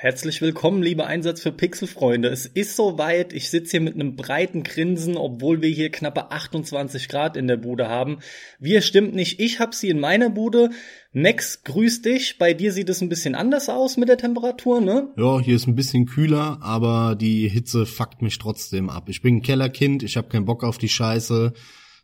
Herzlich 0.00 0.40
willkommen, 0.40 0.80
liebe 0.80 1.06
Einsatz 1.06 1.42
für 1.42 1.50
Pixelfreunde. 1.50 2.28
Es 2.28 2.46
ist 2.46 2.76
soweit. 2.76 3.32
Ich 3.32 3.50
sitze 3.50 3.72
hier 3.72 3.80
mit 3.80 3.94
einem 3.94 4.14
breiten 4.14 4.62
Grinsen, 4.62 5.16
obwohl 5.16 5.60
wir 5.60 5.70
hier 5.70 5.90
knappe 5.90 6.30
28 6.30 7.08
Grad 7.08 7.36
in 7.36 7.48
der 7.48 7.56
Bude 7.56 7.88
haben. 7.88 8.20
Wir 8.60 8.80
stimmt 8.82 9.16
nicht. 9.16 9.40
Ich 9.40 9.58
hab 9.58 9.74
sie 9.74 9.88
in 9.88 9.98
meiner 9.98 10.30
Bude. 10.30 10.70
Max, 11.12 11.64
grüß 11.64 12.02
dich. 12.02 12.38
Bei 12.38 12.54
dir 12.54 12.72
sieht 12.72 12.88
es 12.88 13.00
ein 13.00 13.08
bisschen 13.08 13.34
anders 13.34 13.68
aus 13.68 13.96
mit 13.96 14.08
der 14.08 14.18
Temperatur, 14.18 14.80
ne? 14.80 15.08
Ja, 15.16 15.40
hier 15.40 15.56
ist 15.56 15.66
ein 15.66 15.74
bisschen 15.74 16.06
kühler, 16.06 16.58
aber 16.62 17.16
die 17.16 17.48
Hitze 17.48 17.84
fuckt 17.84 18.22
mich 18.22 18.38
trotzdem 18.38 18.90
ab. 18.90 19.08
Ich 19.08 19.20
bin 19.20 19.38
ein 19.38 19.42
Kellerkind, 19.42 20.04
ich 20.04 20.16
habe 20.16 20.28
keinen 20.28 20.44
Bock 20.44 20.62
auf 20.62 20.78
die 20.78 20.88
Scheiße. 20.88 21.54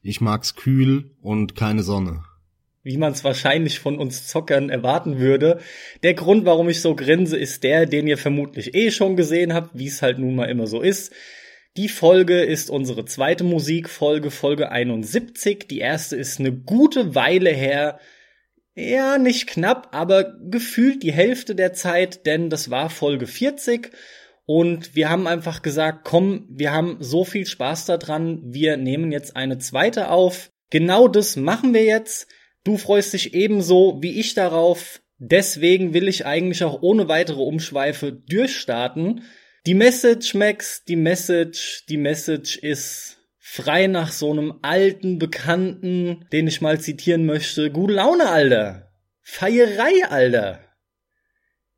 Ich 0.03 0.21
mag's 0.21 0.57
kühl 0.57 1.13
und 1.23 1.55
keine 1.55 1.85
Sonne 1.85 2.25
wie 2.85 2.99
man 2.99 3.13
es 3.13 3.25
wahrscheinlich 3.25 3.81
von 3.81 3.99
uns 3.99 4.29
Zockern 4.29 4.71
erwarten 4.71 5.19
würde. 5.19 5.59
Der 6.03 6.15
Grund, 6.15 6.45
warum 6.45 6.69
ich 6.69 6.81
so 6.81 6.95
grinse, 6.95 7.37
ist 7.37 7.65
der, 7.65 7.87
den 7.87 8.07
ihr 8.07 8.19
vermutlich 8.19 8.75
eh 8.75 8.91
schon 8.91 9.17
gesehen 9.17 9.55
habt, 9.55 9.71
wie 9.73 9.89
es 9.89 10.03
halt 10.03 10.19
nun 10.19 10.37
mal 10.37 10.51
immer 10.51 10.67
so 10.67 10.81
ist. 10.81 11.13
Die 11.77 11.89
Folge 11.89 12.43
ist 12.43 12.71
unsere 12.71 13.05
zweite 13.05 13.43
Musikfolge, 13.43 14.31
Folge 14.31 14.71
71. 14.71 15.67
Die 15.67 15.81
erste 15.81 16.15
ist 16.15 16.39
eine 16.39 16.53
gute 16.53 17.17
Weile 17.17 17.51
her. 17.51 17.99
Ja, 18.77 19.19
nicht 19.19 19.49
knapp, 19.49 19.89
aber 19.93 20.37
gefühlt 20.43 21.03
die 21.03 21.13
Hälfte 21.13 21.55
der 21.55 21.73
Zeit, 21.73 22.27
denn 22.27 22.51
das 22.51 22.71
war 22.71 22.91
Folge 22.91 23.27
40. 23.27 23.91
Und 24.47 24.95
wir 24.95 25.09
haben 25.09 25.27
einfach 25.27 25.63
gesagt, 25.63 26.01
komm, 26.05 26.47
wir 26.51 26.73
haben 26.73 26.99
so 27.01 27.25
viel 27.25 27.47
Spaß 27.47 27.87
daran, 27.87 28.43
wir 28.45 28.77
nehmen 28.77 29.11
jetzt 29.11 29.37
eine 29.37 29.59
zweite 29.59 30.11
auf. 30.11 30.53
Genau 30.71 31.09
das 31.09 31.37
machen 31.37 31.73
wir 31.73 31.85
jetzt. 31.85 32.29
Du 32.65 32.79
freust 32.79 33.13
dich 33.13 33.35
ebenso 33.35 33.99
wie 34.01 34.19
ich 34.19 34.35
darauf. 34.35 35.03
Deswegen 35.19 35.95
will 35.95 36.09
ich 36.09 36.27
eigentlich 36.27 36.65
auch 36.65 36.83
ohne 36.83 37.09
weitere 37.09 37.41
Umschweife 37.41 38.13
durchstarten. 38.13 39.23
Die 39.67 39.75
Message, 39.75 40.35
Max, 40.35 40.85
die 40.85 40.97
Message, 40.97 41.85
die 41.89 41.97
Message 41.97 42.57
ist 42.57 43.19
frei 43.39 43.87
nach 43.87 44.11
so 44.11 44.33
einem 44.33 44.59
alten 44.63 45.19
Bekannten, 45.19 46.27
den 46.33 46.49
ich 46.49 46.61
mal 46.61 46.81
zitieren 46.81 47.27
möchte. 47.27 47.71
Gute 47.71 47.95
Laune, 47.95 48.29
Alter. 48.29 48.91
Feierei, 49.23 50.07
Alter. 50.09 50.61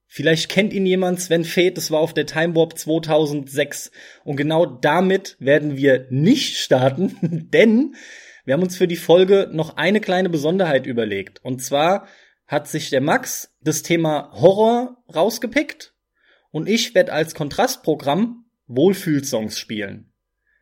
Vielleicht 0.07 0.49
kennt 0.49 0.73
ihn 0.73 0.87
jemand, 0.87 1.21
Sven 1.21 1.45
Feth, 1.45 1.77
das 1.77 1.91
war 1.91 2.01
auf 2.01 2.15
der 2.15 2.27
Time 2.27 2.55
Warp 2.55 2.79
2006. 2.79 3.91
Und 4.25 4.37
genau 4.37 4.65
damit 4.65 5.37
werden 5.41 5.77
wir 5.77 6.07
nicht 6.11 6.57
starten, 6.57 7.49
denn 7.53 7.95
wir 8.47 8.55
haben 8.55 8.63
uns 8.63 8.77
für 8.77 8.89
die 8.89 8.97
Folge 8.97 9.51
noch 9.53 9.77
eine 9.77 10.01
kleine 10.01 10.31
Besonderheit 10.31 10.87
überlegt. 10.87 11.45
Und 11.45 11.63
zwar 11.63 12.07
hat 12.47 12.69
sich 12.69 12.91
der 12.91 13.01
Max 13.01 13.53
das 13.61 13.83
Thema 13.83 14.31
Horror 14.33 14.97
rausgepickt 15.13 15.95
und 16.53 16.69
ich 16.69 16.95
werde 16.95 17.13
als 17.13 17.35
Kontrastprogramm 17.35 18.45
Wohlfühlsongs 18.69 19.59
spielen. 19.59 20.13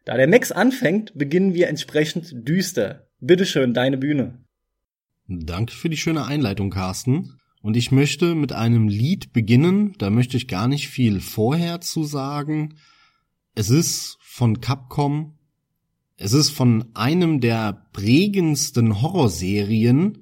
Da 0.07 0.17
der 0.17 0.29
Max 0.29 0.51
anfängt, 0.51 1.13
beginnen 1.15 1.55
wir 1.55 1.69
entsprechend 1.69 2.49
düster. 2.49 3.07
Bitteschön, 3.21 3.75
deine 3.75 3.99
Bühne. 3.99 4.45
Danke 5.29 5.75
für 5.75 5.89
die 5.89 5.97
schöne 5.97 6.25
Einleitung, 6.25 6.71
Carsten. 6.71 7.39
Und 7.63 7.77
ich 7.77 7.91
möchte 7.91 8.35
mit 8.35 8.53
einem 8.53 8.89
Lied 8.89 9.33
beginnen. 9.33 9.95
Da 9.99 10.11
möchte 10.11 10.37
ich 10.37 10.49
gar 10.49 10.69
nicht 10.69 10.89
viel 10.89 11.21
vorher 11.21 11.81
zu 11.81 12.05
sagen. 12.05 12.77
Es 13.55 13.71
ist 13.71 14.19
von 14.21 14.61
Capcom 14.61 15.39
es 16.17 16.33
ist 16.33 16.51
von 16.51 16.85
einem 16.95 17.41
der 17.41 17.87
prägendsten 17.93 19.03
Horrorserien 19.03 20.19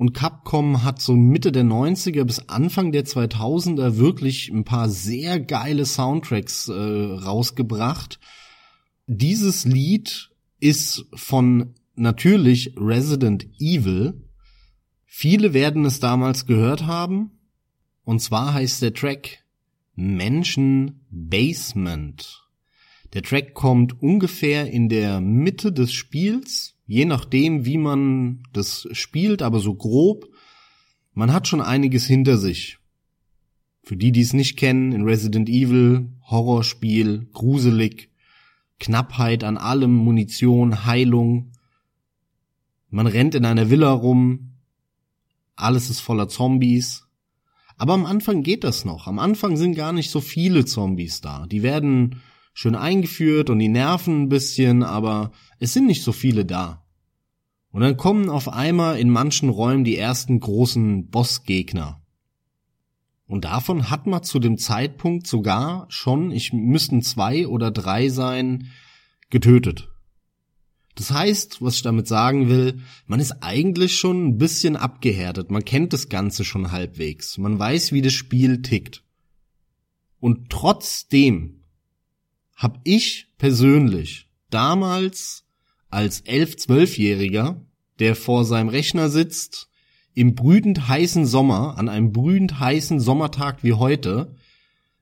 und 0.00 0.14
Capcom 0.14 0.82
hat 0.82 1.02
so 1.02 1.14
Mitte 1.14 1.52
der 1.52 1.64
90er 1.64 2.24
bis 2.24 2.48
Anfang 2.48 2.90
der 2.90 3.04
2000er 3.04 3.98
wirklich 3.98 4.48
ein 4.48 4.64
paar 4.64 4.88
sehr 4.88 5.38
geile 5.38 5.84
Soundtracks 5.84 6.68
äh, 6.68 6.72
rausgebracht. 6.72 8.18
Dieses 9.06 9.66
Lied 9.66 10.30
ist 10.58 11.04
von 11.12 11.74
natürlich 11.96 12.74
Resident 12.78 13.46
Evil. 13.58 14.24
Viele 15.04 15.52
werden 15.52 15.84
es 15.84 16.00
damals 16.00 16.46
gehört 16.46 16.86
haben. 16.86 17.32
Und 18.02 18.20
zwar 18.20 18.54
heißt 18.54 18.80
der 18.80 18.94
Track 18.94 19.44
Menschen 19.94 21.04
Basement. 21.10 22.49
Der 23.12 23.22
Track 23.22 23.54
kommt 23.54 24.00
ungefähr 24.02 24.70
in 24.70 24.88
der 24.88 25.20
Mitte 25.20 25.72
des 25.72 25.92
Spiels, 25.92 26.76
je 26.86 27.04
nachdem, 27.04 27.64
wie 27.64 27.78
man 27.78 28.42
das 28.52 28.86
spielt, 28.92 29.42
aber 29.42 29.58
so 29.58 29.74
grob. 29.74 30.28
Man 31.12 31.32
hat 31.32 31.48
schon 31.48 31.60
einiges 31.60 32.06
hinter 32.06 32.38
sich. 32.38 32.78
Für 33.82 33.96
die, 33.96 34.12
die 34.12 34.20
es 34.20 34.32
nicht 34.32 34.56
kennen, 34.56 34.92
in 34.92 35.02
Resident 35.02 35.48
Evil, 35.48 36.12
Horrorspiel, 36.22 37.28
gruselig, 37.32 38.10
Knappheit 38.78 39.42
an 39.42 39.58
allem, 39.58 39.94
Munition, 39.94 40.84
Heilung. 40.84 41.52
Man 42.88 43.06
rennt 43.06 43.34
in 43.34 43.44
einer 43.44 43.70
Villa 43.70 43.90
rum, 43.90 44.50
alles 45.56 45.90
ist 45.90 46.00
voller 46.00 46.28
Zombies. 46.28 47.06
Aber 47.76 47.94
am 47.94 48.06
Anfang 48.06 48.42
geht 48.42 48.64
das 48.64 48.84
noch. 48.84 49.06
Am 49.06 49.18
Anfang 49.18 49.56
sind 49.56 49.74
gar 49.74 49.92
nicht 49.92 50.10
so 50.10 50.20
viele 50.20 50.64
Zombies 50.64 51.20
da. 51.20 51.46
Die 51.46 51.62
werden 51.62 52.20
schön 52.52 52.74
eingeführt 52.74 53.50
und 53.50 53.58
die 53.58 53.68
nerven 53.68 54.22
ein 54.22 54.28
bisschen, 54.28 54.82
aber 54.82 55.32
es 55.58 55.72
sind 55.72 55.86
nicht 55.86 56.02
so 56.02 56.12
viele 56.12 56.44
da. 56.44 56.84
Und 57.70 57.82
dann 57.82 57.96
kommen 57.96 58.28
auf 58.28 58.48
einmal 58.48 58.98
in 58.98 59.10
manchen 59.10 59.48
Räumen 59.48 59.84
die 59.84 59.96
ersten 59.96 60.40
großen 60.40 61.08
Bossgegner. 61.08 62.02
Und 63.26 63.44
davon 63.44 63.90
hat 63.90 64.08
man 64.08 64.24
zu 64.24 64.40
dem 64.40 64.58
Zeitpunkt 64.58 65.26
sogar 65.26 65.86
schon, 65.88 66.32
ich 66.32 66.52
müssten 66.52 67.00
zwei 67.02 67.46
oder 67.46 67.70
drei 67.70 68.08
sein, 68.08 68.70
getötet. 69.30 69.88
Das 70.96 71.12
heißt, 71.12 71.62
was 71.62 71.76
ich 71.76 71.82
damit 71.82 72.08
sagen 72.08 72.48
will, 72.48 72.80
man 73.06 73.20
ist 73.20 73.42
eigentlich 73.42 73.96
schon 73.96 74.26
ein 74.26 74.38
bisschen 74.38 74.76
abgehärtet, 74.76 75.50
man 75.50 75.64
kennt 75.64 75.92
das 75.92 76.08
Ganze 76.08 76.44
schon 76.44 76.72
halbwegs, 76.72 77.38
man 77.38 77.56
weiß, 77.56 77.92
wie 77.92 78.02
das 78.02 78.12
Spiel 78.12 78.62
tickt. 78.62 79.04
Und 80.18 80.50
trotzdem 80.50 81.59
habe 82.60 82.78
ich 82.84 83.26
persönlich 83.38 84.28
damals 84.50 85.46
als 85.88 86.20
elf, 86.20 86.58
zwölfjähriger, 86.58 87.64
der 87.98 88.14
vor 88.14 88.44
seinem 88.44 88.68
Rechner 88.68 89.08
sitzt, 89.08 89.70
im 90.12 90.34
brütend 90.34 90.86
heißen 90.86 91.24
Sommer, 91.24 91.78
an 91.78 91.88
einem 91.88 92.12
brütend 92.12 92.60
heißen 92.60 93.00
Sommertag 93.00 93.64
wie 93.64 93.72
heute, 93.72 94.34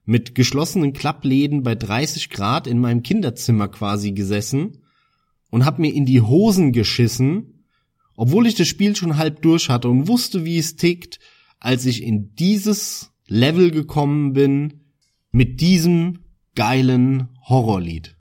mit 0.05 0.35
geschlossenen 0.35 0.93
Klappläden 0.93 1.61
bei 1.61 1.75
30 1.75 2.29
Grad 2.29 2.65
in 2.65 2.79
meinem 2.79 3.03
Kinderzimmer 3.03 3.67
quasi 3.67 4.13
gesessen 4.13 4.77
und 5.49 5.65
hab 5.65 5.79
mir 5.79 5.93
in 5.93 6.05
die 6.05 6.21
Hosen 6.21 6.71
geschissen, 6.71 7.65
obwohl 8.15 8.47
ich 8.47 8.55
das 8.55 8.69
Spiel 8.69 8.95
schon 8.95 9.17
halb 9.17 9.41
durch 9.41 9.67
hatte 9.67 9.89
und 9.89 10.07
wusste, 10.07 10.45
wie 10.45 10.57
es 10.57 10.77
tickt, 10.77 11.19
als 11.59 11.85
ich 11.85 12.03
in 12.03 12.35
dieses 12.35 13.11
Level 13.27 13.71
gekommen 13.71 14.31
bin, 14.31 14.85
mit 15.31 15.59
diesem 15.59 16.19
geilen 16.55 17.29
Horrorlied. 17.47 18.18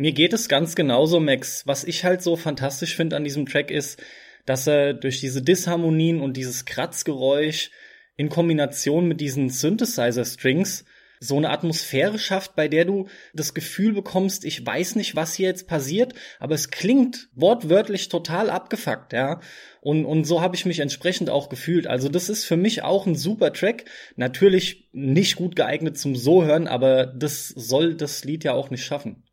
Mir 0.00 0.12
geht 0.12 0.32
es 0.32 0.48
ganz 0.48 0.76
genauso, 0.76 1.20
Max. 1.20 1.66
Was 1.66 1.84
ich 1.84 2.06
halt 2.06 2.22
so 2.22 2.34
fantastisch 2.34 2.96
finde 2.96 3.16
an 3.16 3.24
diesem 3.24 3.44
Track 3.44 3.70
ist, 3.70 4.02
dass 4.46 4.66
er 4.66 4.94
durch 4.94 5.20
diese 5.20 5.42
Disharmonien 5.42 6.22
und 6.22 6.38
dieses 6.38 6.64
Kratzgeräusch 6.64 7.70
in 8.16 8.30
Kombination 8.30 9.06
mit 9.06 9.20
diesen 9.20 9.50
Synthesizer-Strings 9.50 10.86
so 11.18 11.36
eine 11.36 11.50
Atmosphäre 11.50 12.18
schafft, 12.18 12.56
bei 12.56 12.66
der 12.66 12.86
du 12.86 13.08
das 13.34 13.52
Gefühl 13.52 13.92
bekommst, 13.92 14.46
ich 14.46 14.64
weiß 14.64 14.96
nicht, 14.96 15.16
was 15.16 15.34
hier 15.34 15.48
jetzt 15.48 15.68
passiert, 15.68 16.14
aber 16.38 16.54
es 16.54 16.70
klingt 16.70 17.28
wortwörtlich 17.34 18.08
total 18.08 18.48
abgefuckt, 18.48 19.12
ja. 19.12 19.40
Und, 19.82 20.06
und 20.06 20.24
so 20.24 20.40
habe 20.40 20.56
ich 20.56 20.64
mich 20.64 20.80
entsprechend 20.80 21.28
auch 21.28 21.50
gefühlt. 21.50 21.86
Also 21.86 22.08
das 22.08 22.30
ist 22.30 22.46
für 22.46 22.56
mich 22.56 22.82
auch 22.82 23.06
ein 23.06 23.16
super 23.16 23.52
Track. 23.52 23.84
Natürlich 24.16 24.88
nicht 24.92 25.36
gut 25.36 25.56
geeignet 25.56 25.98
zum 25.98 26.16
So 26.16 26.42
hören, 26.42 26.68
aber 26.68 27.04
das 27.04 27.48
soll 27.48 27.96
das 27.96 28.24
Lied 28.24 28.44
ja 28.44 28.54
auch 28.54 28.70
nicht 28.70 28.86
schaffen. 28.86 29.24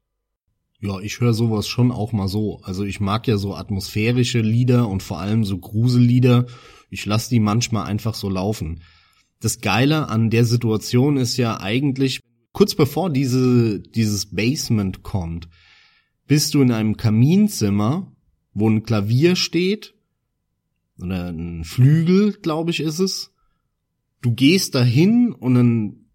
Ja, 0.79 0.99
ich 0.99 1.19
höre 1.19 1.33
sowas 1.33 1.67
schon 1.67 1.91
auch 1.91 2.11
mal 2.11 2.27
so. 2.27 2.59
Also 2.63 2.83
ich 2.83 2.99
mag 2.99 3.27
ja 3.27 3.37
so 3.37 3.55
atmosphärische 3.55 4.41
Lieder 4.41 4.87
und 4.87 5.01
vor 5.01 5.19
allem 5.19 5.43
so 5.43 5.57
Grusellieder. 5.57 6.45
Ich 6.89 7.05
lasse 7.05 7.29
die 7.29 7.39
manchmal 7.39 7.87
einfach 7.87 8.13
so 8.13 8.29
laufen. 8.29 8.81
Das 9.39 9.61
Geile 9.61 10.09
an 10.09 10.29
der 10.29 10.45
Situation 10.45 11.17
ist 11.17 11.37
ja 11.37 11.59
eigentlich, 11.59 12.21
kurz 12.51 12.75
bevor 12.75 13.09
diese, 13.09 13.79
dieses 13.79 14.33
Basement 14.33 15.03
kommt, 15.03 15.49
bist 16.27 16.53
du 16.53 16.61
in 16.61 16.71
einem 16.71 16.97
Kaminzimmer, 16.97 18.11
wo 18.53 18.69
ein 18.69 18.83
Klavier 18.83 19.35
steht, 19.35 19.95
oder 20.99 21.29
ein 21.29 21.63
Flügel, 21.63 22.33
glaube 22.33 22.71
ich, 22.71 22.79
ist 22.79 22.99
es. 22.99 23.31
Du 24.21 24.33
gehst 24.33 24.75
dahin 24.75 25.31
und 25.31 25.55
dann 25.55 26.06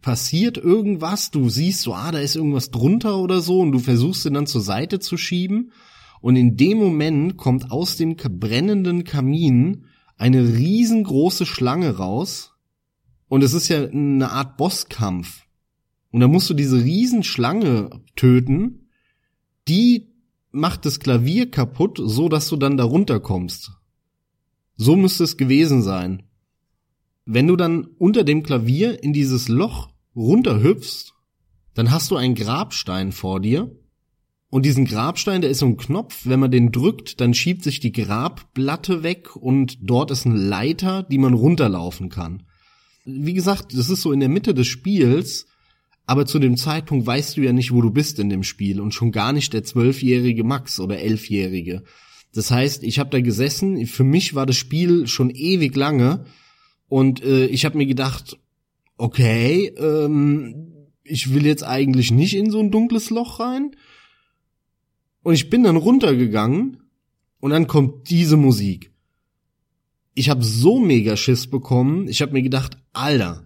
passiert 0.00 0.56
irgendwas, 0.56 1.30
du 1.30 1.48
siehst 1.48 1.82
so, 1.82 1.94
ah, 1.94 2.10
da 2.12 2.18
ist 2.18 2.36
irgendwas 2.36 2.70
drunter 2.70 3.18
oder 3.18 3.40
so 3.40 3.60
und 3.60 3.72
du 3.72 3.78
versuchst 3.78 4.24
ihn 4.26 4.34
dann 4.34 4.46
zur 4.46 4.60
Seite 4.60 4.98
zu 4.98 5.16
schieben 5.16 5.72
und 6.20 6.36
in 6.36 6.56
dem 6.56 6.78
Moment 6.78 7.36
kommt 7.36 7.70
aus 7.70 7.96
dem 7.96 8.16
brennenden 8.16 9.04
Kamin 9.04 9.84
eine 10.16 10.56
riesengroße 10.56 11.46
Schlange 11.46 11.96
raus 11.96 12.54
und 13.28 13.42
es 13.42 13.52
ist 13.52 13.68
ja 13.68 13.86
eine 13.86 14.30
Art 14.30 14.56
Bosskampf 14.56 15.46
und 16.10 16.20
da 16.20 16.28
musst 16.28 16.48
du 16.48 16.54
diese 16.54 16.82
Riesenschlange 16.82 17.90
töten, 18.16 18.88
die 19.68 20.14
macht 20.50 20.86
das 20.86 21.00
Klavier 21.00 21.50
kaputt, 21.50 22.00
so 22.02 22.28
dass 22.28 22.48
du 22.48 22.56
dann 22.56 22.76
darunter 22.76 23.20
kommst. 23.20 23.72
So 24.76 24.96
müsste 24.96 25.24
es 25.24 25.36
gewesen 25.36 25.82
sein. 25.82 26.22
Wenn 27.26 27.48
du 27.48 27.56
dann 27.56 27.88
unter 27.98 28.22
dem 28.22 28.44
Klavier 28.44 29.02
in 29.02 29.12
dieses 29.12 29.48
Loch 29.48 29.90
runterhüpfst, 30.14 31.12
dann 31.74 31.90
hast 31.90 32.12
du 32.12 32.16
einen 32.16 32.36
Grabstein 32.36 33.10
vor 33.10 33.40
dir. 33.40 33.70
Und 34.48 34.64
diesen 34.64 34.84
Grabstein, 34.84 35.40
der 35.40 35.50
ist 35.50 35.58
so 35.58 35.66
ein 35.66 35.76
Knopf, 35.76 36.20
wenn 36.24 36.38
man 36.38 36.52
den 36.52 36.70
drückt, 36.70 37.20
dann 37.20 37.34
schiebt 37.34 37.64
sich 37.64 37.80
die 37.80 37.90
Grabplatte 37.90 39.02
weg 39.02 39.34
und 39.34 39.78
dort 39.82 40.12
ist 40.12 40.24
eine 40.24 40.36
Leiter, 40.36 41.02
die 41.02 41.18
man 41.18 41.34
runterlaufen 41.34 42.10
kann. 42.10 42.44
Wie 43.04 43.34
gesagt, 43.34 43.76
das 43.76 43.90
ist 43.90 44.02
so 44.02 44.12
in 44.12 44.20
der 44.20 44.28
Mitte 44.28 44.54
des 44.54 44.68
Spiels, 44.68 45.46
aber 46.06 46.26
zu 46.26 46.38
dem 46.38 46.56
Zeitpunkt 46.56 47.06
weißt 47.06 47.36
du 47.36 47.40
ja 47.40 47.52
nicht, 47.52 47.72
wo 47.72 47.82
du 47.82 47.90
bist 47.90 48.20
in 48.20 48.30
dem 48.30 48.44
Spiel 48.44 48.80
und 48.80 48.94
schon 48.94 49.10
gar 49.10 49.32
nicht 49.32 49.52
der 49.52 49.64
zwölfjährige 49.64 50.44
Max 50.44 50.78
oder 50.78 51.00
elfjährige. 51.00 51.82
Das 52.32 52.52
heißt, 52.52 52.84
ich 52.84 53.00
habe 53.00 53.10
da 53.10 53.20
gesessen, 53.20 53.84
für 53.86 54.04
mich 54.04 54.36
war 54.36 54.46
das 54.46 54.56
Spiel 54.56 55.08
schon 55.08 55.30
ewig 55.30 55.74
lange 55.74 56.24
und 56.88 57.22
äh, 57.22 57.46
ich 57.46 57.64
habe 57.64 57.78
mir 57.78 57.86
gedacht, 57.86 58.38
okay, 58.96 59.72
ähm, 59.78 60.72
ich 61.02 61.32
will 61.32 61.46
jetzt 61.46 61.64
eigentlich 61.64 62.10
nicht 62.10 62.34
in 62.34 62.50
so 62.50 62.60
ein 62.60 62.70
dunkles 62.70 63.10
Loch 63.10 63.40
rein. 63.40 63.76
Und 65.22 65.34
ich 65.34 65.50
bin 65.50 65.64
dann 65.64 65.76
runtergegangen 65.76 66.82
und 67.40 67.50
dann 67.50 67.66
kommt 67.66 68.10
diese 68.10 68.36
Musik. 68.36 68.92
Ich 70.14 70.30
habe 70.30 70.42
so 70.42 70.78
mega 70.78 71.16
Schiss 71.16 71.48
bekommen. 71.48 72.08
Ich 72.08 72.22
habe 72.22 72.32
mir 72.32 72.42
gedacht, 72.42 72.78
Alter, 72.92 73.44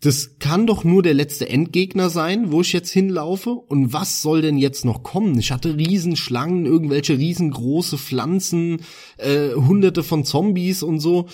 das 0.00 0.40
kann 0.40 0.66
doch 0.66 0.82
nur 0.82 1.02
der 1.02 1.14
letzte 1.14 1.48
Endgegner 1.48 2.10
sein, 2.10 2.50
wo 2.50 2.60
ich 2.60 2.72
jetzt 2.72 2.90
hinlaufe. 2.90 3.50
Und 3.50 3.92
was 3.92 4.20
soll 4.20 4.42
denn 4.42 4.58
jetzt 4.58 4.84
noch 4.84 5.04
kommen? 5.04 5.38
Ich 5.38 5.52
hatte 5.52 5.76
Riesenschlangen, 5.76 6.66
irgendwelche 6.66 7.16
riesengroße 7.16 7.98
Pflanzen, 7.98 8.82
äh, 9.16 9.50
hunderte 9.54 10.02
von 10.02 10.24
Zombies 10.24 10.82
und 10.82 10.98
so 10.98 11.28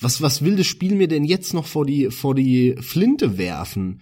was, 0.00 0.22
was 0.22 0.42
will 0.42 0.56
das 0.56 0.66
Spiel 0.66 0.94
mir 0.94 1.08
denn 1.08 1.24
jetzt 1.24 1.54
noch 1.54 1.66
vor 1.66 1.86
die, 1.86 2.10
vor 2.10 2.34
die 2.34 2.76
Flinte 2.80 3.38
werfen? 3.38 4.00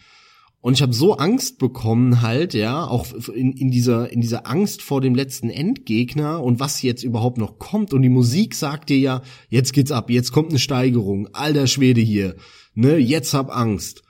Und 0.62 0.74
ich 0.74 0.82
habe 0.82 0.92
so 0.92 1.16
Angst 1.16 1.58
bekommen 1.58 2.22
halt, 2.22 2.54
ja, 2.54 2.86
auch 2.86 3.12
in, 3.34 3.52
in 3.52 3.72
dieser 3.72 4.12
in 4.12 4.20
dieser 4.20 4.46
Angst 4.46 4.80
vor 4.80 5.00
dem 5.00 5.16
letzten 5.16 5.50
Endgegner 5.50 6.40
und 6.40 6.60
was 6.60 6.82
jetzt 6.82 7.02
überhaupt 7.02 7.36
noch 7.36 7.58
kommt. 7.58 7.92
Und 7.92 8.02
die 8.02 8.08
Musik 8.08 8.54
sagt 8.54 8.88
dir 8.88 8.98
ja, 8.98 9.22
jetzt 9.48 9.72
geht's 9.72 9.90
ab, 9.90 10.08
jetzt 10.08 10.30
kommt 10.30 10.50
eine 10.50 10.60
Steigerung, 10.60 11.28
alter 11.32 11.66
Schwede 11.66 12.00
hier, 12.00 12.36
ne, 12.74 12.96
jetzt 12.96 13.34
hab 13.34 13.50
Angst. 13.50 14.02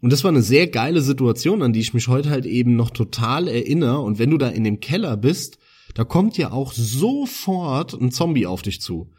Und 0.00 0.12
das 0.12 0.24
war 0.24 0.32
eine 0.32 0.42
sehr 0.42 0.66
geile 0.66 1.00
Situation, 1.00 1.62
an 1.62 1.72
die 1.72 1.78
ich 1.78 1.94
mich 1.94 2.08
heute 2.08 2.30
halt 2.30 2.44
eben 2.44 2.74
noch 2.74 2.90
total 2.90 3.46
erinnere. 3.46 4.00
Und 4.00 4.18
wenn 4.18 4.30
du 4.30 4.38
da 4.38 4.48
in 4.48 4.64
dem 4.64 4.80
Keller 4.80 5.16
bist, 5.16 5.58
da 5.94 6.02
kommt 6.02 6.36
ja 6.38 6.50
auch 6.50 6.72
sofort 6.72 7.94
ein 7.94 8.10
Zombie 8.10 8.46
auf 8.46 8.62
dich 8.62 8.80
zu. 8.80 9.12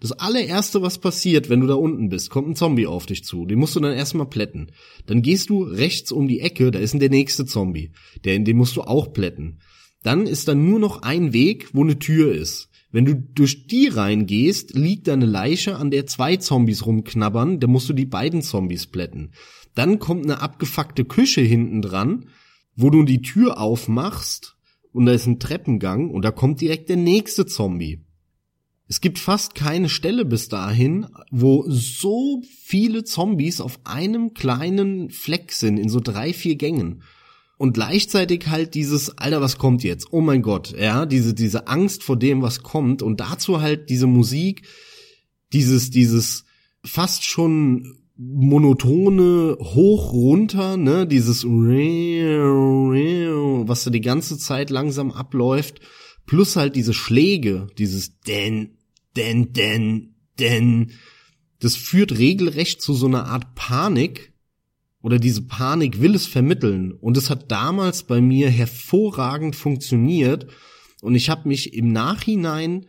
Das 0.00 0.12
allererste, 0.12 0.82
was 0.82 0.98
passiert, 0.98 1.48
wenn 1.48 1.60
du 1.60 1.66
da 1.66 1.74
unten 1.74 2.10
bist, 2.10 2.28
kommt 2.28 2.48
ein 2.48 2.56
Zombie 2.56 2.86
auf 2.86 3.06
dich 3.06 3.24
zu. 3.24 3.46
Den 3.46 3.58
musst 3.58 3.76
du 3.76 3.80
dann 3.80 3.94
erstmal 3.94 4.28
plätten. 4.28 4.72
Dann 5.06 5.22
gehst 5.22 5.48
du 5.48 5.62
rechts 5.62 6.12
um 6.12 6.28
die 6.28 6.40
Ecke, 6.40 6.70
da 6.70 6.78
ist 6.78 7.00
der 7.00 7.08
nächste 7.08 7.46
Zombie. 7.46 7.92
Der, 8.24 8.38
den 8.38 8.56
musst 8.56 8.76
du 8.76 8.82
auch 8.82 9.12
plätten. 9.12 9.60
Dann 10.02 10.26
ist 10.26 10.48
dann 10.48 10.68
nur 10.68 10.78
noch 10.78 11.02
ein 11.02 11.32
Weg, 11.32 11.70
wo 11.72 11.82
eine 11.82 11.98
Tür 11.98 12.32
ist. 12.32 12.68
Wenn 12.92 13.04
du 13.04 13.14
durch 13.14 13.66
die 13.66 13.88
reingehst, 13.88 14.74
liegt 14.74 15.08
da 15.08 15.14
eine 15.14 15.26
Leiche, 15.26 15.76
an 15.76 15.90
der 15.90 16.06
zwei 16.06 16.36
Zombies 16.36 16.86
rumknabbern, 16.86 17.58
da 17.58 17.66
musst 17.66 17.88
du 17.88 17.92
die 17.92 18.06
beiden 18.06 18.42
Zombies 18.42 18.86
plätten. 18.86 19.32
Dann 19.74 19.98
kommt 19.98 20.24
eine 20.24 20.40
abgefuckte 20.40 21.04
Küche 21.04 21.40
hinten 21.40 21.82
dran, 21.82 22.26
wo 22.76 22.90
du 22.90 23.02
die 23.02 23.22
Tür 23.22 23.60
aufmachst 23.60 24.56
und 24.92 25.06
da 25.06 25.12
ist 25.12 25.26
ein 25.26 25.40
Treppengang 25.40 26.10
und 26.10 26.24
da 26.24 26.30
kommt 26.30 26.60
direkt 26.60 26.88
der 26.88 26.96
nächste 26.96 27.44
Zombie. 27.44 28.05
Es 28.88 29.00
gibt 29.00 29.18
fast 29.18 29.56
keine 29.56 29.88
Stelle 29.88 30.24
bis 30.24 30.48
dahin, 30.48 31.06
wo 31.30 31.64
so 31.68 32.42
viele 32.62 33.02
Zombies 33.02 33.60
auf 33.60 33.80
einem 33.84 34.32
kleinen 34.32 35.10
Fleck 35.10 35.50
sind, 35.52 35.76
in 35.78 35.88
so 35.88 35.98
drei, 36.00 36.32
vier 36.32 36.54
Gängen. 36.54 37.02
Und 37.58 37.72
gleichzeitig 37.72 38.46
halt 38.48 38.74
dieses, 38.74 39.18
Alter, 39.18 39.40
was 39.40 39.58
kommt 39.58 39.82
jetzt? 39.82 40.12
Oh 40.12 40.20
mein 40.20 40.42
Gott, 40.42 40.74
ja, 40.78 41.06
diese, 41.06 41.34
diese 41.34 41.66
Angst 41.66 42.04
vor 42.04 42.16
dem, 42.16 42.42
was 42.42 42.62
kommt. 42.62 43.02
Und 43.02 43.18
dazu 43.18 43.60
halt 43.60 43.90
diese 43.90 44.06
Musik, 44.06 44.62
dieses, 45.52 45.90
dieses 45.90 46.44
fast 46.84 47.24
schon 47.24 47.98
monotone 48.16 49.56
hoch 49.60 50.12
runter, 50.12 50.76
ne, 50.76 51.06
dieses 51.06 51.44
was 53.68 53.84
da 53.84 53.90
die 53.90 54.00
ganze 54.00 54.38
Zeit 54.38 54.70
langsam 54.70 55.10
abläuft, 55.10 55.80
plus 56.26 56.56
halt 56.56 56.76
diese 56.76 56.94
Schläge, 56.94 57.68
dieses 57.78 58.20
denn 58.20 58.76
denn, 59.16 59.52
denn, 59.52 60.14
denn, 60.38 60.92
das 61.58 61.74
führt 61.74 62.18
regelrecht 62.18 62.82
zu 62.82 62.94
so 62.94 63.06
einer 63.06 63.26
Art 63.26 63.54
Panik, 63.54 64.32
oder 65.02 65.18
diese 65.18 65.42
Panik 65.42 66.00
will 66.00 66.16
es 66.16 66.26
vermitteln. 66.26 66.92
Und 66.92 67.16
es 67.16 67.30
hat 67.30 67.50
damals 67.52 68.02
bei 68.02 68.20
mir 68.20 68.50
hervorragend 68.50 69.54
funktioniert. 69.54 70.48
Und 71.00 71.14
ich 71.14 71.30
habe 71.30 71.48
mich 71.48 71.74
im 71.74 71.92
Nachhinein 71.92 72.86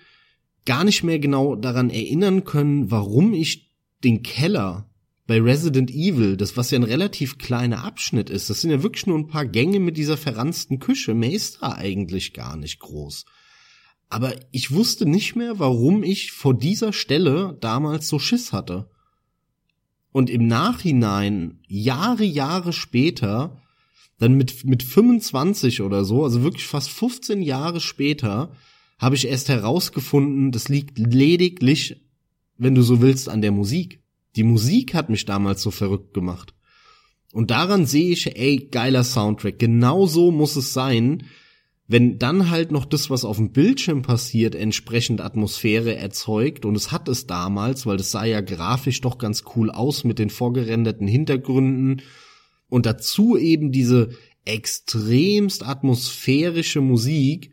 gar 0.66 0.84
nicht 0.84 1.04
mehr 1.04 1.20
genau 1.20 1.56
daran 1.56 1.92
erinnern 1.92 2.44
können, 2.44 2.90
warum 2.90 3.34
ich 3.34 3.72
den 4.04 4.24
Keller 4.24 4.87
bei 5.28 5.42
Resident 5.42 5.92
Evil, 5.92 6.38
das 6.38 6.58
was 6.58 6.72
ja 6.72 6.80
ein 6.80 6.84
relativ 6.84 7.38
kleiner 7.38 7.84
Abschnitt 7.84 8.30
ist, 8.30 8.50
das 8.50 8.62
sind 8.62 8.72
ja 8.72 8.82
wirklich 8.82 9.06
nur 9.06 9.18
ein 9.18 9.28
paar 9.28 9.46
Gänge 9.46 9.80
mit 9.80 9.98
dieser 9.98 10.18
verranzten 10.18 10.80
Küche, 10.80 11.14
mehr 11.14 11.32
ist 11.32 11.62
da 11.62 11.74
eigentlich 11.74 12.34
gar 12.34 12.58
nicht 12.58 12.80
groß 12.80 13.26
aber 14.10 14.36
ich 14.52 14.72
wusste 14.72 15.06
nicht 15.06 15.36
mehr, 15.36 15.60
warum 15.60 16.04
ich 16.04 16.32
vor 16.32 16.58
dieser 16.58 16.94
Stelle 16.94 17.58
damals 17.60 18.08
so 18.08 18.20
Schiss 18.20 18.54
hatte. 18.54 18.90
Und 20.12 20.30
im 20.30 20.48
Nachhinein, 20.48 21.60
Jahre, 21.68 22.24
Jahre 22.24 22.74
später, 22.74 23.62
dann 24.18 24.36
mit, 24.36 24.64
mit 24.64 24.82
25 24.82 25.82
oder 25.82 26.06
so, 26.06 26.24
also 26.24 26.42
wirklich 26.42 26.66
fast 26.66 26.90
15 26.90 27.42
Jahre 27.42 27.82
später, 27.82 28.52
habe 28.98 29.16
ich 29.16 29.28
erst 29.28 29.50
herausgefunden, 29.50 30.52
das 30.52 30.70
liegt 30.70 30.98
lediglich, 30.98 32.02
wenn 32.58 32.74
du 32.74 32.82
so 32.82 33.02
willst, 33.02 33.30
an 33.30 33.42
der 33.42 33.52
Musik. 33.52 34.02
Die 34.38 34.44
Musik 34.44 34.94
hat 34.94 35.10
mich 35.10 35.26
damals 35.26 35.64
so 35.64 35.72
verrückt 35.72 36.14
gemacht. 36.14 36.54
Und 37.34 37.52
daran 37.52 37.86
sehe 37.86 38.12
ich, 38.12 38.38
ey, 38.38 38.70
geiler 38.72 39.04
Soundtrack. 39.04 39.60
Genau 39.60 40.06
so 40.06 40.32
muss 40.32 40.56
es 40.56 40.74
sein, 40.74 41.24
wenn 41.88 42.20
dann 42.20 42.50
halt 42.50 42.72
noch 42.72 42.86
das, 42.86 43.10
was 43.10 43.26
auf 43.26 43.38
dem 43.38 43.52
Bildschirm 43.52 44.04
passiert, 44.04 44.54
entsprechend 44.54 45.22
Atmosphäre 45.22 45.96
erzeugt, 45.96 46.66
und 46.66 46.76
es 46.76 46.92
hat 46.92 47.08
es 47.08 47.26
damals, 47.28 47.86
weil 47.86 47.98
das 47.98 48.12
sah 48.12 48.26
ja 48.26 48.42
grafisch 48.42 49.02
doch 49.02 49.18
ganz 49.18 49.44
cool 49.56 49.72
aus 49.72 50.04
mit 50.04 50.20
den 50.20 50.30
vorgerenderten 50.30 51.08
Hintergründen, 51.08 52.02
und 52.70 52.86
dazu 52.86 53.38
eben 53.38 53.72
diese 53.72 54.10
extremst 54.46 55.66
atmosphärische 55.66 56.82
Musik, 56.82 57.52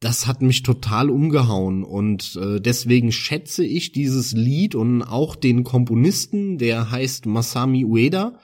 das 0.00 0.28
hat 0.28 0.42
mich 0.42 0.62
total 0.62 1.10
umgehauen 1.10 1.82
und 1.82 2.38
äh, 2.40 2.60
deswegen 2.60 3.10
schätze 3.10 3.64
ich 3.64 3.90
dieses 3.90 4.32
Lied 4.32 4.74
und 4.76 5.02
auch 5.02 5.34
den 5.34 5.64
Komponisten, 5.64 6.56
der 6.58 6.90
heißt 6.90 7.26
Masami 7.26 7.84
Ueda. 7.84 8.38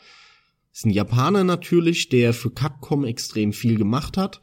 Ist 0.73 0.87
ein 0.87 0.91
Japaner 0.91 1.45
natürlich, 1.45 2.09
der 2.09 2.33
für 2.35 2.51
Capcom 2.51 3.05
extrem 3.05 3.53
viel 3.53 3.77
gemacht 3.77 4.17
hat. 4.17 4.41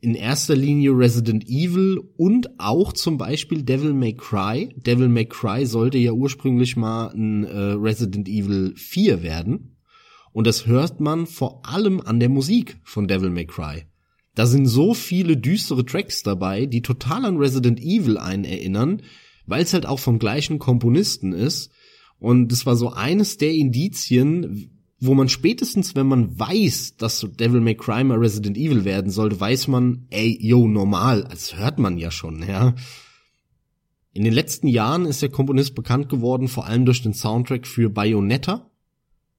In 0.00 0.14
erster 0.14 0.54
Linie 0.54 0.90
Resident 0.90 1.48
Evil 1.48 1.98
und 2.18 2.60
auch 2.60 2.92
zum 2.92 3.16
Beispiel 3.16 3.62
Devil 3.62 3.94
May 3.94 4.12
Cry. 4.12 4.68
Devil 4.76 5.08
May 5.08 5.24
Cry 5.24 5.64
sollte 5.64 5.96
ja 5.96 6.12
ursprünglich 6.12 6.76
mal 6.76 7.06
ein 7.14 7.44
äh, 7.44 7.56
Resident 7.72 8.28
Evil 8.28 8.74
4 8.76 9.22
werden. 9.22 9.78
Und 10.32 10.46
das 10.46 10.66
hört 10.66 11.00
man 11.00 11.26
vor 11.26 11.64
allem 11.64 12.02
an 12.02 12.20
der 12.20 12.28
Musik 12.28 12.76
von 12.84 13.08
Devil 13.08 13.30
May 13.30 13.46
Cry. 13.46 13.86
Da 14.34 14.46
sind 14.46 14.66
so 14.66 14.94
viele 14.94 15.36
düstere 15.36 15.84
Tracks 15.84 16.22
dabei, 16.22 16.66
die 16.66 16.82
total 16.82 17.24
an 17.24 17.36
Resident 17.36 17.80
Evil 17.80 18.18
einen 18.18 18.44
erinnern, 18.44 19.02
weil 19.46 19.62
es 19.62 19.72
halt 19.72 19.86
auch 19.86 20.00
vom 20.00 20.18
gleichen 20.18 20.58
Komponisten 20.58 21.32
ist. 21.32 21.70
Und 22.18 22.50
das 22.50 22.66
war 22.66 22.76
so 22.76 22.90
eines 22.92 23.36
der 23.36 23.52
Indizien, 23.52 24.70
wo 24.98 25.14
man 25.14 25.28
spätestens, 25.28 25.94
wenn 25.94 26.06
man 26.06 26.38
weiß, 26.38 26.96
dass 26.96 27.26
Devil 27.38 27.60
May 27.60 27.76
Cry 27.76 28.02
mal 28.02 28.18
Resident 28.18 28.56
Evil 28.56 28.84
werden 28.84 29.10
sollte, 29.10 29.38
weiß 29.38 29.68
man, 29.68 30.06
ey, 30.10 30.36
yo, 30.40 30.66
normal, 30.66 31.26
das 31.30 31.56
hört 31.56 31.78
man 31.78 31.98
ja 31.98 32.10
schon, 32.10 32.42
ja. 32.42 32.74
In 34.12 34.24
den 34.24 34.32
letzten 34.32 34.68
Jahren 34.68 35.06
ist 35.06 35.22
der 35.22 35.28
Komponist 35.28 35.74
bekannt 35.74 36.08
geworden, 36.08 36.48
vor 36.48 36.66
allem 36.66 36.86
durch 36.86 37.02
den 37.02 37.14
Soundtrack 37.14 37.66
für 37.66 37.90
Bayonetta, 37.90 38.70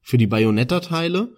für 0.02 0.18
die 0.18 0.28
Bayonetta-Teile. 0.28 1.34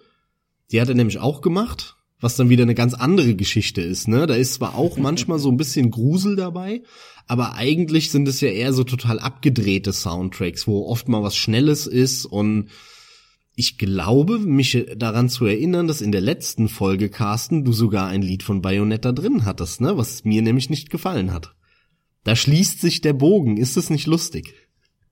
Die 0.70 0.80
hat 0.80 0.88
er 0.88 0.96
nämlich 0.96 1.18
auch 1.18 1.40
gemacht 1.40 1.97
was 2.20 2.36
dann 2.36 2.48
wieder 2.48 2.64
eine 2.64 2.74
ganz 2.74 2.94
andere 2.94 3.34
Geschichte 3.34 3.80
ist, 3.80 4.08
ne? 4.08 4.26
Da 4.26 4.34
ist 4.34 4.54
zwar 4.54 4.74
auch 4.74 4.96
manchmal 4.98 5.38
so 5.38 5.50
ein 5.50 5.56
bisschen 5.56 5.90
Grusel 5.90 6.36
dabei, 6.36 6.82
aber 7.26 7.54
eigentlich 7.54 8.10
sind 8.10 8.28
es 8.28 8.40
ja 8.40 8.48
eher 8.48 8.72
so 8.72 8.84
total 8.84 9.18
abgedrehte 9.18 9.92
Soundtracks, 9.92 10.66
wo 10.66 10.86
oft 10.86 11.08
mal 11.08 11.22
was 11.22 11.36
Schnelles 11.36 11.86
ist 11.86 12.24
und 12.24 12.70
ich 13.54 13.76
glaube, 13.76 14.38
mich 14.38 14.86
daran 14.96 15.28
zu 15.28 15.44
erinnern, 15.44 15.88
dass 15.88 16.00
in 16.00 16.12
der 16.12 16.20
letzten 16.20 16.68
Folge, 16.68 17.08
Carsten, 17.08 17.64
du 17.64 17.72
sogar 17.72 18.06
ein 18.06 18.22
Lied 18.22 18.44
von 18.44 18.62
Bayonetta 18.62 19.10
drin 19.10 19.44
hattest, 19.44 19.80
ne? 19.80 19.96
Was 19.96 20.24
mir 20.24 20.42
nämlich 20.42 20.70
nicht 20.70 20.90
gefallen 20.90 21.32
hat. 21.32 21.56
Da 22.22 22.36
schließt 22.36 22.80
sich 22.80 23.00
der 23.00 23.14
Bogen. 23.14 23.56
Ist 23.56 23.76
es 23.76 23.90
nicht 23.90 24.06
lustig? 24.06 24.54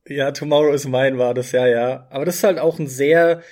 Ja, 0.06 0.30
Tomorrow 0.30 0.72
is 0.72 0.86
Mine 0.86 1.18
war 1.18 1.34
das, 1.34 1.50
ja, 1.50 1.66
ja. 1.66 2.06
Aber 2.10 2.24
das 2.24 2.36
ist 2.36 2.44
halt 2.44 2.60
auch 2.60 2.78
ein 2.78 2.86
sehr, 2.86 3.42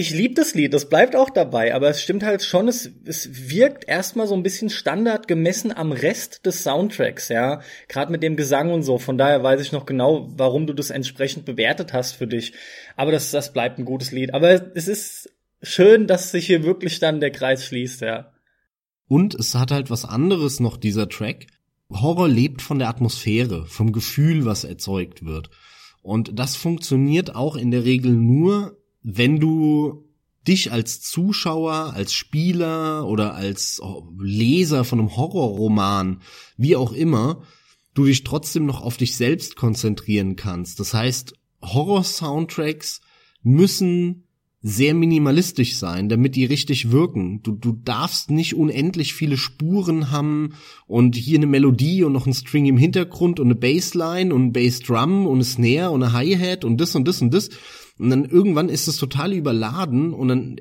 ich 0.00 0.12
liebe 0.12 0.32
das 0.32 0.54
Lied, 0.54 0.72
das 0.72 0.88
bleibt 0.88 1.14
auch 1.14 1.28
dabei, 1.28 1.74
aber 1.74 1.90
es 1.90 2.00
stimmt 2.00 2.22
halt 2.22 2.42
schon, 2.42 2.68
es, 2.68 2.90
es 3.04 3.50
wirkt 3.50 3.86
erstmal 3.86 4.26
so 4.26 4.34
ein 4.34 4.42
bisschen 4.42 4.70
Standard 4.70 5.28
gemessen 5.28 5.76
am 5.76 5.92
Rest 5.92 6.46
des 6.46 6.62
Soundtracks, 6.62 7.28
ja. 7.28 7.60
Gerade 7.86 8.10
mit 8.10 8.22
dem 8.22 8.34
Gesang 8.34 8.72
und 8.72 8.82
so. 8.82 8.96
Von 8.96 9.18
daher 9.18 9.42
weiß 9.42 9.60
ich 9.60 9.72
noch 9.72 9.84
genau, 9.84 10.26
warum 10.38 10.66
du 10.66 10.72
das 10.72 10.88
entsprechend 10.88 11.44
bewertet 11.44 11.92
hast 11.92 12.12
für 12.12 12.26
dich. 12.26 12.54
Aber 12.96 13.12
das, 13.12 13.30
das 13.30 13.52
bleibt 13.52 13.78
ein 13.78 13.84
gutes 13.84 14.10
Lied. 14.10 14.32
Aber 14.32 14.74
es 14.74 14.88
ist 14.88 15.34
schön, 15.62 16.06
dass 16.06 16.30
sich 16.30 16.46
hier 16.46 16.64
wirklich 16.64 16.98
dann 16.98 17.20
der 17.20 17.30
Kreis 17.30 17.66
schließt, 17.66 18.00
ja. 18.00 18.32
Und 19.06 19.34
es 19.34 19.54
hat 19.54 19.70
halt 19.70 19.90
was 19.90 20.06
anderes 20.06 20.60
noch, 20.60 20.78
dieser 20.78 21.10
Track. 21.10 21.46
Horror 21.92 22.28
lebt 22.28 22.62
von 22.62 22.78
der 22.78 22.88
Atmosphäre, 22.88 23.66
vom 23.66 23.92
Gefühl, 23.92 24.46
was 24.46 24.64
erzeugt 24.64 25.26
wird. 25.26 25.50
Und 26.00 26.38
das 26.38 26.56
funktioniert 26.56 27.34
auch 27.34 27.56
in 27.56 27.70
der 27.70 27.84
Regel 27.84 28.12
nur, 28.12 28.79
wenn 29.02 29.40
du 29.40 30.04
dich 30.46 30.72
als 30.72 31.00
Zuschauer, 31.00 31.92
als 31.94 32.12
Spieler 32.12 33.06
oder 33.06 33.34
als 33.34 33.80
Leser 34.18 34.84
von 34.84 35.00
einem 35.00 35.16
Horrorroman, 35.16 36.22
wie 36.56 36.76
auch 36.76 36.92
immer, 36.92 37.42
du 37.94 38.04
dich 38.04 38.24
trotzdem 38.24 38.66
noch 38.66 38.80
auf 38.80 38.96
dich 38.96 39.16
selbst 39.16 39.56
konzentrieren 39.56 40.36
kannst. 40.36 40.80
Das 40.80 40.94
heißt, 40.94 41.34
Horror-Soundtracks 41.62 43.00
müssen 43.42 44.24
sehr 44.62 44.92
minimalistisch 44.92 45.76
sein, 45.76 46.10
damit 46.10 46.36
die 46.36 46.44
richtig 46.44 46.90
wirken. 46.90 47.42
Du, 47.42 47.52
du 47.52 47.72
darfst 47.72 48.30
nicht 48.30 48.54
unendlich 48.54 49.14
viele 49.14 49.38
Spuren 49.38 50.10
haben 50.10 50.54
und 50.86 51.16
hier 51.16 51.38
eine 51.38 51.46
Melodie 51.46 52.04
und 52.04 52.12
noch 52.12 52.26
ein 52.26 52.34
String 52.34 52.66
im 52.66 52.76
Hintergrund 52.76 53.40
und 53.40 53.46
eine 53.46 53.54
Bassline 53.54 54.34
und 54.34 54.48
ein 54.48 54.52
Bassdrum 54.52 55.26
und 55.26 55.36
eine 55.36 55.44
Snare 55.44 55.90
und 55.90 56.02
eine 56.02 56.12
Hi-Hat 56.12 56.66
und 56.66 56.78
das 56.78 56.94
und 56.94 57.08
das 57.08 57.22
und 57.22 57.32
das, 57.32 57.48
und 58.00 58.08
dann 58.08 58.24
irgendwann 58.24 58.70
ist 58.70 58.88
es 58.88 58.96
total 58.96 59.34
überladen 59.34 60.14
und 60.14 60.28
dann 60.28 60.56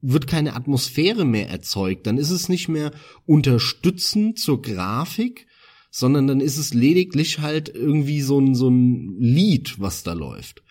wird 0.00 0.26
keine 0.26 0.56
Atmosphäre 0.56 1.24
mehr 1.24 1.48
erzeugt. 1.48 2.08
Dann 2.08 2.18
ist 2.18 2.30
es 2.30 2.48
nicht 2.48 2.68
mehr 2.68 2.90
unterstützend 3.24 4.40
zur 4.40 4.60
Grafik, 4.62 5.46
sondern 5.92 6.26
dann 6.26 6.40
ist 6.40 6.56
es 6.56 6.74
lediglich 6.74 7.38
halt 7.38 7.68
irgendwie 7.68 8.20
so 8.20 8.40
ein, 8.40 8.56
so 8.56 8.68
ein 8.68 9.14
Lied, 9.20 9.78
was 9.78 10.02
da 10.02 10.12
läuft. 10.12 10.64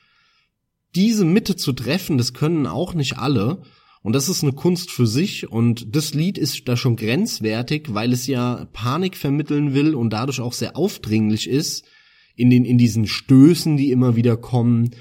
Diese 0.96 1.24
Mitte 1.24 1.56
zu 1.56 1.72
treffen, 1.72 2.18
das 2.18 2.34
können 2.34 2.68
auch 2.68 2.94
nicht 2.94 3.18
alle. 3.18 3.62
Und 4.04 4.12
das 4.12 4.28
ist 4.28 4.44
eine 4.44 4.52
Kunst 4.52 4.92
für 4.92 5.08
sich. 5.08 5.50
Und 5.50 5.96
das 5.96 6.14
Lied 6.14 6.38
ist 6.38 6.68
da 6.68 6.76
schon 6.76 6.98
grenzwertig, 6.98 7.94
weil 7.94 8.12
es 8.12 8.28
ja 8.28 8.68
Panik 8.74 9.16
vermitteln 9.16 9.74
will 9.74 9.96
und 9.96 10.10
dadurch 10.10 10.42
auch 10.42 10.52
sehr 10.52 10.76
aufdringlich 10.76 11.48
ist 11.48 11.86
in 12.36 12.50
den, 12.50 12.66
in 12.66 12.78
diesen 12.78 13.08
Stößen, 13.08 13.78
die 13.78 13.92
immer 13.92 14.18
wieder 14.18 14.36
kommen 14.36 14.92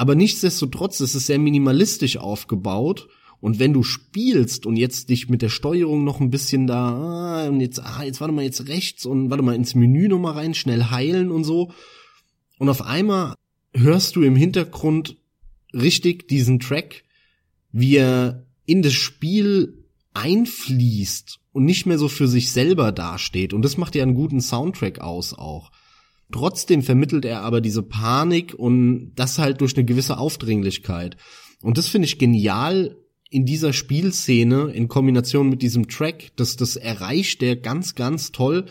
aber 0.00 0.14
nichtsdestotrotz 0.14 1.00
ist 1.00 1.14
es 1.14 1.26
sehr 1.26 1.38
minimalistisch 1.38 2.16
aufgebaut. 2.16 3.08
Und 3.38 3.58
wenn 3.58 3.74
du 3.74 3.82
spielst 3.82 4.64
und 4.64 4.76
jetzt 4.76 5.10
dich 5.10 5.28
mit 5.28 5.42
der 5.42 5.50
Steuerung 5.50 6.04
noch 6.04 6.20
ein 6.20 6.30
bisschen 6.30 6.66
da, 6.66 7.44
ah, 7.44 7.48
und 7.48 7.60
jetzt, 7.60 7.80
ah, 7.80 8.02
jetzt 8.02 8.18
warte 8.18 8.32
mal 8.32 8.42
jetzt 8.42 8.66
rechts 8.66 9.04
und 9.04 9.28
warte 9.28 9.42
mal 9.42 9.54
ins 9.54 9.74
Menü 9.74 10.08
nochmal 10.08 10.32
rein, 10.32 10.54
schnell 10.54 10.84
heilen 10.84 11.30
und 11.30 11.44
so. 11.44 11.72
Und 12.58 12.70
auf 12.70 12.80
einmal 12.80 13.34
hörst 13.74 14.16
du 14.16 14.22
im 14.22 14.36
Hintergrund 14.36 15.18
richtig 15.74 16.28
diesen 16.28 16.60
Track, 16.60 17.04
wie 17.70 17.96
er 17.96 18.46
in 18.64 18.80
das 18.80 18.94
Spiel 18.94 19.84
einfließt 20.14 21.40
und 21.52 21.66
nicht 21.66 21.84
mehr 21.84 21.98
so 21.98 22.08
für 22.08 22.26
sich 22.26 22.52
selber 22.52 22.90
dasteht. 22.90 23.52
Und 23.52 23.66
das 23.66 23.76
macht 23.76 23.94
ja 23.94 24.02
einen 24.02 24.14
guten 24.14 24.40
Soundtrack 24.40 25.00
aus 25.00 25.34
auch. 25.34 25.70
Trotzdem 26.32 26.82
vermittelt 26.82 27.24
er 27.24 27.42
aber 27.42 27.60
diese 27.60 27.82
Panik 27.82 28.54
und 28.54 29.12
das 29.16 29.38
halt 29.38 29.60
durch 29.60 29.76
eine 29.76 29.84
gewisse 29.84 30.18
Aufdringlichkeit. 30.18 31.16
Und 31.62 31.78
das 31.78 31.88
finde 31.88 32.06
ich 32.06 32.18
genial 32.18 32.96
in 33.30 33.46
dieser 33.46 33.72
Spielszene 33.72 34.70
in 34.72 34.88
Kombination 34.88 35.48
mit 35.48 35.62
diesem 35.62 35.88
Track. 35.88 36.32
Das, 36.36 36.56
das 36.56 36.76
erreicht 36.76 37.40
der 37.40 37.56
ganz, 37.56 37.94
ganz 37.94 38.32
toll. 38.32 38.66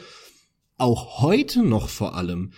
Auch 0.78 1.22
heute 1.22 1.63
noch 1.63 1.89
vor 1.89 2.16
allem. 2.16 2.51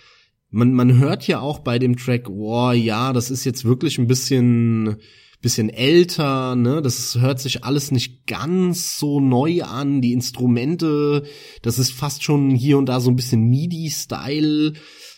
Man, 0.49 0.73
man 0.73 0.97
hört 0.97 1.27
ja 1.27 1.39
auch 1.39 1.59
bei 1.59 1.79
dem 1.79 1.95
Track, 1.95 2.25
boah, 2.25 2.73
ja, 2.73 3.13
das 3.13 3.31
ist 3.31 3.45
jetzt 3.45 3.63
wirklich 3.63 3.97
ein 3.97 4.07
bisschen, 4.07 4.97
bisschen 5.41 5.69
älter, 5.69 6.55
ne? 6.55 6.81
Das 6.81 7.17
hört 7.19 7.39
sich 7.39 7.63
alles 7.63 7.91
nicht 7.91 8.27
ganz 8.27 8.97
so 8.99 9.19
neu 9.19 9.63
an. 9.63 10.01
Die 10.01 10.13
Instrumente, 10.13 11.23
das 11.61 11.79
ist 11.79 11.91
fast 11.91 12.23
schon 12.23 12.51
hier 12.51 12.77
und 12.77 12.85
da 12.85 12.99
so 12.99 13.09
ein 13.09 13.15
bisschen 13.15 13.49
MIDI-Style. 13.49 14.73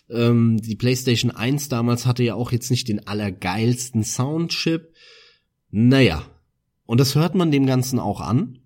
Ähm, 0.09 0.57
die 0.61 0.75
PlayStation 0.75 1.31
1 1.31 1.69
damals 1.69 2.05
hatte 2.05 2.23
ja 2.23 2.35
auch 2.35 2.51
jetzt 2.51 2.71
nicht 2.71 2.87
den 2.87 3.05
allergeilsten 3.05 4.03
Soundchip. 4.03 4.93
Naja. 5.69 6.23
Und 6.85 6.99
das 6.99 7.15
hört 7.15 7.35
man 7.35 7.51
dem 7.51 7.65
Ganzen 7.65 7.99
auch 7.99 8.21
an. 8.21 8.59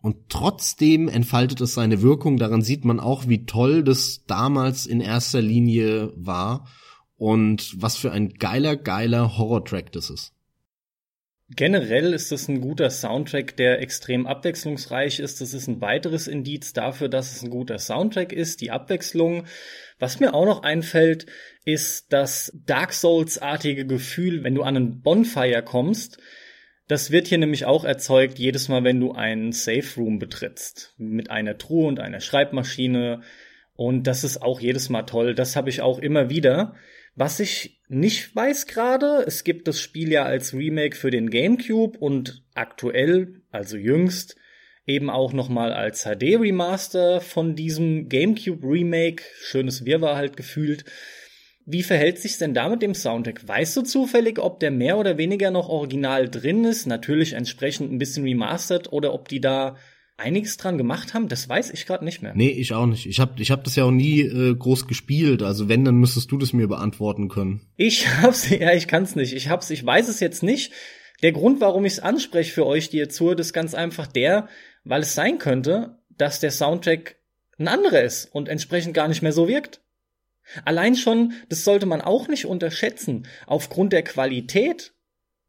Und 0.00 0.28
trotzdem 0.28 1.08
entfaltet 1.08 1.60
es 1.60 1.74
seine 1.74 2.02
Wirkung. 2.02 2.36
Daran 2.36 2.62
sieht 2.62 2.84
man 2.84 3.00
auch, 3.00 3.28
wie 3.28 3.46
toll 3.46 3.84
das 3.84 4.24
damals 4.26 4.86
in 4.86 5.00
erster 5.00 5.40
Linie 5.40 6.12
war. 6.16 6.66
Und 7.16 7.80
was 7.80 7.96
für 7.96 8.10
ein 8.10 8.30
geiler, 8.30 8.76
geiler 8.76 9.38
Horror-Track 9.38 9.92
das 9.92 10.10
ist. 10.10 10.32
Generell 11.54 12.14
ist 12.14 12.32
es 12.32 12.48
ein 12.48 12.60
guter 12.60 12.88
Soundtrack, 12.88 13.56
der 13.56 13.80
extrem 13.80 14.26
abwechslungsreich 14.26 15.18
ist. 15.18 15.40
Das 15.40 15.52
ist 15.52 15.66
ein 15.66 15.80
weiteres 15.80 16.26
Indiz 16.26 16.72
dafür, 16.72 17.08
dass 17.08 17.34
es 17.34 17.42
ein 17.42 17.50
guter 17.50 17.78
Soundtrack 17.78 18.32
ist, 18.32 18.60
die 18.60 18.70
Abwechslung. 18.70 19.44
Was 19.98 20.20
mir 20.20 20.34
auch 20.34 20.46
noch 20.46 20.62
einfällt, 20.62 21.26
ist 21.64 22.12
das 22.12 22.52
Dark 22.64 22.92
Souls-artige 22.92 23.86
Gefühl, 23.86 24.44
wenn 24.44 24.54
du 24.54 24.62
an 24.62 24.76
einen 24.76 25.02
Bonfire 25.02 25.62
kommst. 25.62 26.18
Das 26.88 27.10
wird 27.10 27.26
hier 27.26 27.38
nämlich 27.38 27.64
auch 27.64 27.84
erzeugt, 27.84 28.38
jedes 28.38 28.68
Mal, 28.68 28.84
wenn 28.84 29.00
du 29.00 29.12
einen 29.12 29.52
Safe 29.52 29.88
Room 29.96 30.18
betrittst. 30.18 30.94
Mit 30.96 31.30
einer 31.30 31.58
Truhe 31.58 31.86
und 31.86 32.00
einer 32.00 32.20
Schreibmaschine. 32.20 33.22
Und 33.74 34.06
das 34.06 34.24
ist 34.24 34.42
auch 34.42 34.60
jedes 34.60 34.88
Mal 34.88 35.02
toll. 35.02 35.34
Das 35.34 35.56
habe 35.56 35.70
ich 35.70 35.82
auch 35.82 35.98
immer 35.98 36.30
wieder. 36.30 36.74
Was 37.14 37.40
ich 37.40 37.81
nicht 37.92 38.34
weiß 38.34 38.66
gerade, 38.66 39.24
es 39.26 39.44
gibt 39.44 39.68
das 39.68 39.78
Spiel 39.78 40.10
ja 40.10 40.24
als 40.24 40.54
Remake 40.54 40.96
für 40.96 41.10
den 41.10 41.28
GameCube 41.28 41.98
und 41.98 42.42
aktuell, 42.54 43.42
also 43.50 43.76
jüngst, 43.76 44.36
eben 44.86 45.10
auch 45.10 45.32
nochmal 45.32 45.72
als 45.72 46.04
HD 46.04 46.38
Remaster 46.40 47.20
von 47.20 47.54
diesem 47.54 48.08
GameCube 48.08 48.66
Remake. 48.66 49.22
Schönes 49.40 49.84
Wirrwarr 49.84 50.16
halt 50.16 50.36
gefühlt. 50.36 50.84
Wie 51.64 51.82
verhält 51.82 52.18
sich's 52.18 52.38
denn 52.38 52.54
da 52.54 52.68
mit 52.68 52.82
dem 52.82 52.94
Soundtrack? 52.94 53.46
Weißt 53.46 53.76
du 53.76 53.82
zufällig, 53.82 54.38
ob 54.38 54.58
der 54.58 54.70
mehr 54.70 54.98
oder 54.98 55.18
weniger 55.18 55.50
noch 55.50 55.68
original 55.68 56.28
drin 56.28 56.64
ist? 56.64 56.86
Natürlich 56.86 57.34
entsprechend 57.34 57.92
ein 57.92 57.98
bisschen 57.98 58.24
remastered 58.24 58.90
oder 58.90 59.12
ob 59.12 59.28
die 59.28 59.40
da 59.40 59.76
einiges 60.16 60.56
dran 60.56 60.78
gemacht 60.78 61.14
haben? 61.14 61.28
Das 61.28 61.48
weiß 61.48 61.70
ich 61.70 61.86
gerade 61.86 62.04
nicht 62.04 62.22
mehr. 62.22 62.32
Nee, 62.34 62.50
ich 62.50 62.74
auch 62.74 62.86
nicht. 62.86 63.06
Ich 63.06 63.20
habe 63.20 63.40
ich 63.40 63.50
hab 63.50 63.64
das 63.64 63.76
ja 63.76 63.84
auch 63.84 63.90
nie 63.90 64.20
äh, 64.20 64.54
groß 64.54 64.86
gespielt. 64.86 65.42
Also 65.42 65.68
wenn, 65.68 65.84
dann 65.84 65.96
müsstest 65.96 66.30
du 66.30 66.38
das 66.38 66.52
mir 66.52 66.68
beantworten 66.68 67.28
können. 67.28 67.62
Ich 67.76 68.08
hab's, 68.22 68.48
ja, 68.48 68.72
ich 68.72 68.88
kann's 68.88 69.16
nicht. 69.16 69.32
Ich 69.32 69.48
hab's, 69.48 69.70
ich 69.70 69.84
weiß 69.84 70.08
es 70.08 70.20
jetzt 70.20 70.42
nicht. 70.42 70.72
Der 71.22 71.32
Grund, 71.32 71.60
warum 71.60 71.84
ich's 71.84 72.00
anspreche 72.00 72.52
für 72.52 72.66
euch, 72.66 72.90
die 72.90 72.98
ihr 72.98 73.08
zuhört, 73.08 73.40
ist 73.40 73.52
ganz 73.52 73.74
einfach 73.74 74.06
der, 74.06 74.48
weil 74.84 75.02
es 75.02 75.14
sein 75.14 75.38
könnte, 75.38 75.98
dass 76.10 76.40
der 76.40 76.50
Soundtrack 76.50 77.16
ein 77.58 77.68
anderer 77.68 78.02
ist 78.02 78.26
und 78.34 78.48
entsprechend 78.48 78.94
gar 78.94 79.08
nicht 79.08 79.22
mehr 79.22 79.32
so 79.32 79.46
wirkt. 79.46 79.80
Allein 80.64 80.96
schon, 80.96 81.34
das 81.48 81.64
sollte 81.64 81.86
man 81.86 82.00
auch 82.00 82.28
nicht 82.28 82.46
unterschätzen. 82.46 83.26
Aufgrund 83.46 83.92
der 83.92 84.02
Qualität 84.02 84.91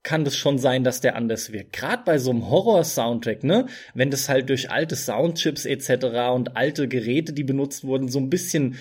kann 0.03 0.25
das 0.25 0.35
schon 0.35 0.57
sein, 0.57 0.83
dass 0.83 1.01
der 1.01 1.15
anders 1.15 1.51
wirkt. 1.51 1.73
Gerade 1.73 2.03
bei 2.05 2.17
so 2.17 2.29
einem 2.29 2.49
Horror-Soundtrack, 2.49 3.43
ne? 3.43 3.67
Wenn 3.93 4.11
das 4.11 4.29
halt 4.29 4.49
durch 4.49 4.69
alte 4.69 4.95
Soundchips 4.95 5.65
etc. 5.65 6.33
und 6.33 6.57
alte 6.57 6.87
Geräte, 6.87 7.33
die 7.33 7.45
benutzt 7.45 7.85
wurden, 7.85 8.09
so 8.09 8.19
ein 8.19 8.29
bisschen 8.29 8.75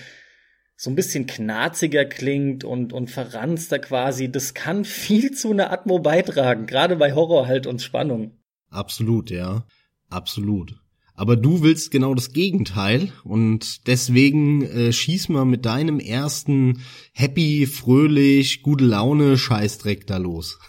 so 0.75 0.89
ein 0.89 0.95
bisschen 0.95 1.27
knarziger 1.27 2.03
klingt 2.03 2.63
und, 2.63 2.93
und 2.93 3.09
verranster 3.09 3.79
quasi, 3.79 4.29
das 4.29 4.53
kann 4.53 4.85
viel 4.85 5.31
zu 5.31 5.51
einer 5.51 5.71
Atmo 5.71 5.99
beitragen, 5.99 6.65
gerade 6.65 6.97
bei 6.97 7.13
Horror 7.13 7.47
halt 7.47 7.67
und 7.67 7.81
Spannung. 7.81 8.37
Absolut, 8.69 9.31
ja. 9.31 9.65
Absolut. 10.09 10.75
Aber 11.15 11.35
du 11.35 11.61
willst 11.61 11.91
genau 11.91 12.15
das 12.15 12.33
Gegenteil 12.33 13.13
und 13.23 13.87
deswegen 13.87 14.63
äh, 14.63 14.91
schieß 14.91 15.29
mal 15.29 15.45
mit 15.45 15.63
deinem 15.63 15.99
ersten 15.99 16.81
happy, 17.13 17.67
fröhlich, 17.67 18.63
gute 18.63 18.83
Laune 18.83 19.37
Scheißdreck 19.37 20.07
da 20.07 20.17
los. 20.17 20.59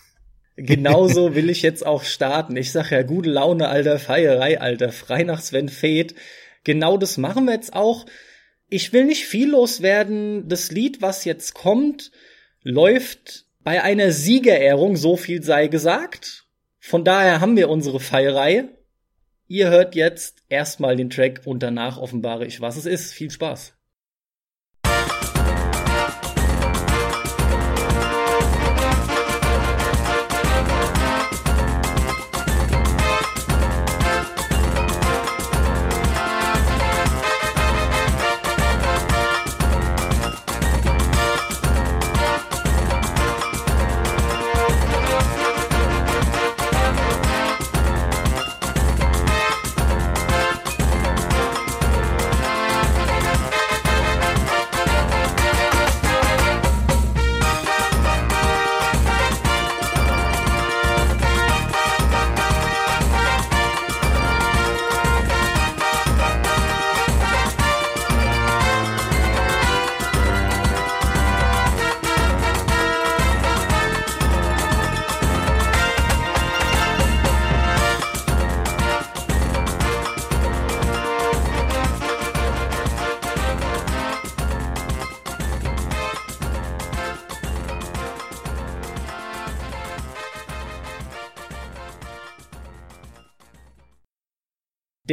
Genauso 0.57 1.35
will 1.35 1.51
ich 1.51 1.63
jetzt 1.63 1.85
auch 1.85 2.05
starten. 2.05 2.57
Ich 2.57 2.73
sag 2.73 2.91
ja, 2.91 3.03
gute 3.03 3.31
Laune, 3.31 3.69
alter 3.69 3.99
Feierei, 3.99 4.61
alter, 4.61 4.93
frei 4.93 5.25
nach 5.25 5.41
Sven 5.41 5.69
Feth. 5.69 6.15
Genau 6.63 6.97
das 6.97 7.19
machen 7.19 7.47
wir 7.47 7.55
jetzt 7.55 7.75
auch. 7.75 8.07
Ich 8.69 8.93
will 8.93 9.05
nicht 9.05 9.27
viel 9.27 9.51
loswerden. 9.51 10.49
Das 10.49 10.71
Lied, 10.71 11.03
was 11.03 11.25
jetzt 11.25 11.55
kommt, 11.55 12.13
läuft 12.63 13.47
bei 13.63 13.83
einer 13.83 14.13
Siegerehrung, 14.13 14.97
so 14.97 15.17
viel 15.17 15.43
sei 15.43 15.67
gesagt. 15.67 16.47
Von 16.79 17.05
daher 17.05 17.41
haben 17.41 17.57
wir 17.57 17.69
unsere 17.69 17.99
Feierei 18.01 18.69
Ihr 19.47 19.69
hört 19.69 19.95
jetzt 19.95 20.43
erstmal 20.49 20.97
den 20.97 21.11
Track 21.11 21.43
und 21.45 21.63
danach 21.63 21.99
offenbare 21.99 22.47
ich, 22.47 22.61
was 22.61 22.77
es 22.77 22.87
ist. 22.87 23.13
Viel 23.13 23.31
Spaß. 23.31 23.75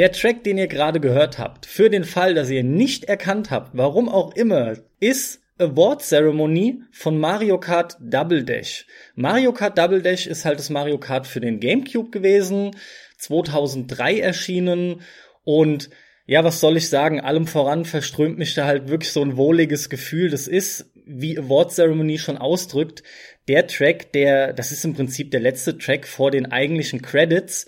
Der 0.02 0.12
Track, 0.12 0.44
den 0.44 0.58
ihr 0.58 0.66
gerade 0.66 1.00
gehört 1.00 1.38
habt, 1.38 1.68
für 1.68 1.92
den 1.92 2.06
Fall, 2.06 2.34
dass 2.34 2.50
ihr 2.50 2.64
nicht 2.64 3.04
erkannt 3.04 3.52
habt, 3.52 3.78
warum 3.78 4.10
auch 4.10 4.34
immer, 4.36 4.78
ist 5.00 5.44
Award 5.60 6.02
Ceremony 6.02 6.82
von 6.92 7.20
Mario 7.20 7.60
Kart 7.60 7.98
Double 8.00 8.44
Dash. 8.44 8.88
Mario 9.14 9.54
Kart 9.54 9.78
Double 9.78 10.02
Dash 10.02 10.26
ist 10.26 10.44
halt 10.44 10.58
das 10.58 10.72
Mario 10.72 10.98
Kart 10.98 11.28
für 11.28 11.40
den 11.40 11.60
GameCube 11.60 12.10
gewesen, 12.10 12.72
2003 13.20 14.22
erschienen 14.22 15.02
und 15.44 15.92
ja, 16.26 16.44
was 16.44 16.62
soll 16.62 16.78
ich 16.78 16.90
sagen? 16.90 17.22
Allem 17.22 17.46
voran 17.46 17.86
verströmt 17.86 18.40
mich 18.40 18.56
da 18.56 18.66
halt 18.66 18.90
wirklich 18.90 19.12
so 19.12 19.22
ein 19.22 19.38
wohliges 19.38 19.88
Gefühl. 19.88 20.32
Das 20.32 20.48
ist, 20.48 20.90
wie 21.06 21.38
Award 21.38 21.74
Ceremony 21.74 22.18
schon 22.18 22.40
ausdrückt, 22.40 23.04
der 23.48 23.68
Track, 23.68 24.14
der, 24.14 24.54
das 24.54 24.72
ist 24.72 24.84
im 24.84 24.96
Prinzip 24.96 25.30
der 25.30 25.42
letzte 25.42 25.78
Track 25.78 26.08
vor 26.08 26.32
den 26.32 26.52
eigentlichen 26.52 27.04
Credits. 27.04 27.68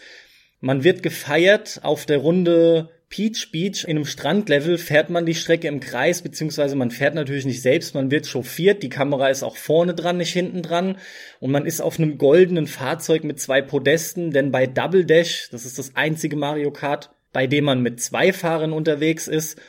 Man 0.65 0.86
wird 0.86 1.04
gefeiert 1.04 1.82
auf 1.84 2.06
der 2.06 2.19
Runde 2.19 2.88
Peach 3.10 3.52
Beach. 3.52 3.84
In 3.84 3.97
einem 3.97 4.06
Strandlevel 4.06 4.78
fährt 4.78 5.10
man 5.10 5.26
die 5.26 5.36
Strecke 5.36 5.67
im 5.67 5.82
Kreis, 5.82 6.21
beziehungsweise 6.21 6.78
man 6.78 6.89
fährt 6.89 7.15
natürlich 7.15 7.43
nicht 7.43 7.62
selbst, 7.62 7.95
man 7.95 8.12
wird 8.12 8.28
chauffiert, 8.28 8.82
die 8.82 8.88
Kamera 8.88 9.28
ist 9.28 9.43
auch 9.43 9.58
vorne 9.58 9.93
dran, 9.93 10.15
nicht 10.15 10.32
hinten 10.32 10.62
dran. 10.62 10.95
Und 11.41 11.52
man 11.52 11.65
ist 11.65 11.82
auf 11.82 11.99
einem 11.99 12.17
goldenen 12.17 12.67
Fahrzeug 12.67 13.26
mit 13.26 13.41
zwei 13.41 13.62
Podesten, 13.62 14.32
denn 14.32 14.54
bei 14.54 14.65
Double 14.65 15.04
Dash, 15.04 15.49
das 15.52 15.65
ist 15.65 15.80
das 15.80 15.97
einzige 15.97 16.38
Mario 16.38 16.71
Kart, 16.71 17.10
bei 17.34 17.45
dem 17.45 17.65
man 17.65 17.82
mit 17.82 17.99
zwei 17.99 18.32
Fahrern 18.32 18.71
unterwegs 18.71 19.28
ist, 19.28 19.60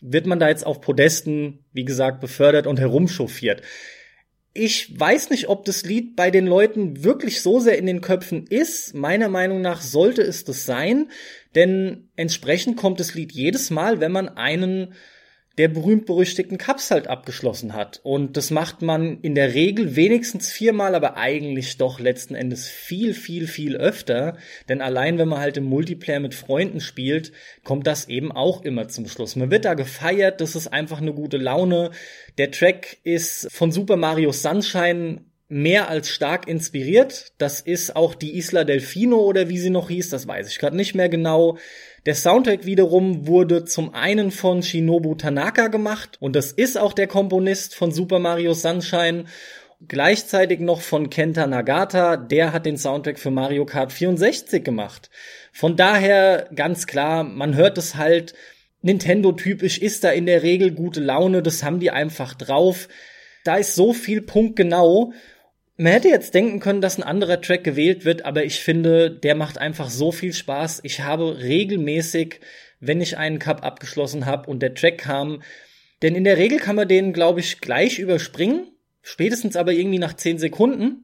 wird 0.00 0.26
man 0.26 0.38
da 0.38 0.48
jetzt 0.48 0.64
auf 0.64 0.80
Podesten, 0.80 1.64
wie 1.72 1.84
gesagt, 1.84 2.20
befördert 2.20 2.68
und 2.68 2.78
herumchauffiert 2.78 3.60
ich 4.54 4.98
weiß 4.98 5.30
nicht, 5.30 5.48
ob 5.48 5.64
das 5.64 5.84
Lied 5.84 6.14
bei 6.14 6.30
den 6.30 6.46
Leuten 6.46 7.02
wirklich 7.02 7.42
so 7.42 7.58
sehr 7.58 7.76
in 7.76 7.86
den 7.86 8.00
Köpfen 8.00 8.46
ist. 8.46 8.94
Meiner 8.94 9.28
Meinung 9.28 9.60
nach 9.60 9.82
sollte 9.82 10.22
es 10.22 10.44
das 10.44 10.64
sein, 10.64 11.10
denn 11.56 12.08
entsprechend 12.14 12.76
kommt 12.76 13.00
das 13.00 13.14
Lied 13.14 13.32
jedes 13.32 13.70
Mal, 13.70 13.98
wenn 13.98 14.12
man 14.12 14.28
einen 14.28 14.94
der 15.58 15.68
berühmt-berüchtigten 15.68 16.58
Cups 16.58 16.90
halt 16.90 17.06
abgeschlossen 17.06 17.74
hat. 17.74 18.00
Und 18.02 18.36
das 18.36 18.50
macht 18.50 18.82
man 18.82 19.20
in 19.20 19.34
der 19.34 19.54
Regel 19.54 19.94
wenigstens 19.94 20.50
viermal, 20.50 20.94
aber 20.94 21.16
eigentlich 21.16 21.76
doch 21.76 22.00
letzten 22.00 22.34
Endes 22.34 22.68
viel, 22.68 23.14
viel, 23.14 23.46
viel 23.46 23.76
öfter. 23.76 24.36
Denn 24.68 24.80
allein 24.80 25.16
wenn 25.18 25.28
man 25.28 25.40
halt 25.40 25.56
im 25.56 25.64
Multiplayer 25.64 26.20
mit 26.20 26.34
Freunden 26.34 26.80
spielt, 26.80 27.32
kommt 27.62 27.86
das 27.86 28.08
eben 28.08 28.32
auch 28.32 28.62
immer 28.62 28.88
zum 28.88 29.06
Schluss. 29.06 29.36
Man 29.36 29.50
wird 29.50 29.64
da 29.64 29.74
gefeiert, 29.74 30.40
das 30.40 30.56
ist 30.56 30.68
einfach 30.68 31.00
eine 31.00 31.12
gute 31.12 31.36
Laune. 31.36 31.92
Der 32.38 32.50
Track 32.50 32.98
ist 33.04 33.48
von 33.52 33.70
Super 33.70 33.96
Mario 33.96 34.32
Sunshine 34.32 35.20
mehr 35.48 35.88
als 35.88 36.08
stark 36.08 36.48
inspiriert. 36.48 37.32
Das 37.38 37.60
ist 37.60 37.94
auch 37.94 38.14
die 38.14 38.36
Isla 38.36 38.64
Delfino 38.64 39.18
oder 39.18 39.48
wie 39.48 39.58
sie 39.58 39.70
noch 39.70 39.88
hieß, 39.88 40.08
das 40.10 40.26
weiß 40.26 40.48
ich 40.48 40.58
gerade 40.58 40.76
nicht 40.76 40.94
mehr 40.94 41.08
genau. 41.08 41.58
Der 42.06 42.14
Soundtrack 42.14 42.66
wiederum 42.66 43.26
wurde 43.26 43.64
zum 43.64 43.94
einen 43.94 44.30
von 44.30 44.62
Shinobu 44.62 45.14
Tanaka 45.14 45.68
gemacht 45.68 46.18
und 46.20 46.36
das 46.36 46.52
ist 46.52 46.76
auch 46.76 46.92
der 46.92 47.06
Komponist 47.06 47.74
von 47.74 47.92
Super 47.92 48.18
Mario 48.18 48.52
Sunshine. 48.52 49.24
Gleichzeitig 49.88 50.60
noch 50.60 50.82
von 50.82 51.08
Kenta 51.08 51.46
Nagata, 51.46 52.18
der 52.18 52.52
hat 52.52 52.66
den 52.66 52.76
Soundtrack 52.76 53.18
für 53.18 53.30
Mario 53.30 53.64
Kart 53.64 53.90
64 53.90 54.62
gemacht. 54.62 55.08
Von 55.50 55.76
daher 55.76 56.50
ganz 56.54 56.86
klar, 56.86 57.24
man 57.24 57.54
hört 57.54 57.78
es 57.78 57.94
halt, 57.94 58.34
Nintendo-typisch 58.82 59.78
ist 59.78 60.04
da 60.04 60.10
in 60.10 60.26
der 60.26 60.42
Regel 60.42 60.72
gute 60.72 61.00
Laune, 61.00 61.42
das 61.42 61.62
haben 61.62 61.80
die 61.80 61.90
einfach 61.90 62.34
drauf. 62.34 62.88
Da 63.44 63.56
ist 63.56 63.74
so 63.74 63.94
viel 63.94 64.20
punktgenau 64.20 65.14
man 65.76 65.92
hätte 65.92 66.08
jetzt 66.08 66.34
denken 66.34 66.60
können, 66.60 66.80
dass 66.80 66.98
ein 66.98 67.02
anderer 67.02 67.40
Track 67.40 67.64
gewählt 67.64 68.04
wird, 68.04 68.24
aber 68.24 68.44
ich 68.44 68.60
finde, 68.60 69.10
der 69.10 69.34
macht 69.34 69.58
einfach 69.58 69.90
so 69.90 70.12
viel 70.12 70.32
Spaß. 70.32 70.80
Ich 70.84 71.00
habe 71.00 71.38
regelmäßig, 71.40 72.40
wenn 72.80 73.00
ich 73.00 73.18
einen 73.18 73.38
Cup 73.38 73.64
abgeschlossen 73.64 74.26
habe 74.26 74.48
und 74.48 74.60
der 74.60 74.74
Track 74.74 74.98
kam, 74.98 75.42
denn 76.02 76.14
in 76.14 76.24
der 76.24 76.38
Regel 76.38 76.58
kann 76.58 76.76
man 76.76 76.86
den, 76.86 77.12
glaube 77.12 77.40
ich, 77.40 77.60
gleich 77.60 77.98
überspringen, 77.98 78.68
spätestens 79.02 79.56
aber 79.56 79.72
irgendwie 79.72 79.98
nach 79.98 80.14
10 80.14 80.38
Sekunden. 80.38 81.00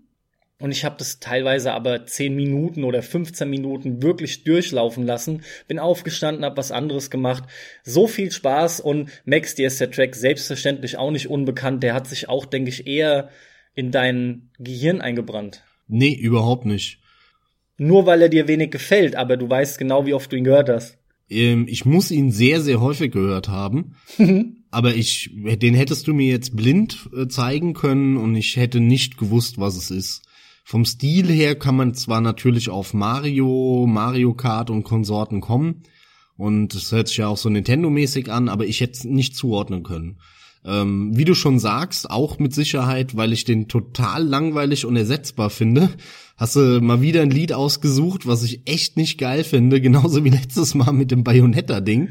Und 0.60 0.72
ich 0.72 0.84
habe 0.84 0.96
das 0.98 1.20
teilweise 1.20 1.72
aber 1.72 2.04
10 2.04 2.36
Minuten 2.36 2.84
oder 2.84 3.02
15 3.02 3.48
Minuten 3.48 4.02
wirklich 4.02 4.44
durchlaufen 4.44 5.06
lassen, 5.06 5.42
bin 5.68 5.78
aufgestanden, 5.78 6.44
habe 6.44 6.58
was 6.58 6.70
anderes 6.70 7.10
gemacht. 7.10 7.44
So 7.82 8.06
viel 8.06 8.30
Spaß 8.30 8.80
und 8.80 9.10
Max, 9.24 9.54
dir 9.54 9.68
ist 9.68 9.80
der 9.80 9.90
Track 9.90 10.14
selbstverständlich 10.14 10.98
auch 10.98 11.10
nicht 11.10 11.30
unbekannt. 11.30 11.82
Der 11.82 11.94
hat 11.94 12.06
sich 12.06 12.28
auch, 12.28 12.44
denke 12.44 12.68
ich, 12.68 12.86
eher 12.86 13.30
in 13.74 13.90
dein 13.90 14.50
Gehirn 14.58 15.00
eingebrannt. 15.00 15.62
Nee, 15.88 16.14
überhaupt 16.14 16.66
nicht. 16.66 17.00
Nur 17.78 18.06
weil 18.06 18.22
er 18.22 18.28
dir 18.28 18.46
wenig 18.46 18.70
gefällt, 18.70 19.16
aber 19.16 19.36
du 19.36 19.48
weißt 19.48 19.78
genau, 19.78 20.06
wie 20.06 20.14
oft 20.14 20.30
du 20.30 20.36
ihn 20.36 20.44
gehört 20.44 20.68
hast. 20.68 20.98
Ähm, 21.30 21.66
ich 21.68 21.84
muss 21.84 22.10
ihn 22.10 22.30
sehr, 22.30 22.60
sehr 22.60 22.80
häufig 22.80 23.12
gehört 23.12 23.48
haben. 23.48 23.96
aber 24.70 24.94
ich, 24.94 25.30
den 25.34 25.74
hättest 25.74 26.06
du 26.06 26.14
mir 26.14 26.28
jetzt 26.28 26.56
blind 26.56 27.08
äh, 27.16 27.28
zeigen 27.28 27.72
können 27.72 28.16
und 28.16 28.34
ich 28.34 28.56
hätte 28.56 28.80
nicht 28.80 29.16
gewusst, 29.16 29.58
was 29.58 29.76
es 29.76 29.90
ist. 29.90 30.22
Vom 30.64 30.84
Stil 30.84 31.28
her 31.28 31.54
kann 31.56 31.74
man 31.74 31.94
zwar 31.94 32.20
natürlich 32.20 32.68
auf 32.68 32.94
Mario, 32.94 33.86
Mario 33.88 34.34
Kart 34.34 34.70
und 34.70 34.84
Konsorten 34.84 35.40
kommen. 35.40 35.82
Und 36.36 36.74
es 36.74 36.92
hört 36.92 37.08
sich 37.08 37.18
ja 37.18 37.28
auch 37.28 37.36
so 37.36 37.48
Nintendo-mäßig 37.48 38.30
an, 38.30 38.48
aber 38.48 38.66
ich 38.66 38.80
hätte 38.80 38.92
es 38.92 39.04
nicht 39.04 39.36
zuordnen 39.36 39.82
können. 39.82 40.20
Ähm, 40.64 41.16
wie 41.16 41.24
du 41.24 41.34
schon 41.34 41.58
sagst, 41.58 42.10
auch 42.10 42.38
mit 42.38 42.54
Sicherheit, 42.54 43.16
weil 43.16 43.32
ich 43.32 43.44
den 43.44 43.68
total 43.68 44.22
langweilig 44.22 44.84
und 44.84 44.96
ersetzbar 44.96 45.48
finde. 45.48 45.88
Hast 46.36 46.56
du 46.56 46.80
mal 46.80 47.00
wieder 47.00 47.22
ein 47.22 47.30
Lied 47.30 47.52
ausgesucht, 47.52 48.26
was 48.26 48.42
ich 48.42 48.62
echt 48.66 48.96
nicht 48.96 49.18
geil 49.18 49.44
finde, 49.44 49.80
genauso 49.80 50.24
wie 50.24 50.30
letztes 50.30 50.74
Mal 50.74 50.92
mit 50.92 51.10
dem 51.10 51.24
Bayonetta-Ding. 51.24 52.10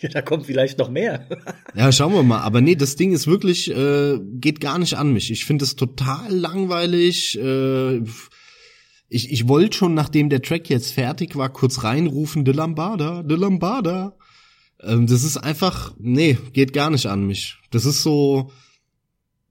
Ja, 0.00 0.08
da 0.08 0.20
kommt 0.20 0.46
vielleicht 0.46 0.78
noch 0.78 0.90
mehr. 0.90 1.28
ja, 1.74 1.92
schauen 1.92 2.12
wir 2.12 2.22
mal. 2.22 2.40
Aber 2.40 2.60
nee, 2.60 2.74
das 2.74 2.96
Ding 2.96 3.12
ist 3.12 3.26
wirklich, 3.26 3.70
äh, 3.70 4.18
geht 4.34 4.60
gar 4.60 4.78
nicht 4.78 4.94
an 4.94 5.12
mich. 5.12 5.30
Ich 5.30 5.44
finde 5.44 5.64
es 5.64 5.76
total 5.76 6.32
langweilig. 6.34 7.38
Äh, 7.38 7.98
ich, 9.08 9.30
ich 9.30 9.46
wollte 9.46 9.76
schon, 9.76 9.94
nachdem 9.94 10.28
der 10.28 10.42
Track 10.42 10.68
jetzt 10.70 10.92
fertig 10.92 11.36
war, 11.36 11.50
kurz 11.50 11.84
reinrufen, 11.84 12.44
De 12.44 12.54
Lambada, 12.54 13.22
De 13.22 13.36
Lambada. 13.36 14.16
Ähm, 14.84 15.06
das 15.06 15.22
ist 15.22 15.36
einfach, 15.36 15.94
nee, 15.98 16.38
geht 16.52 16.72
gar 16.72 16.90
nicht 16.90 17.06
an 17.06 17.26
mich. 17.26 17.56
Das 17.70 17.84
ist 17.84 18.02
so, 18.02 18.50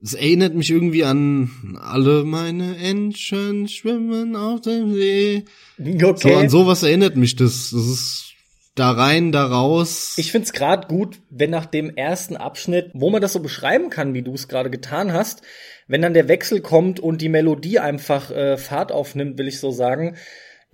es 0.02 0.14
erinnert 0.14 0.54
mich 0.54 0.70
irgendwie 0.70 1.04
an 1.04 1.78
alle 1.80 2.24
meine 2.24 2.76
Entchen 2.76 3.68
schwimmen 3.68 4.34
auf 4.34 4.60
dem 4.62 4.94
See. 4.94 5.44
Okay. 5.78 6.14
So 6.16 6.36
an 6.36 6.48
sowas 6.48 6.82
erinnert 6.82 7.16
mich 7.16 7.36
das. 7.36 7.70
Das 7.70 7.86
ist 7.86 8.32
da 8.74 8.90
rein, 8.90 9.32
da 9.32 9.46
raus. 9.46 10.14
Ich 10.16 10.32
find's 10.32 10.52
gerade 10.52 10.88
gut, 10.88 11.20
wenn 11.30 11.50
nach 11.50 11.66
dem 11.66 11.94
ersten 11.94 12.36
Abschnitt, 12.36 12.90
wo 12.94 13.10
man 13.10 13.20
das 13.20 13.34
so 13.34 13.40
beschreiben 13.40 13.90
kann, 13.90 14.14
wie 14.14 14.22
du 14.22 14.32
es 14.32 14.48
gerade 14.48 14.70
getan 14.70 15.12
hast, 15.12 15.42
wenn 15.88 16.02
dann 16.02 16.14
der 16.14 16.28
Wechsel 16.28 16.60
kommt 16.62 16.98
und 16.98 17.20
die 17.20 17.28
Melodie 17.28 17.78
einfach 17.78 18.30
äh, 18.30 18.56
Fahrt 18.56 18.90
aufnimmt, 18.90 19.38
will 19.38 19.48
ich 19.48 19.60
so 19.60 19.70
sagen, 19.70 20.16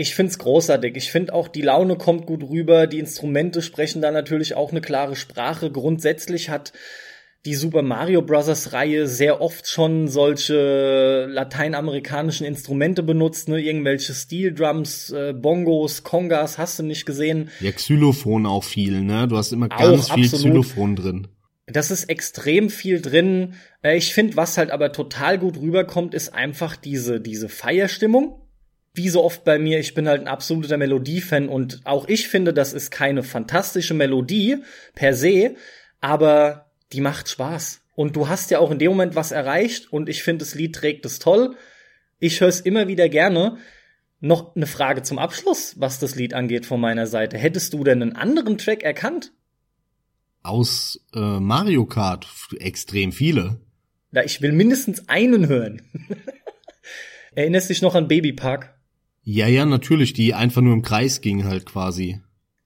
ich 0.00 0.14
find's 0.14 0.38
großartig. 0.38 0.96
Ich 0.96 1.10
find 1.10 1.32
auch, 1.32 1.48
die 1.48 1.60
Laune 1.60 1.96
kommt 1.96 2.24
gut 2.24 2.44
rüber. 2.44 2.86
Die 2.86 3.00
Instrumente 3.00 3.62
sprechen 3.62 4.00
da 4.00 4.12
natürlich 4.12 4.54
auch 4.54 4.70
eine 4.70 4.80
klare 4.80 5.16
Sprache. 5.16 5.72
Grundsätzlich 5.72 6.50
hat 6.50 6.72
die 7.44 7.56
Super 7.56 7.82
Mario 7.82 8.22
Bros. 8.22 8.72
Reihe 8.72 9.08
sehr 9.08 9.40
oft 9.40 9.66
schon 9.66 10.06
solche 10.06 11.26
lateinamerikanischen 11.28 12.46
Instrumente 12.46 13.02
benutzt, 13.02 13.48
ne? 13.48 13.60
Irgendwelche 13.60 14.14
Steel 14.14 14.54
Drums, 14.54 15.10
äh, 15.10 15.32
Bongos, 15.32 16.04
Congas, 16.04 16.58
hast 16.58 16.78
du 16.78 16.84
nicht 16.84 17.04
gesehen. 17.04 17.50
Ja, 17.58 17.72
Xylophon 17.72 18.46
auch 18.46 18.62
viel, 18.62 19.00
ne? 19.00 19.26
Du 19.26 19.36
hast 19.36 19.50
immer 19.50 19.68
ganz 19.68 20.10
auch, 20.10 20.14
viel 20.14 20.26
absolut. 20.26 20.64
Xylophon 20.64 20.94
drin. 20.94 21.28
Das 21.66 21.90
ist 21.90 22.08
extrem 22.08 22.70
viel 22.70 23.00
drin. 23.00 23.54
Äh, 23.82 23.96
ich 23.96 24.14
finde, 24.14 24.36
was 24.36 24.58
halt 24.58 24.70
aber 24.70 24.92
total 24.92 25.38
gut 25.38 25.56
rüberkommt, 25.56 26.14
ist 26.14 26.32
einfach 26.32 26.76
diese, 26.76 27.20
diese 27.20 27.48
Feierstimmung 27.48 28.47
wie 28.98 29.08
so 29.08 29.24
oft 29.24 29.44
bei 29.44 29.58
mir, 29.58 29.78
ich 29.78 29.94
bin 29.94 30.06
halt 30.06 30.20
ein 30.20 30.28
absoluter 30.28 30.76
Melodiefan 30.76 31.48
und 31.48 31.80
auch 31.84 32.06
ich 32.06 32.28
finde, 32.28 32.52
das 32.52 32.74
ist 32.74 32.90
keine 32.90 33.22
fantastische 33.22 33.94
Melodie 33.94 34.58
per 34.94 35.14
se, 35.14 35.54
aber 36.02 36.66
die 36.92 37.00
macht 37.00 37.28
Spaß. 37.28 37.80
Und 37.94 38.14
du 38.14 38.28
hast 38.28 38.50
ja 38.50 38.58
auch 38.58 38.70
in 38.70 38.78
dem 38.78 38.90
Moment 38.90 39.16
was 39.16 39.32
erreicht 39.32 39.92
und 39.92 40.08
ich 40.08 40.22
finde, 40.22 40.44
das 40.44 40.54
Lied 40.54 40.74
trägt 40.74 41.06
es 41.06 41.18
toll. 41.18 41.56
Ich 42.18 42.40
höre 42.40 42.48
es 42.48 42.60
immer 42.60 42.86
wieder 42.86 43.08
gerne. 43.08 43.56
Noch 44.20 44.54
eine 44.54 44.66
Frage 44.66 45.02
zum 45.02 45.18
Abschluss, 45.18 45.74
was 45.78 45.98
das 45.98 46.14
Lied 46.14 46.34
angeht 46.34 46.66
von 46.66 46.80
meiner 46.80 47.06
Seite. 47.06 47.38
Hättest 47.38 47.72
du 47.72 47.84
denn 47.84 48.02
einen 48.02 48.16
anderen 48.16 48.58
Track 48.58 48.82
erkannt? 48.82 49.32
Aus 50.42 51.04
äh, 51.14 51.18
Mario 51.18 51.86
Kart 51.86 52.26
extrem 52.58 53.12
viele. 53.12 53.60
Ja, 54.12 54.22
ich 54.22 54.42
will 54.42 54.52
mindestens 54.52 55.08
einen 55.08 55.48
hören. 55.48 55.82
Erinnerst 57.34 57.70
dich 57.70 57.82
noch 57.82 57.94
an 57.94 58.08
Baby 58.08 58.32
Park? 58.32 58.77
Ja, 59.30 59.46
ja, 59.46 59.66
natürlich, 59.66 60.14
die 60.14 60.32
einfach 60.32 60.62
nur 60.62 60.72
im 60.72 60.80
Kreis 60.80 61.20
ging 61.20 61.44
halt 61.44 61.66
quasi. 61.66 62.18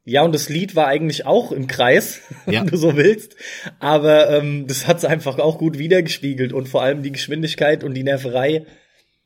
Ja, 0.05 0.23
und 0.23 0.33
das 0.33 0.49
Lied 0.49 0.77
war 0.77 0.87
eigentlich 0.87 1.27
auch 1.27 1.51
im 1.51 1.67
Kreis, 1.67 2.21
ja. 2.47 2.61
wenn 2.61 2.69
du 2.69 2.77
so 2.77 2.97
willst. 2.97 3.35
Aber 3.81 4.31
ähm, 4.31 4.69
das 4.69 4.87
hat's 4.87 5.05
einfach 5.05 5.41
auch 5.41 5.59
gut 5.59 5.77
wiedergespiegelt 5.77 6.53
und 6.53 6.69
vor 6.69 6.83
allem 6.83 7.03
die 7.03 7.11
Geschwindigkeit 7.11 7.83
und 7.83 7.95
die 7.95 8.05
Nerverei. 8.05 8.65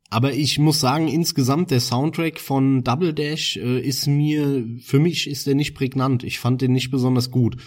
Aber 0.09 0.33
ich 0.33 0.57
muss 0.57 0.79
sagen, 0.79 1.07
insgesamt 1.07 1.69
der 1.69 1.79
Soundtrack 1.79 2.39
von 2.39 2.83
Double 2.83 3.13
Dash 3.13 3.55
äh, 3.57 3.81
ist 3.81 4.07
mir, 4.07 4.65
für 4.81 4.97
mich 4.97 5.29
ist 5.29 5.45
der 5.45 5.53
nicht 5.53 5.75
prägnant. 5.75 6.23
Ich 6.23 6.39
fand 6.39 6.63
den 6.63 6.73
nicht 6.73 6.89
besonders 6.89 7.29
gut. 7.29 7.57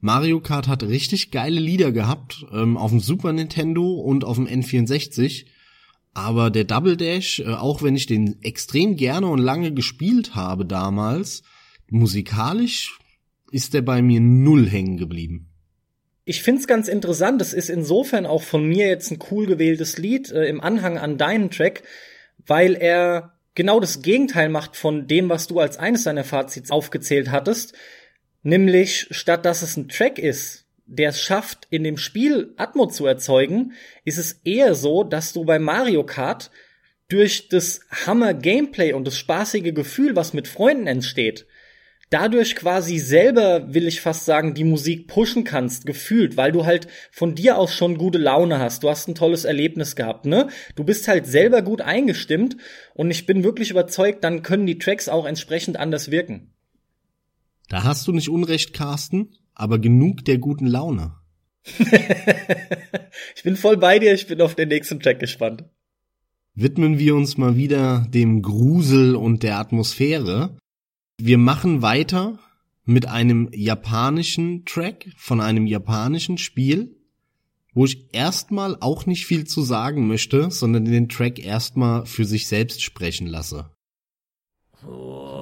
Mario 0.00 0.40
Kart 0.40 0.68
hat 0.68 0.84
richtig 0.84 1.32
geile 1.32 1.60
Lieder 1.60 1.92
gehabt, 1.92 2.46
ähm, 2.50 2.78
auf 2.78 2.92
dem 2.92 3.00
Super 3.00 3.34
Nintendo 3.34 3.92
und 3.92 4.24
auf 4.24 4.36
dem 4.36 4.46
N64. 4.46 5.44
Aber 6.18 6.50
der 6.50 6.64
Double 6.64 6.96
Dash, 6.96 7.38
äh, 7.38 7.46
auch 7.46 7.80
wenn 7.80 7.94
ich 7.94 8.06
den 8.06 8.42
extrem 8.42 8.96
gerne 8.96 9.28
und 9.28 9.38
lange 9.38 9.72
gespielt 9.72 10.34
habe 10.34 10.66
damals, 10.66 11.44
musikalisch 11.90 12.98
ist 13.52 13.72
der 13.72 13.82
bei 13.82 14.02
mir 14.02 14.20
null 14.20 14.68
hängen 14.68 14.96
geblieben. 14.96 15.48
Ich 16.24 16.42
find's 16.42 16.66
ganz 16.66 16.88
interessant. 16.88 17.40
Es 17.40 17.52
ist 17.52 17.70
insofern 17.70 18.26
auch 18.26 18.42
von 18.42 18.66
mir 18.66 18.88
jetzt 18.88 19.12
ein 19.12 19.20
cool 19.30 19.46
gewähltes 19.46 19.96
Lied 19.96 20.32
äh, 20.32 20.46
im 20.46 20.60
Anhang 20.60 20.98
an 20.98 21.18
deinen 21.18 21.50
Track, 21.50 21.84
weil 22.44 22.74
er 22.74 23.38
genau 23.54 23.78
das 23.78 24.02
Gegenteil 24.02 24.48
macht 24.48 24.76
von 24.76 25.06
dem, 25.06 25.28
was 25.28 25.46
du 25.46 25.60
als 25.60 25.78
eines 25.78 26.02
deiner 26.02 26.24
Fazits 26.24 26.72
aufgezählt 26.72 27.30
hattest. 27.30 27.74
Nämlich, 28.42 29.06
statt 29.12 29.44
dass 29.44 29.62
es 29.62 29.76
ein 29.76 29.88
Track 29.88 30.18
ist, 30.18 30.66
der 30.88 31.10
es 31.10 31.22
schafft, 31.22 31.66
in 31.70 31.84
dem 31.84 31.98
Spiel 31.98 32.54
Atmo 32.56 32.86
zu 32.86 33.06
erzeugen, 33.06 33.72
ist 34.04 34.18
es 34.18 34.40
eher 34.44 34.74
so, 34.74 35.04
dass 35.04 35.32
du 35.32 35.44
bei 35.44 35.58
Mario 35.58 36.04
Kart 36.04 36.50
durch 37.08 37.48
das 37.48 37.82
Hammer 38.06 38.34
Gameplay 38.34 38.94
und 38.94 39.06
das 39.06 39.16
spaßige 39.16 39.74
Gefühl, 39.74 40.16
was 40.16 40.32
mit 40.32 40.48
Freunden 40.48 40.86
entsteht, 40.86 41.46
dadurch 42.10 42.56
quasi 42.56 42.98
selber, 42.98 43.74
will 43.74 43.86
ich 43.86 44.00
fast 44.00 44.24
sagen, 44.24 44.54
die 44.54 44.64
Musik 44.64 45.08
pushen 45.08 45.44
kannst, 45.44 45.84
gefühlt, 45.84 46.38
weil 46.38 46.52
du 46.52 46.64
halt 46.64 46.88
von 47.10 47.34
dir 47.34 47.58
aus 47.58 47.74
schon 47.74 47.98
gute 47.98 48.18
Laune 48.18 48.58
hast. 48.58 48.82
Du 48.82 48.88
hast 48.88 49.08
ein 49.08 49.14
tolles 49.14 49.44
Erlebnis 49.44 49.94
gehabt, 49.94 50.24
ne? 50.24 50.48
Du 50.74 50.84
bist 50.84 51.06
halt 51.06 51.26
selber 51.26 51.60
gut 51.60 51.82
eingestimmt 51.82 52.56
und 52.94 53.10
ich 53.10 53.26
bin 53.26 53.44
wirklich 53.44 53.70
überzeugt, 53.70 54.24
dann 54.24 54.42
können 54.42 54.66
die 54.66 54.78
Tracks 54.78 55.08
auch 55.08 55.26
entsprechend 55.26 55.78
anders 55.78 56.10
wirken. 56.10 56.54
Da 57.68 57.84
hast 57.84 58.06
du 58.06 58.12
nicht 58.12 58.30
Unrecht, 58.30 58.72
Carsten 58.72 59.37
aber 59.58 59.78
genug 59.78 60.24
der 60.24 60.38
guten 60.38 60.66
Laune. 60.66 61.14
ich 63.36 63.42
bin 63.42 63.56
voll 63.56 63.76
bei 63.76 63.98
dir, 63.98 64.14
ich 64.14 64.26
bin 64.26 64.40
auf 64.40 64.54
den 64.54 64.68
nächsten 64.68 65.00
Track 65.00 65.20
gespannt. 65.20 65.64
Widmen 66.54 66.98
wir 66.98 67.14
uns 67.14 67.36
mal 67.36 67.56
wieder 67.56 68.06
dem 68.08 68.40
Grusel 68.40 69.14
und 69.14 69.42
der 69.42 69.58
Atmosphäre. 69.58 70.56
Wir 71.20 71.38
machen 71.38 71.82
weiter 71.82 72.38
mit 72.84 73.06
einem 73.06 73.50
japanischen 73.52 74.64
Track 74.64 75.08
von 75.16 75.40
einem 75.40 75.66
japanischen 75.66 76.38
Spiel, 76.38 76.96
wo 77.74 77.84
ich 77.84 78.12
erstmal 78.12 78.76
auch 78.80 79.06
nicht 79.06 79.26
viel 79.26 79.46
zu 79.46 79.62
sagen 79.62 80.08
möchte, 80.08 80.50
sondern 80.50 80.84
den 80.84 81.08
Track 81.08 81.38
erstmal 81.38 82.06
für 82.06 82.24
sich 82.24 82.46
selbst 82.46 82.82
sprechen 82.82 83.26
lasse. 83.26 83.70
Oh. 84.86 85.37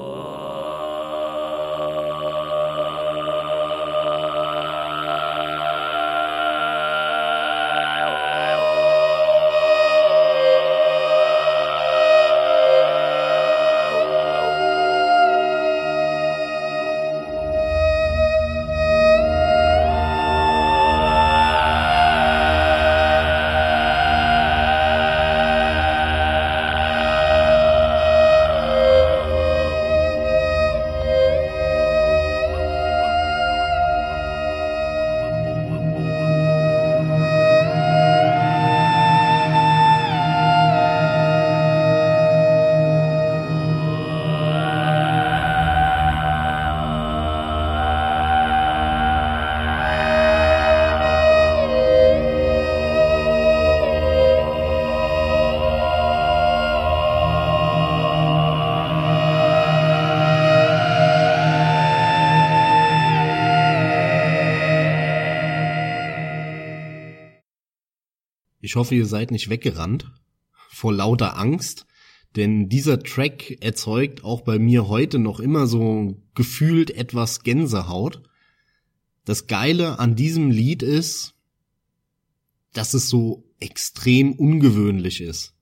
Ich 68.66 68.74
hoffe, 68.74 68.96
ihr 68.96 69.06
seid 69.06 69.30
nicht 69.30 69.48
weggerannt 69.48 70.10
vor 70.50 70.92
lauter 70.92 71.38
Angst, 71.38 71.86
denn 72.34 72.68
dieser 72.68 72.98
Track 72.98 73.58
erzeugt 73.60 74.24
auch 74.24 74.40
bei 74.40 74.58
mir 74.58 74.88
heute 74.88 75.20
noch 75.20 75.38
immer 75.38 75.68
so 75.68 76.20
gefühlt 76.34 76.90
etwas 76.90 77.44
Gänsehaut. 77.44 78.24
Das 79.24 79.46
Geile 79.46 80.00
an 80.00 80.16
diesem 80.16 80.50
Lied 80.50 80.82
ist, 80.82 81.36
dass 82.72 82.92
es 82.92 83.08
so 83.08 83.44
extrem 83.60 84.32
ungewöhnlich 84.32 85.20
ist. 85.20 85.54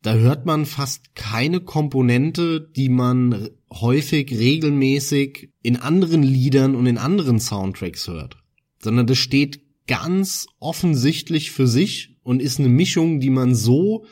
Da 0.00 0.14
hört 0.14 0.46
man 0.46 0.66
fast 0.66 1.16
keine 1.16 1.58
Komponente, 1.58 2.60
die 2.60 2.90
man 2.90 3.50
häufig 3.72 4.30
regelmäßig 4.30 5.50
in 5.62 5.74
anderen 5.74 6.22
Liedern 6.22 6.76
und 6.76 6.86
in 6.86 6.96
anderen 6.96 7.40
Soundtracks 7.40 8.06
hört, 8.06 8.36
sondern 8.80 9.08
das 9.08 9.18
steht 9.18 9.67
ganz 9.88 10.46
offensichtlich 10.60 11.50
für 11.50 11.66
sich 11.66 12.16
und 12.22 12.40
ist 12.40 12.60
eine 12.60 12.68
Mischung, 12.68 13.18
die 13.18 13.30
man 13.30 13.56
so, 13.56 14.04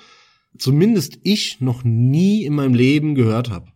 zumindest 0.59 1.21
ich, 1.23 1.61
noch 1.61 1.85
nie 1.85 2.45
in 2.45 2.55
meinem 2.55 2.75
Leben 2.75 3.15
gehört 3.15 3.51
habe. 3.51 3.71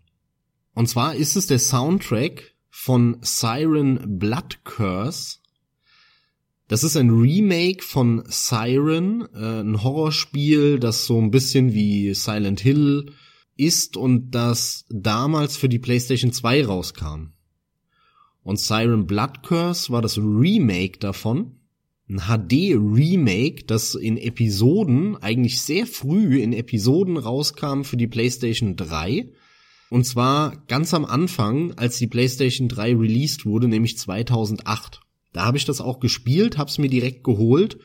Und 0.75 0.89
zwar 0.89 1.15
ist 1.15 1.37
es 1.37 1.47
der 1.47 1.61
Soundtrack 1.61 2.55
von 2.71 3.19
Siren 3.23 4.19
Blood 4.19 4.65
Curse 4.65 5.41
das 6.71 6.85
ist 6.85 6.97
ein 6.97 7.11
Remake 7.11 7.83
von 7.83 8.23
Siren, 8.29 9.27
äh, 9.35 9.61
ein 9.61 9.83
Horrorspiel, 9.83 10.79
das 10.79 11.05
so 11.05 11.21
ein 11.21 11.33
bisschen 11.33 11.75
wie 11.75 12.15
Silent 12.15 12.61
Hill 12.61 13.13
ist 13.57 13.97
und 13.97 14.31
das 14.31 14.85
damals 14.89 15.57
für 15.57 15.69
die 15.69 15.81
PlayStation 15.81 16.33
2 16.33 16.67
rauskam. 16.67 17.33
Und 18.45 18.61
Siren 18.61 19.09
Blood 19.09 19.43
Curse 19.43 19.91
war 19.91 20.01
das 20.01 20.17
Remake 20.17 21.01
davon. 21.01 21.57
Ein 22.11 22.23
HD-Remake, 22.27 23.67
das 23.67 23.95
in 23.95 24.17
Episoden, 24.17 25.17
eigentlich 25.17 25.63
sehr 25.63 25.87
früh 25.87 26.41
in 26.41 26.53
Episoden 26.53 27.17
rauskam 27.17 27.83
für 27.83 27.97
die 27.97 28.09
PlayStation 28.09 28.75
3. 28.75 29.33
Und 29.91 30.05
zwar 30.05 30.57
ganz 30.67 30.93
am 30.93 31.05
Anfang, 31.05 31.73
als 31.75 31.99
die 31.99 32.09
PlayStation 32.09 32.69
3 32.69 32.97
released 32.97 33.47
wurde, 33.47 33.69
nämlich 33.69 33.97
2008. 33.97 35.01
Da 35.33 35.45
habe 35.45 35.57
ich 35.57 35.65
das 35.65 35.81
auch 35.81 36.01
gespielt, 36.01 36.59
hab's 36.59 36.79
mir 36.79 36.89
direkt 36.89 37.23
geholt 37.23 37.79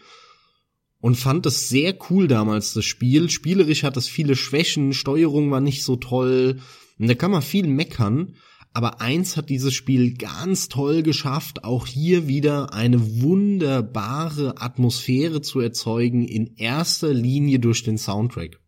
und 1.00 1.16
fand 1.16 1.46
es 1.46 1.70
sehr 1.70 1.96
cool 2.10 2.28
damals, 2.28 2.74
das 2.74 2.84
Spiel. 2.84 3.30
Spielerisch 3.30 3.84
hat 3.84 3.96
es 3.96 4.08
viele 4.08 4.36
Schwächen, 4.36 4.94
Steuerung 4.94 5.52
war 5.52 5.62
nicht 5.62 5.84
so 5.84 5.98
toll. 5.98 6.62
Und 6.98 7.08
da 7.08 7.14
kann 7.14 7.30
man 7.30 7.44
viel 7.44 7.68
meckern. 7.68 8.38
Aber 8.76 9.00
eins 9.00 9.38
hat 9.38 9.50
dieses 9.50 9.74
Spiel 9.74 10.16
ganz 10.16 10.68
toll 10.68 11.02
geschafft, 11.02 11.64
auch 11.64 11.88
hier 11.88 12.28
wieder 12.28 12.74
eine 12.74 13.22
wunderbare 13.22 14.62
Atmosphäre 14.62 15.42
zu 15.42 15.62
erzeugen, 15.62 16.28
in 16.28 16.58
erster 16.58 17.14
Linie 17.14 17.60
durch 17.60 17.84
den 17.84 17.98
Soundtrack. 17.98 18.60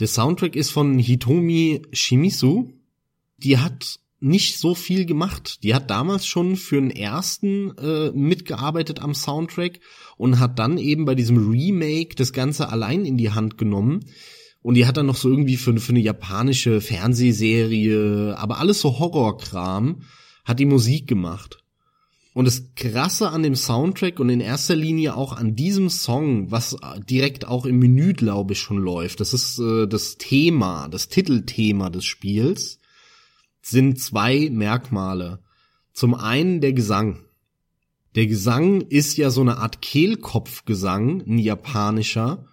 Der 0.00 0.06
Soundtrack 0.06 0.56
ist 0.56 0.70
von 0.70 0.98
Hitomi 0.98 1.82
Shimizu. 1.92 2.72
Die 3.36 3.58
hat 3.58 4.00
nicht 4.18 4.56
so 4.56 4.74
viel 4.74 5.04
gemacht. 5.04 5.62
Die 5.62 5.74
hat 5.74 5.90
damals 5.90 6.26
schon 6.26 6.56
für 6.56 6.80
den 6.80 6.90
ersten 6.90 7.76
äh, 7.76 8.10
mitgearbeitet 8.12 9.02
am 9.02 9.14
Soundtrack 9.14 9.80
und 10.16 10.38
hat 10.38 10.58
dann 10.58 10.78
eben 10.78 11.04
bei 11.04 11.14
diesem 11.14 11.50
Remake 11.50 12.14
das 12.16 12.32
Ganze 12.32 12.70
allein 12.70 13.04
in 13.04 13.18
die 13.18 13.30
Hand 13.30 13.58
genommen. 13.58 14.06
Und 14.62 14.74
die 14.74 14.86
hat 14.86 14.96
dann 14.96 15.06
noch 15.06 15.16
so 15.16 15.30
irgendwie 15.30 15.56
für, 15.56 15.76
für 15.78 15.90
eine 15.90 16.00
japanische 16.00 16.80
Fernsehserie, 16.80 18.36
aber 18.36 18.58
alles 18.58 18.80
so 18.80 18.98
Horrorkram, 18.98 20.02
hat 20.44 20.58
die 20.58 20.66
Musik 20.66 21.06
gemacht. 21.06 21.62
Und 22.34 22.44
das 22.44 22.74
Krasse 22.76 23.30
an 23.30 23.42
dem 23.42 23.56
Soundtrack 23.56 24.20
und 24.20 24.28
in 24.28 24.40
erster 24.40 24.76
Linie 24.76 25.16
auch 25.16 25.32
an 25.32 25.56
diesem 25.56 25.90
Song, 25.90 26.50
was 26.50 26.76
direkt 27.08 27.46
auch 27.46 27.66
im 27.66 27.78
Menü, 27.78 28.12
glaube 28.12 28.52
ich, 28.52 28.60
schon 28.60 28.78
läuft, 28.78 29.20
das 29.20 29.34
ist 29.34 29.58
äh, 29.58 29.86
das 29.88 30.18
Thema, 30.18 30.88
das 30.88 31.08
Titelthema 31.08 31.90
des 31.90 32.04
Spiels 32.04 32.78
sind 33.60 34.00
zwei 34.00 34.50
Merkmale. 34.50 35.40
Zum 35.92 36.14
einen 36.14 36.60
der 36.60 36.72
Gesang. 36.72 37.24
Der 38.14 38.26
Gesang 38.26 38.82
ist 38.82 39.16
ja 39.16 39.30
so 39.30 39.40
eine 39.40 39.58
Art 39.58 39.82
Kehlkopfgesang, 39.82 41.22
ein 41.26 41.38
japanischer, 41.38 42.46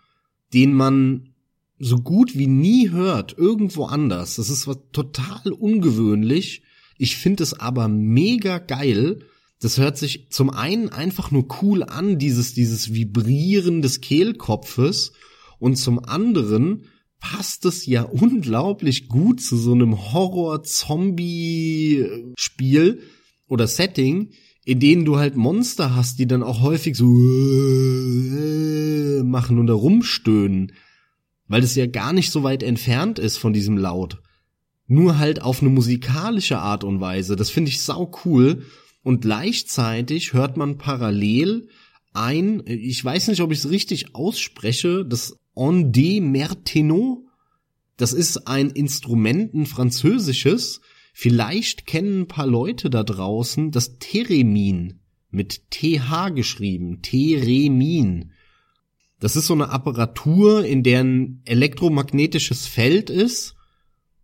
den 0.54 0.74
man 0.74 1.35
so 1.78 1.98
gut 1.98 2.38
wie 2.38 2.48
nie 2.48 2.92
hört, 2.92 3.38
irgendwo 3.38 3.86
anders. 3.86 4.36
Das 4.36 4.50
ist 4.50 4.68
was 4.68 4.78
total 4.92 5.52
ungewöhnlich. 5.52 6.64
Ich 6.98 7.18
finde 7.18 7.44
es 7.44 7.60
aber 7.60 7.88
mega 7.88 8.58
geil. 8.60 9.20
Das 9.60 9.78
hört 9.78 9.98
sich 9.98 10.30
zum 10.30 10.50
einen 10.50 10.90
einfach 10.90 11.32
nur 11.32 11.48
cool 11.62 11.84
an, 11.84 12.18
dieses, 12.18 12.54
dieses 12.54 12.94
Vibrieren 12.94 13.82
des 13.82 14.02
Kehlkopfes. 14.02 15.14
Und 15.60 15.78
zum 15.78 16.04
anderen 16.04 16.86
passt 17.20 17.66
es 17.66 17.86
ja 17.86 18.02
unglaublich 18.04 19.08
gut 19.08 19.40
zu 19.42 19.58
so 19.58 19.74
einem 19.74 20.14
Horror-Zombie-Spiel 20.14 23.00
oder 23.48 23.68
Setting, 23.68 24.32
in 24.64 24.80
denen 24.80 25.06
du 25.06 25.18
halt 25.18 25.36
Monster 25.36 25.96
hast, 25.96 26.18
die 26.20 26.28
dann 26.28 26.42
auch 26.42 26.62
häufig 26.62 26.96
so 26.96 27.06
machen 29.24 29.60
und 29.60 29.68
da 29.68 29.74
rumstöhnen, 29.74 30.72
weil 31.48 31.64
es 31.64 31.76
ja 31.76 31.86
gar 31.86 32.14
nicht 32.14 32.32
so 32.32 32.44
weit 32.44 32.64
entfernt 32.64 33.20
ist 33.20 33.38
von 33.38 33.54
diesem 33.54 33.78
Laut. 33.78 34.22
Nur 34.88 35.18
halt 35.18 35.42
auf 35.42 35.62
eine 35.62 35.70
musikalische 35.70 36.60
Art 36.60 36.84
und 36.84 37.00
Weise. 37.02 37.36
Das 37.36 37.50
finde 37.50 37.70
ich 37.70 37.82
sau 37.82 38.12
cool. 38.26 38.64
Und 39.04 39.22
gleichzeitig 39.22 40.34
hört 40.34 40.58
man 40.58 40.78
parallel 40.78 41.68
ein, 42.14 42.64
ich 42.66 43.04
weiß 43.04 43.28
nicht, 43.28 43.42
ob 43.42 43.52
ich 43.52 43.60
es 43.60 43.70
richtig 43.70 44.16
ausspreche, 44.16 45.06
das 45.06 45.38
On 45.56 45.92
de 45.92 46.22
Mertenot. 46.22 47.20
Das 47.98 48.14
ist 48.14 48.48
ein 48.48 48.70
Instrument, 48.70 49.54
ein 49.54 49.66
französisches. 49.66 50.82
Vielleicht 51.14 51.86
kennen 51.86 52.22
ein 52.22 52.28
paar 52.28 52.48
Leute 52.48 52.90
da 52.90 53.04
draußen 53.04 53.72
das 53.72 54.00
Theremin 54.00 55.00
mit 55.30 55.72
TH 55.72 56.34
geschrieben. 56.34 57.02
Theremin. 57.02 58.32
Das 59.20 59.36
ist 59.36 59.48
so 59.48 59.54
eine 59.54 59.70
Apparatur, 59.70 60.66
in 60.66 60.84
der 60.84 61.04
ein 61.04 61.42
elektromagnetisches 61.46 62.68
Feld 62.68 63.10
ist. 63.10 63.56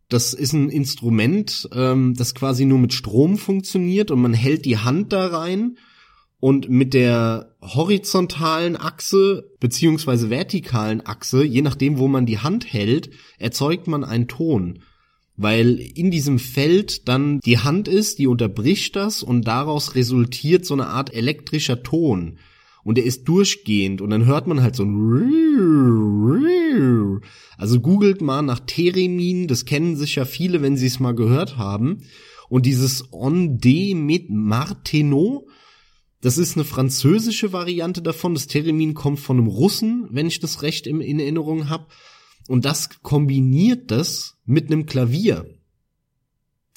Das 0.09 0.33
ist 0.33 0.51
ein 0.53 0.69
Instrument, 0.69 1.69
ähm, 1.73 2.13
das 2.15 2.35
quasi 2.35 2.65
nur 2.65 2.79
mit 2.79 2.93
Strom 2.93 3.37
funktioniert 3.37 4.11
und 4.11 4.21
man 4.21 4.33
hält 4.33 4.65
die 4.65 4.77
Hand 4.77 5.13
da 5.13 5.27
rein 5.27 5.77
und 6.41 6.69
mit 6.69 6.93
der 6.93 7.55
horizontalen 7.61 8.75
Achse 8.75 9.49
beziehungsweise 9.59 10.29
vertikalen 10.29 11.05
Achse, 11.05 11.45
je 11.45 11.61
nachdem, 11.61 11.97
wo 11.97 12.07
man 12.07 12.25
die 12.25 12.39
Hand 12.39 12.73
hält, 12.73 13.11
erzeugt 13.37 13.87
man 13.87 14.03
einen 14.03 14.27
Ton. 14.27 14.79
Weil 15.37 15.79
in 15.79 16.11
diesem 16.11 16.39
Feld 16.39 17.07
dann 17.07 17.39
die 17.39 17.59
Hand 17.59 17.87
ist, 17.87 18.19
die 18.19 18.27
unterbricht 18.27 18.95
das 18.95 19.23
und 19.23 19.47
daraus 19.47 19.95
resultiert 19.95 20.65
so 20.65 20.73
eine 20.73 20.87
Art 20.87 21.13
elektrischer 21.13 21.83
Ton. 21.83 22.37
Und 22.83 22.97
der 22.97 23.05
ist 23.05 23.27
durchgehend 23.27 24.01
und 24.01 24.09
dann 24.09 24.25
hört 24.25 24.47
man 24.47 24.61
halt 24.61 24.75
so 24.75 24.83
ein 24.83 24.91
Also 27.57 27.79
googelt 27.79 28.21
mal 28.21 28.41
nach 28.41 28.59
Theremin, 28.59 29.47
das 29.47 29.65
kennen 29.65 29.95
sich 29.95 30.15
ja 30.15 30.25
viele, 30.25 30.61
wenn 30.61 30.77
sie 30.77 30.87
es 30.87 30.99
mal 30.99 31.13
gehört 31.13 31.57
haben. 31.57 32.03
Und 32.49 32.65
dieses 32.65 33.13
On 33.13 33.59
D 33.59 33.93
mit 33.93 34.29
Martino, 34.29 35.47
das 36.21 36.37
ist 36.37 36.55
eine 36.55 36.65
französische 36.65 37.53
Variante 37.53 38.01
davon. 38.01 38.33
Das 38.33 38.47
Theremin 38.47 38.93
kommt 38.93 39.19
von 39.19 39.37
einem 39.37 39.47
Russen, 39.47 40.07
wenn 40.11 40.27
ich 40.27 40.39
das 40.39 40.61
recht 40.61 40.87
in 40.87 41.19
Erinnerung 41.19 41.69
habe. 41.69 41.87
Und 42.47 42.65
das 42.65 43.01
kombiniert 43.01 43.91
das 43.91 44.37
mit 44.45 44.67
einem 44.67 44.85
Klavier. 44.85 45.45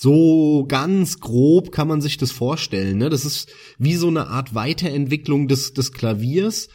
So 0.04 0.66
ganz 0.68 1.20
grob 1.20 1.72
kann 1.72 1.88
man 1.88 2.02
sich 2.02 2.18
das 2.18 2.30
vorstellen. 2.30 2.98
Ne? 2.98 3.08
Das 3.08 3.24
ist 3.24 3.50
wie 3.78 3.94
so 3.94 4.08
eine 4.08 4.26
Art 4.26 4.54
Weiterentwicklung 4.54 5.48
des, 5.48 5.72
des 5.72 5.92
Klaviers 5.92 6.68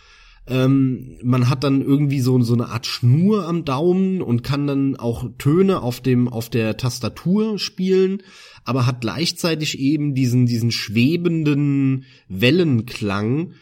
ähm, 0.48 1.20
man 1.22 1.48
hat 1.48 1.64
dann 1.64 1.84
irgendwie 1.84 2.22
so, 2.22 2.42
so 2.42 2.56
eine 2.56 2.70
Art 2.70 2.88
Schnur 2.88 3.46
am 3.48 3.66
Daumen 3.66 4.24
und 4.24 4.42
kann 4.42 4.66
dann 4.66 4.96
auch 4.96 5.30
Töne 5.38 5.84
auf 5.84 6.02
dem, 6.02 6.28
auf 6.28 6.50
der 6.50 6.76
Tastatur 6.76 7.60
spielen, 7.60 8.24
aber 8.64 8.88
hat 8.88 9.02
gleichzeitig 9.02 9.78
eben 9.78 10.16
diesen, 10.16 10.48
diesen 10.48 10.72
schwebenden 10.72 12.06
Wellenklang, 12.30 13.54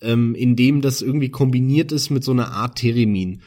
ähm, 0.00 0.34
in 0.34 0.56
dem 0.56 0.80
das 0.80 1.02
irgendwie 1.02 1.28
kombiniert 1.28 1.92
ist 1.92 2.08
mit 2.08 2.24
so 2.24 2.32
einer 2.32 2.52
Art 2.52 2.78
Theremin. 2.78 3.42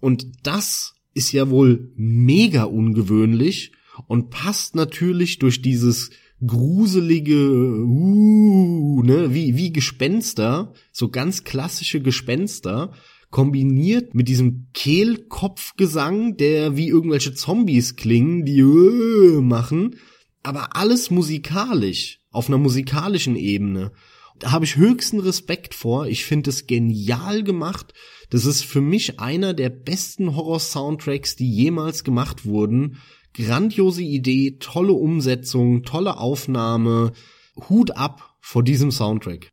Und 0.00 0.26
das 0.42 0.94
ist 1.12 1.32
ja 1.32 1.50
wohl 1.50 1.92
mega 1.96 2.64
ungewöhnlich 2.64 3.72
und 4.06 4.30
passt 4.30 4.74
natürlich 4.74 5.38
durch 5.38 5.62
dieses 5.62 6.10
gruselige, 6.44 7.34
uh, 7.34 9.02
ne, 9.02 9.34
wie, 9.34 9.56
wie 9.56 9.72
Gespenster, 9.72 10.72
so 10.92 11.08
ganz 11.08 11.44
klassische 11.44 12.00
Gespenster, 12.00 12.92
kombiniert 13.30 14.14
mit 14.14 14.28
diesem 14.28 14.68
Kehlkopfgesang, 14.72 16.36
der 16.36 16.76
wie 16.76 16.88
irgendwelche 16.88 17.34
Zombies 17.34 17.96
klingen, 17.96 18.44
die 18.44 18.62
uh, 18.62 19.42
machen, 19.42 19.96
aber 20.42 20.76
alles 20.76 21.10
musikalisch, 21.10 22.20
auf 22.30 22.48
einer 22.48 22.58
musikalischen 22.58 23.36
Ebene. 23.36 23.92
Da 24.38 24.52
habe 24.52 24.64
ich 24.64 24.76
höchsten 24.76 25.18
Respekt 25.18 25.74
vor. 25.74 26.06
Ich 26.06 26.24
finde 26.24 26.50
es 26.50 26.66
genial 26.66 27.42
gemacht. 27.42 27.92
Das 28.30 28.44
ist 28.44 28.62
für 28.62 28.80
mich 28.80 29.18
einer 29.18 29.52
der 29.52 29.68
besten 29.68 30.36
Horror-Soundtracks, 30.36 31.34
die 31.34 31.50
jemals 31.50 32.04
gemacht 32.04 32.46
wurden. 32.46 32.98
Grandiose 33.34 34.02
Idee, 34.02 34.56
tolle 34.58 34.92
Umsetzung, 34.92 35.82
tolle 35.82 36.18
Aufnahme. 36.18 37.12
Hut 37.68 37.96
ab 37.96 38.36
vor 38.40 38.62
diesem 38.62 38.90
Soundtrack. 38.90 39.50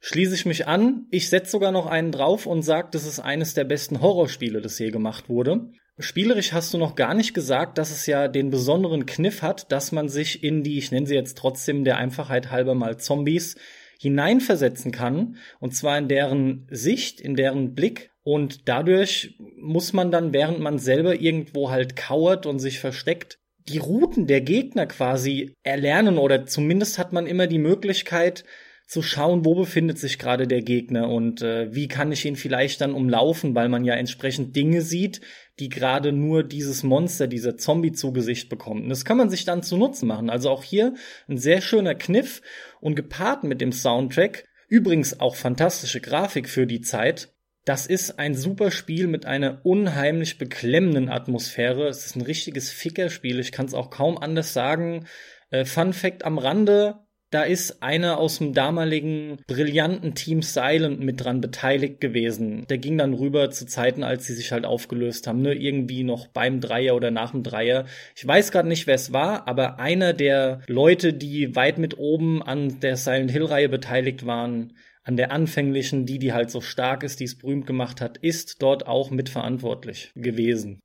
Schließe 0.00 0.34
ich 0.34 0.44
mich 0.44 0.66
an. 0.66 1.06
Ich 1.10 1.28
setze 1.30 1.52
sogar 1.52 1.72
noch 1.72 1.86
einen 1.86 2.12
drauf 2.12 2.46
und 2.46 2.62
sage, 2.62 2.88
das 2.92 3.06
ist 3.06 3.20
eines 3.20 3.54
der 3.54 3.64
besten 3.64 4.00
Horrorspiele, 4.00 4.60
das 4.60 4.78
je 4.78 4.90
gemacht 4.90 5.28
wurde. 5.28 5.70
Spielerisch 5.98 6.52
hast 6.52 6.74
du 6.74 6.78
noch 6.78 6.96
gar 6.96 7.14
nicht 7.14 7.34
gesagt, 7.34 7.78
dass 7.78 7.90
es 7.90 8.06
ja 8.06 8.26
den 8.28 8.50
besonderen 8.50 9.06
Kniff 9.06 9.42
hat, 9.42 9.70
dass 9.70 9.92
man 9.92 10.08
sich 10.08 10.42
in 10.42 10.64
die, 10.64 10.76
ich 10.76 10.90
nenne 10.90 11.06
sie 11.06 11.14
jetzt 11.14 11.38
trotzdem 11.38 11.84
der 11.84 11.98
Einfachheit 11.98 12.50
halber 12.50 12.74
mal 12.74 12.98
Zombies, 12.98 13.56
hineinversetzen 14.00 14.90
kann, 14.90 15.36
und 15.60 15.74
zwar 15.74 15.96
in 15.96 16.08
deren 16.08 16.66
Sicht, 16.68 17.20
in 17.20 17.36
deren 17.36 17.74
Blick, 17.74 18.10
und 18.24 18.68
dadurch 18.68 19.36
muss 19.56 19.92
man 19.92 20.10
dann, 20.10 20.32
während 20.32 20.58
man 20.58 20.78
selber 20.78 21.20
irgendwo 21.20 21.70
halt 21.70 21.94
kauert 21.94 22.46
und 22.46 22.58
sich 22.58 22.80
versteckt, 22.80 23.38
die 23.68 23.78
Routen 23.78 24.26
der 24.26 24.40
Gegner 24.40 24.86
quasi 24.86 25.54
erlernen 25.62 26.18
oder 26.18 26.46
zumindest 26.46 26.98
hat 26.98 27.12
man 27.12 27.26
immer 27.26 27.46
die 27.46 27.58
Möglichkeit, 27.58 28.44
zu 28.86 29.02
schauen, 29.02 29.44
wo 29.44 29.54
befindet 29.54 29.98
sich 29.98 30.18
gerade 30.18 30.46
der 30.46 30.60
Gegner 30.60 31.08
und 31.08 31.40
äh, 31.40 31.74
wie 31.74 31.88
kann 31.88 32.12
ich 32.12 32.24
ihn 32.26 32.36
vielleicht 32.36 32.80
dann 32.80 32.92
umlaufen, 32.92 33.54
weil 33.54 33.68
man 33.68 33.84
ja 33.84 33.94
entsprechend 33.94 34.54
Dinge 34.56 34.82
sieht, 34.82 35.22
die 35.58 35.70
gerade 35.70 36.12
nur 36.12 36.42
dieses 36.42 36.82
Monster, 36.82 37.26
dieser 37.26 37.56
Zombie 37.56 37.92
zu 37.92 38.12
Gesicht 38.12 38.50
bekommt. 38.50 38.82
Und 38.82 38.90
das 38.90 39.04
kann 39.04 39.16
man 39.16 39.30
sich 39.30 39.44
dann 39.44 39.62
zu 39.62 39.78
Nutzen 39.78 40.06
machen. 40.06 40.28
Also 40.28 40.50
auch 40.50 40.62
hier 40.62 40.94
ein 41.28 41.38
sehr 41.38 41.62
schöner 41.62 41.94
Kniff 41.94 42.42
und 42.80 42.94
gepaart 42.94 43.44
mit 43.44 43.62
dem 43.62 43.72
Soundtrack, 43.72 44.44
übrigens 44.68 45.18
auch 45.18 45.34
fantastische 45.34 46.00
Grafik 46.00 46.48
für 46.48 46.66
die 46.66 46.82
Zeit. 46.82 47.33
Das 47.64 47.86
ist 47.86 48.18
ein 48.18 48.34
super 48.34 48.70
Spiel 48.70 49.06
mit 49.06 49.24
einer 49.24 49.64
unheimlich 49.64 50.36
beklemmenden 50.36 51.08
Atmosphäre. 51.08 51.88
Es 51.88 52.04
ist 52.04 52.16
ein 52.16 52.22
richtiges 52.22 52.70
Fickerspiel. 52.70 53.40
Ich 53.40 53.52
kann 53.52 53.64
es 53.64 53.72
auch 53.72 53.88
kaum 53.88 54.18
anders 54.18 54.52
sagen. 54.52 55.06
Äh, 55.50 55.64
Fun 55.64 55.94
Fact 55.94 56.26
am 56.26 56.36
Rande, 56.36 57.04
da 57.34 57.42
ist 57.42 57.82
einer 57.82 58.18
aus 58.18 58.38
dem 58.38 58.52
damaligen 58.52 59.38
brillanten 59.48 60.14
Team 60.14 60.40
Silent 60.42 61.00
mit 61.00 61.24
dran 61.24 61.40
beteiligt 61.40 62.00
gewesen. 62.00 62.66
Der 62.68 62.78
ging 62.78 62.96
dann 62.96 63.12
rüber 63.12 63.50
zu 63.50 63.66
Zeiten, 63.66 64.04
als 64.04 64.26
sie 64.26 64.34
sich 64.34 64.52
halt 64.52 64.64
aufgelöst 64.64 65.26
haben, 65.26 65.42
ne? 65.42 65.54
irgendwie 65.54 66.04
noch 66.04 66.28
beim 66.28 66.60
Dreier 66.60 66.94
oder 66.94 67.10
nach 67.10 67.32
dem 67.32 67.42
Dreier. 67.42 67.86
Ich 68.14 68.24
weiß 68.24 68.52
gerade 68.52 68.68
nicht, 68.68 68.86
wer 68.86 68.94
es 68.94 69.12
war, 69.12 69.48
aber 69.48 69.80
einer 69.80 70.12
der 70.12 70.60
Leute, 70.68 71.12
die 71.12 71.56
weit 71.56 71.78
mit 71.78 71.98
oben 71.98 72.40
an 72.40 72.78
der 72.78 72.96
Silent 72.96 73.32
Hill 73.32 73.46
Reihe 73.46 73.68
beteiligt 73.68 74.26
waren, 74.26 74.74
an 75.04 75.16
der 75.16 75.30
anfänglichen, 75.30 76.06
die, 76.06 76.18
die 76.18 76.32
halt 76.32 76.50
so 76.50 76.60
stark 76.60 77.02
ist, 77.02 77.20
die 77.20 77.24
es 77.24 77.36
berühmt 77.36 77.66
gemacht 77.66 78.00
hat, 78.00 78.16
ist 78.18 78.62
dort 78.62 78.86
auch 78.86 79.10
mitverantwortlich 79.10 80.10
gewesen. 80.16 80.80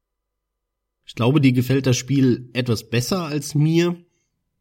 Ich 1.06 1.16
glaube, 1.16 1.42
dir 1.42 1.54
gefällt 1.54 1.88
das 1.88 1.98
Spiel 1.98 2.50
etwas 2.54 2.90
besser 2.90 3.24
als 3.24 3.56
mir. 3.56 3.96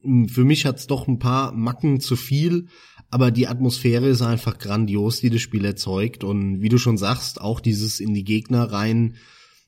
Hm, 0.01 0.29
für 0.29 0.45
mich 0.45 0.65
hat's 0.65 0.87
doch 0.87 1.09
ein 1.09 1.19
paar 1.19 1.53
Macken 1.53 2.01
zu 2.01 2.17
viel, 2.17 2.69
aber 3.11 3.31
die 3.31 3.49
Atmosphäre 3.49 4.09
ist 4.09 4.23
einfach 4.23 4.59
grandios, 4.59 5.21
die 5.21 5.31
das 5.31 5.43
Spiel 5.43 5.65
erzeugt. 5.65 6.25
Und 6.25 6.63
wie 6.63 6.69
du 6.69 6.79
schon 6.79 6.97
sagst, 6.97 7.41
auch 7.41 7.61
dieses 7.61 8.01
in 8.01 8.15
die 8.15 8.25
Gegner 8.25 8.65
rein 8.71 9.17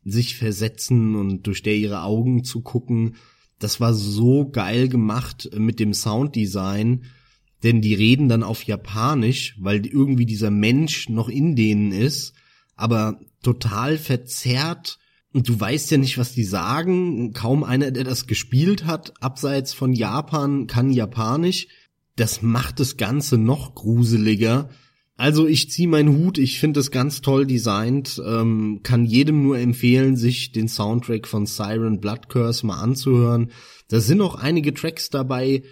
sich 0.05 0.37
versetzen 0.37 1.17
und 1.17 1.47
durch 1.47 1.63
der 1.63 1.77
ihre 1.77 2.03
Augen 2.03 2.45
zu 2.45 2.63
gucken, 2.63 3.17
das 3.59 3.81
war 3.81 3.93
so 3.93 4.49
geil 4.49 4.89
gemacht 4.89 5.51
mit 5.55 5.81
dem 5.81 5.93
Sounddesign, 5.93 7.05
denn 7.63 7.81
die 7.81 7.95
reden 7.95 8.29
dann 8.29 8.43
auf 8.43 8.65
Japanisch, 8.65 9.57
weil 9.59 9.85
irgendwie 9.87 10.27
dieser 10.27 10.51
Mensch 10.51 11.09
noch 11.09 11.29
in 11.29 11.57
denen 11.57 11.93
ist, 11.93 12.35
aber 12.77 13.21
total 13.43 13.99
verzerrt 13.99 14.99
und 15.33 15.49
du 15.49 15.59
weißt 15.59 15.91
ja 15.93 15.99
nicht, 15.99 16.19
was 16.19 16.33
die 16.33 16.45
sagen. 16.45 17.33
Kaum 17.33 17.63
einer, 17.63 17.91
der 17.91 18.05
das 18.05 18.27
gespielt 18.27 18.87
hat, 18.87 19.13
abseits 19.21 19.73
von 19.73 19.93
Japan, 19.93 20.67
kann 20.67 20.91
Japanisch. 20.91 21.69
Das 22.17 22.43
macht 22.43 22.81
das 22.81 22.97
Ganze 22.97 23.39
noch 23.39 23.75
gruseliger. 23.75 24.71
Also 25.17 25.47
ich 25.47 25.71
zieh 25.71 25.87
meinen 25.87 26.17
Hut, 26.17 26.39
ich 26.39 26.59
finde 26.59 26.81
es 26.81 26.91
ganz 26.91 27.21
toll 27.21 27.47
designt, 27.47 28.21
ähm, 28.27 28.81
kann 28.83 29.05
jedem 29.05 29.43
nur 29.43 29.59
empfehlen, 29.59 30.17
sich 30.17 30.51
den 30.51 30.67
Soundtrack 30.67 31.29
von 31.29 31.45
Siren 31.45 32.01
Blood 32.01 32.31
Curse 32.31 32.65
mal 32.67 32.81
anzuhören. 32.81 33.51
Da 33.89 34.01
sind 34.01 34.23
auch 34.23 34.35
einige 34.35 34.73
Tracks 34.73 35.11
dabei, 35.11 35.63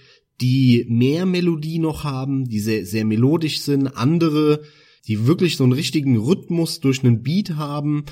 die 0.41 0.87
mehr 0.89 1.27
Melodie 1.27 1.79
noch 1.79 2.05
haben, 2.05 2.49
die 2.49 2.61
sehr, 2.61 2.87
sehr 2.87 3.05
melodisch 3.05 3.61
sind, 3.61 3.89
andere, 3.89 4.63
die 5.07 5.27
wirklich 5.27 5.57
so 5.57 5.65
einen 5.65 5.73
richtigen 5.73 6.17
Rhythmus 6.17 6.81
durch 6.81 7.03
einen 7.03 7.23
Beat 7.23 7.57
haben. 7.57 8.05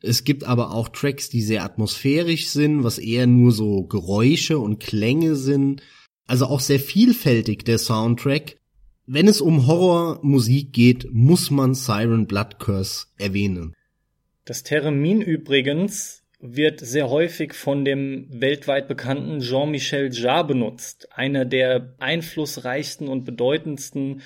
Es 0.00 0.24
gibt 0.24 0.44
aber 0.44 0.72
auch 0.72 0.88
Tracks, 0.88 1.28
die 1.28 1.42
sehr 1.42 1.64
atmosphärisch 1.64 2.48
sind, 2.48 2.84
was 2.84 2.98
eher 2.98 3.26
nur 3.26 3.52
so 3.52 3.84
Geräusche 3.84 4.58
und 4.58 4.80
Klänge 4.80 5.36
sind. 5.36 5.82
Also 6.26 6.46
auch 6.46 6.60
sehr 6.60 6.80
vielfältig 6.80 7.64
der 7.64 7.78
Soundtrack. 7.78 8.56
Wenn 9.06 9.28
es 9.28 9.40
um 9.40 9.66
Horrormusik 9.66 10.72
geht, 10.72 11.12
muss 11.12 11.50
man 11.50 11.74
Siren 11.74 12.26
Blood 12.26 12.58
Curse 12.58 13.06
erwähnen. 13.18 13.74
Das 14.44 14.62
Termin 14.62 15.20
übrigens 15.20 16.21
wird 16.42 16.80
sehr 16.80 17.08
häufig 17.08 17.54
von 17.54 17.84
dem 17.84 18.26
weltweit 18.28 18.88
bekannten 18.88 19.40
Jean-Michel 19.40 20.12
Jarre 20.12 20.48
benutzt, 20.48 21.08
einer 21.12 21.44
der 21.44 21.94
einflussreichsten 21.98 23.08
und 23.08 23.24
bedeutendsten 23.24 24.20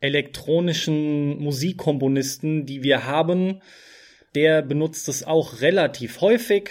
elektronischen 0.00 1.42
Musikkomponisten, 1.42 2.66
die 2.66 2.82
wir 2.82 3.06
haben 3.06 3.60
der 4.34 4.62
benutzt 4.62 5.08
es 5.08 5.24
auch 5.24 5.60
relativ 5.60 6.20
häufig, 6.20 6.70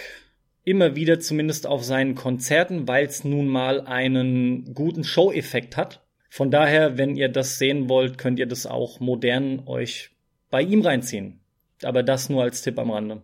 immer 0.64 0.96
wieder 0.96 1.20
zumindest 1.20 1.66
auf 1.66 1.84
seinen 1.84 2.14
Konzerten, 2.14 2.88
weil 2.88 3.06
es 3.06 3.24
nun 3.24 3.48
mal 3.48 3.80
einen 3.82 4.74
guten 4.74 5.04
Show-Effekt 5.04 5.76
hat. 5.76 6.04
Von 6.28 6.50
daher, 6.50 6.98
wenn 6.98 7.16
ihr 7.16 7.28
das 7.28 7.58
sehen 7.58 7.88
wollt, 7.88 8.18
könnt 8.18 8.38
ihr 8.38 8.46
das 8.46 8.66
auch 8.66 9.00
modern 9.00 9.62
euch 9.66 10.10
bei 10.50 10.62
ihm 10.62 10.82
reinziehen. 10.82 11.40
Aber 11.82 12.02
das 12.02 12.28
nur 12.28 12.42
als 12.42 12.62
Tipp 12.62 12.78
am 12.78 12.90
Rande. 12.90 13.22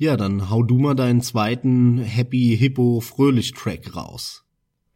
Ja, 0.00 0.16
dann 0.16 0.48
hau 0.48 0.62
du 0.62 0.78
mal 0.78 0.94
deinen 0.94 1.20
zweiten 1.20 1.98
Happy 1.98 2.56
Hippo 2.58 3.00
Fröhlich 3.00 3.52
Track 3.52 3.94
raus. 3.94 4.46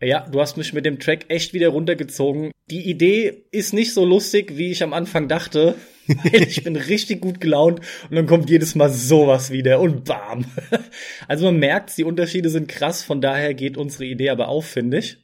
Ja, 0.01 0.27
du 0.27 0.41
hast 0.41 0.57
mich 0.57 0.73
mit 0.73 0.87
dem 0.87 0.99
Track 0.99 1.27
echt 1.29 1.53
wieder 1.53 1.69
runtergezogen. 1.69 2.53
Die 2.71 2.89
Idee 2.89 3.45
ist 3.51 3.75
nicht 3.75 3.93
so 3.93 4.07
lustig, 4.07 4.57
wie 4.57 4.71
ich 4.71 4.83
am 4.83 4.95
Anfang 4.95 5.29
dachte. 5.29 5.75
ich 6.33 6.65
bin 6.65 6.77
richtig 6.77 7.21
gut 7.21 7.39
gelaunt 7.39 7.81
und 8.09 8.17
dann 8.17 8.25
kommt 8.25 8.49
jedes 8.49 8.77
Mal 8.77 8.89
sowas 8.89 9.51
wieder 9.51 9.79
und 9.79 10.05
bam. 10.05 10.47
Also 11.29 11.45
man 11.45 11.59
merkt, 11.59 11.95
die 11.99 12.05
Unterschiede 12.05 12.49
sind 12.49 12.69
krass, 12.69 13.03
von 13.03 13.21
daher 13.21 13.53
geht 13.53 13.77
unsere 13.77 14.07
Idee 14.07 14.31
aber 14.31 14.49
auf, 14.49 14.65
finde 14.65 15.01
ich. 15.01 15.19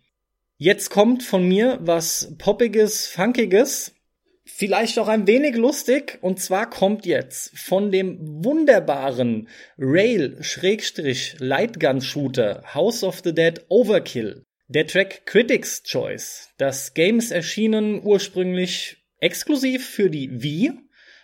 Jetzt 0.59 0.91
kommt 0.91 1.23
von 1.23 1.49
mir 1.49 1.79
was 1.81 2.35
Poppiges, 2.37 3.07
Funkiges, 3.07 3.95
vielleicht 4.61 4.97
auch 4.99 5.09
ein 5.09 5.27
wenig 5.27 5.57
lustig, 5.57 6.19
und 6.21 6.39
zwar 6.39 6.69
kommt 6.69 7.07
jetzt 7.07 7.59
von 7.59 7.91
dem 7.91 8.45
wunderbaren 8.45 9.49
Rail-Lightgun-Shooter 9.79 12.75
House 12.75 13.03
of 13.03 13.23
the 13.25 13.35
Dead 13.35 13.65
Overkill. 13.71 14.43
Der 14.69 14.87
Track 14.87 15.25
Critics 15.25 15.83
Choice. 15.83 16.51
Das 16.59 16.93
Game 16.93 17.19
ist 17.19 17.31
erschienen 17.31 18.03
ursprünglich 18.05 18.99
exklusiv 19.19 19.89
für 19.89 20.11
die 20.11 20.43
Wii 20.43 20.73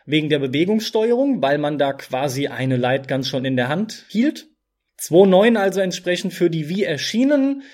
wegen 0.06 0.30
der 0.30 0.38
Bewegungssteuerung, 0.38 1.42
weil 1.42 1.58
man 1.58 1.76
da 1.76 1.92
quasi 1.92 2.46
eine 2.46 2.78
Lightgun 2.78 3.22
schon 3.22 3.44
in 3.44 3.56
der 3.56 3.68
Hand 3.68 4.06
hielt. 4.08 4.48
2.9 4.98 5.58
also 5.58 5.80
entsprechend 5.80 6.32
für 6.32 6.48
die 6.48 6.70
Wii 6.70 6.84
erschienen. 6.84 7.64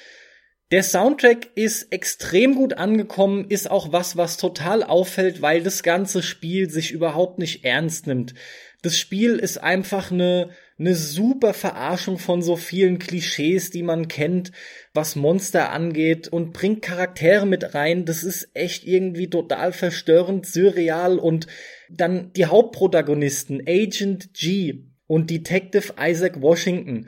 Der 0.72 0.82
Soundtrack 0.82 1.50
ist 1.54 1.92
extrem 1.92 2.54
gut 2.54 2.72
angekommen, 2.74 3.46
ist 3.48 3.70
auch 3.70 3.92
was, 3.92 4.16
was 4.16 4.38
total 4.38 4.82
auffällt, 4.82 5.42
weil 5.42 5.62
das 5.62 5.82
ganze 5.82 6.22
Spiel 6.22 6.70
sich 6.70 6.90
überhaupt 6.90 7.38
nicht 7.38 7.64
ernst 7.64 8.06
nimmt. 8.06 8.34
Das 8.80 8.98
Spiel 8.98 9.36
ist 9.36 9.58
einfach 9.58 10.10
eine 10.10 10.50
eine 10.82 10.94
super 10.96 11.54
Verarschung 11.54 12.18
von 12.18 12.42
so 12.42 12.56
vielen 12.56 12.98
Klischees, 12.98 13.70
die 13.70 13.84
man 13.84 14.08
kennt, 14.08 14.50
was 14.94 15.14
Monster 15.14 15.70
angeht 15.70 16.26
und 16.26 16.52
bringt 16.52 16.82
Charaktere 16.82 17.46
mit 17.46 17.74
rein. 17.74 18.04
Das 18.04 18.24
ist 18.24 18.48
echt 18.54 18.84
irgendwie 18.84 19.30
total 19.30 19.72
verstörend, 19.72 20.44
surreal 20.44 21.20
und 21.20 21.46
dann 21.88 22.32
die 22.32 22.46
Hauptprotagonisten 22.46 23.62
Agent 23.64 24.34
G 24.34 24.86
und 25.06 25.30
Detective 25.30 25.94
Isaac 26.00 26.40
Washington. 26.40 27.06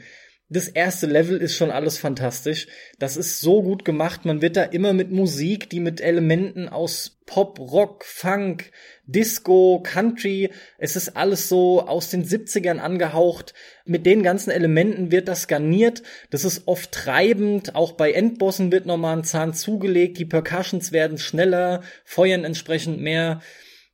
Das 0.51 0.69
erste 0.69 1.07
Level 1.07 1.39
ist 1.39 1.57
schon 1.57 1.71
alles 1.71 1.97
fantastisch. 1.97 2.67
Das 2.99 3.17
ist 3.17 3.41
so 3.41 3.63
gut 3.63 3.85
gemacht. 3.85 4.25
Man 4.25 4.43
wird 4.43 4.57
da 4.57 4.63
immer 4.63 4.93
mit 4.93 5.11
Musik, 5.11 5.71
die 5.71 5.81
mit 5.81 6.03
Elementen 6.03 6.69
aus 6.69 7.19
Pop, 7.25 7.59
Rock, 7.59 8.05
Funk, 8.05 8.71
Disco, 9.07 9.83
Country, 9.83 10.51
es 10.77 10.95
ist 10.95 11.17
alles 11.17 11.49
so 11.49 11.81
aus 11.81 12.11
den 12.11 12.25
70ern 12.25 12.79
angehaucht. 12.79 13.55
Mit 13.87 14.05
den 14.05 14.23
ganzen 14.23 14.51
Elementen 14.51 15.11
wird 15.11 15.29
das 15.29 15.49
garniert. 15.49 16.03
Das 16.29 16.45
ist 16.45 16.69
oft 16.69 16.93
treibend. 16.93 17.75
Auch 17.75 17.93
bei 17.93 18.13
Endbossen 18.13 18.71
wird 18.71 18.85
nochmal 18.85 19.17
ein 19.17 19.25
Zahn 19.25 19.55
zugelegt. 19.55 20.19
Die 20.19 20.27
Percussions 20.27 20.93
werden 20.93 21.17
schneller, 21.17 21.83
feuern 22.05 22.45
entsprechend 22.45 23.01
mehr. 23.01 23.41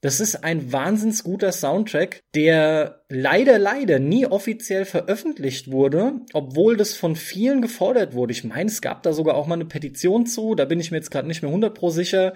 Das 0.03 0.19
ist 0.19 0.45
ein 0.45 0.73
wahnsinns 0.73 1.25
guter 1.25 1.53
Soundtrack, 1.53 2.23
der 2.35 3.03
leider, 3.11 3.59
leider 3.59 3.99
nie 3.99 4.27
offiziell 4.27 4.87
veröffentlicht 4.87 5.71
wurde, 5.71 6.13
obwohl 6.33 6.79
das 6.79 6.95
von 6.97 7.17
vielen 7.17 7.61
gefordert 7.61 8.15
wurde. 8.15 8.33
Ich 8.33 8.45
meine, 8.45 8.71
es 8.71 8.81
gab 8.81 9.03
da 9.03 9.13
sogar 9.13 9.35
auch 9.35 9.47
mal 9.47 9.57
eine 9.57 9.67
Petition 9.67 10.25
zu, 10.25 10.55
da 10.55 10.65
bin 10.65 10.81
ich 10.81 10.91
mir 10.91 10.97
jetzt 10.97 11.11
gerade 11.11 11.29
nicht 11.29 11.43
mehr 11.43 11.51
100 11.51 11.75
pro 11.75 11.91
sicher. 11.91 12.33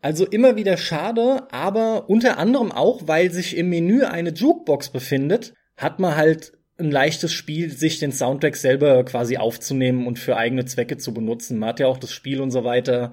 Also 0.00 0.26
immer 0.26 0.54
wieder 0.56 0.76
schade, 0.76 1.46
aber 1.50 2.08
unter 2.08 2.38
anderem 2.38 2.70
auch, 2.70 3.02
weil 3.06 3.32
sich 3.32 3.56
im 3.56 3.68
Menü 3.68 4.04
eine 4.04 4.30
Jukebox 4.30 4.90
befindet, 4.90 5.54
hat 5.76 5.98
man 5.98 6.16
halt 6.16 6.52
ein 6.78 6.90
leichtes 6.90 7.32
Spiel, 7.32 7.70
sich 7.70 7.98
den 7.98 8.12
Soundtrack 8.12 8.56
selber 8.56 9.04
quasi 9.04 9.36
aufzunehmen 9.36 10.06
und 10.06 10.18
für 10.18 10.36
eigene 10.36 10.64
Zwecke 10.64 10.98
zu 10.98 11.12
benutzen. 11.12 11.58
Man 11.58 11.70
hat 11.70 11.80
ja 11.80 11.86
auch 11.86 11.98
das 11.98 12.12
Spiel 12.12 12.40
und 12.40 12.50
so 12.50 12.64
weiter. 12.64 13.12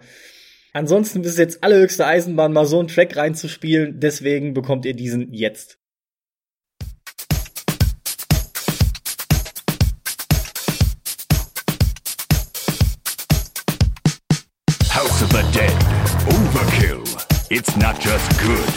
Ansonsten 0.71 1.23
ist 1.23 1.31
es 1.31 1.37
jetzt 1.37 1.63
allerhöchste 1.63 2.05
Eisenbahn, 2.05 2.53
mal 2.53 2.65
so 2.65 2.79
einen 2.79 2.87
Track 2.87 3.15
reinzuspielen. 3.15 3.99
Deswegen 3.99 4.53
bekommt 4.53 4.85
ihr 4.85 4.93
diesen 4.93 5.33
jetzt. 5.33 5.79
House 14.93 15.23
of 15.23 15.31
the 15.31 15.43
Dead. 15.51 15.73
Overkill. 16.27 17.03
It's 17.49 17.75
not 17.77 17.99
just 17.99 18.29
good, 18.39 18.69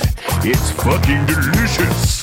it's 0.45 0.71
fucking 0.71 1.27
delicious. 1.27 2.22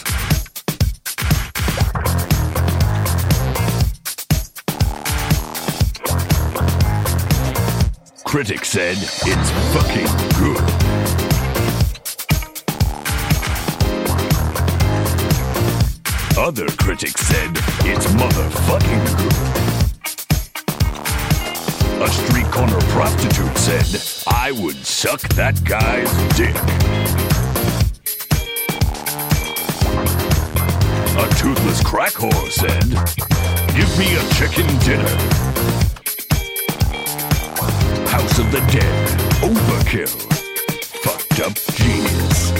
Critics 8.29 8.69
said 8.69 8.95
it's 8.95 9.49
fucking 9.73 10.05
good. 10.37 10.61
Other 16.37 16.67
critics 16.77 17.21
said 17.21 17.49
it's 17.87 18.05
motherfucking 18.13 19.17
good. 19.17 19.33
A 22.03 22.07
street 22.07 22.45
corner 22.51 22.79
prostitute 22.91 23.57
said, 23.57 23.99
I 24.27 24.51
would 24.61 24.77
suck 24.85 25.21
that 25.29 25.63
guy's 25.63 26.13
dick. 26.37 26.55
A 31.17 31.27
toothless 31.35 31.81
crack 31.83 32.13
whore 32.13 32.51
said, 32.51 32.89
Give 33.75 33.89
me 33.97 34.15
a 34.15 34.23
chicken 34.35 34.67
dinner. 34.85 35.78
House 38.29 38.39
of 38.39 38.51
the 38.51 38.59
Dead. 38.71 39.07
Overkill. 39.41 40.07
Fucked 41.03 41.39
up 41.39 41.55
genius. 41.75 42.53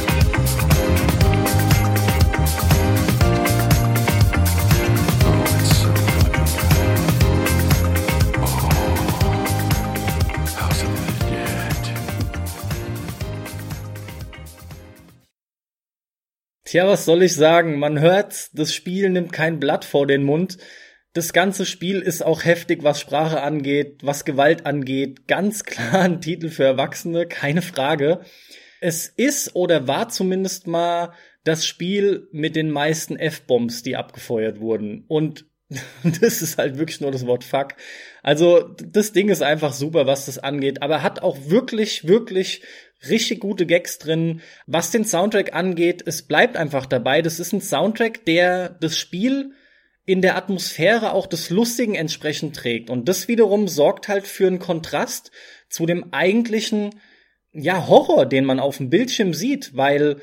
Tja, 16.65 16.87
was 16.87 17.05
soll 17.05 17.23
ich 17.23 17.35
sagen? 17.35 17.79
Man 17.79 17.99
hört, 17.99 18.49
das 18.53 18.73
Spiel 18.73 19.09
nimmt 19.09 19.33
kein 19.33 19.59
Blatt 19.59 19.85
vor 19.85 20.07
den 20.07 20.23
Mund. 20.23 20.57
Das 21.13 21.33
ganze 21.33 21.65
Spiel 21.65 22.01
ist 22.01 22.23
auch 22.23 22.45
heftig, 22.45 22.83
was 22.83 22.99
Sprache 22.99 23.41
angeht, 23.41 23.99
was 24.03 24.25
Gewalt 24.25 24.65
angeht. 24.65 25.27
Ganz 25.27 25.63
klar 25.65 26.01
ein 26.01 26.21
Titel 26.21 26.49
für 26.49 26.63
Erwachsene, 26.63 27.25
keine 27.25 27.61
Frage. 27.61 28.21
Es 28.81 29.07
ist 29.07 29.55
oder 29.55 29.87
war 29.87 30.09
zumindest 30.09 30.67
mal 30.67 31.13
das 31.43 31.65
Spiel 31.65 32.27
mit 32.31 32.55
den 32.55 32.69
meisten 32.69 33.15
F-Bombs, 33.17 33.81
die 33.81 33.95
abgefeuert 33.95 34.59
wurden. 34.59 35.05
Und 35.07 35.45
das 36.03 36.41
ist 36.41 36.57
halt 36.57 36.77
wirklich 36.77 37.01
nur 37.01 37.11
das 37.11 37.25
Wort 37.25 37.43
Fuck. 37.43 37.75
Also, 38.23 38.69
das 38.69 39.11
Ding 39.11 39.29
ist 39.29 39.43
einfach 39.43 39.73
super, 39.73 40.07
was 40.07 40.25
das 40.25 40.39
angeht, 40.39 40.81
aber 40.81 41.03
hat 41.03 41.21
auch 41.21 41.37
wirklich, 41.45 42.07
wirklich 42.07 42.63
richtig 43.07 43.39
gute 43.39 43.65
Gags 43.65 43.99
drin. 43.99 44.41
Was 44.65 44.91
den 44.91 45.05
Soundtrack 45.05 45.53
angeht, 45.53 46.03
es 46.05 46.23
bleibt 46.23 46.57
einfach 46.57 46.85
dabei. 46.85 47.21
Das 47.21 47.39
ist 47.39 47.53
ein 47.53 47.61
Soundtrack, 47.61 48.25
der 48.25 48.69
das 48.69 48.97
Spiel 48.97 49.53
in 50.09 50.23
der 50.23 50.35
Atmosphäre 50.35 51.13
auch 51.13 51.27
des 51.27 51.51
Lustigen 51.51 51.93
entsprechend 51.93 52.55
trägt. 52.55 52.89
Und 52.89 53.07
das 53.07 53.27
wiederum 53.27 53.67
sorgt 53.67 54.07
halt 54.07 54.25
für 54.25 54.47
einen 54.47 54.57
Kontrast 54.57 55.29
zu 55.69 55.85
dem 55.85 56.11
eigentlichen, 56.13 56.95
ja, 57.51 57.87
Horror, 57.87 58.25
den 58.25 58.43
man 58.43 58.59
auf 58.59 58.77
dem 58.77 58.89
Bildschirm 58.89 59.35
sieht, 59.35 59.77
weil 59.77 60.19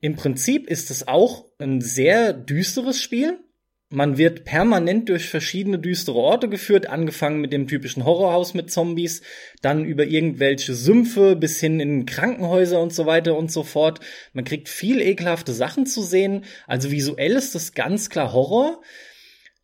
im 0.00 0.14
Prinzip 0.14 0.68
ist 0.70 0.88
es 0.92 1.08
auch 1.08 1.46
ein 1.58 1.80
sehr 1.80 2.32
düsteres 2.32 3.02
Spiel. 3.02 3.40
Man 3.88 4.18
wird 4.18 4.44
permanent 4.44 5.08
durch 5.08 5.28
verschiedene 5.28 5.80
düstere 5.80 6.18
Orte 6.18 6.48
geführt, 6.48 6.88
angefangen 6.88 7.40
mit 7.40 7.52
dem 7.52 7.66
typischen 7.66 8.04
Horrorhaus 8.04 8.54
mit 8.54 8.70
Zombies, 8.70 9.22
dann 9.62 9.84
über 9.84 10.04
irgendwelche 10.04 10.74
Sümpfe 10.74 11.34
bis 11.34 11.58
hin 11.58 11.80
in 11.80 12.06
Krankenhäuser 12.06 12.80
und 12.80 12.94
so 12.94 13.04
weiter 13.04 13.36
und 13.36 13.50
so 13.50 13.64
fort. 13.64 13.98
Man 14.32 14.44
kriegt 14.44 14.68
viel 14.68 15.00
ekelhafte 15.00 15.52
Sachen 15.52 15.86
zu 15.86 16.02
sehen. 16.02 16.44
Also 16.68 16.92
visuell 16.92 17.32
ist 17.32 17.56
das 17.56 17.72
ganz 17.72 18.10
klar 18.10 18.32
Horror. 18.32 18.80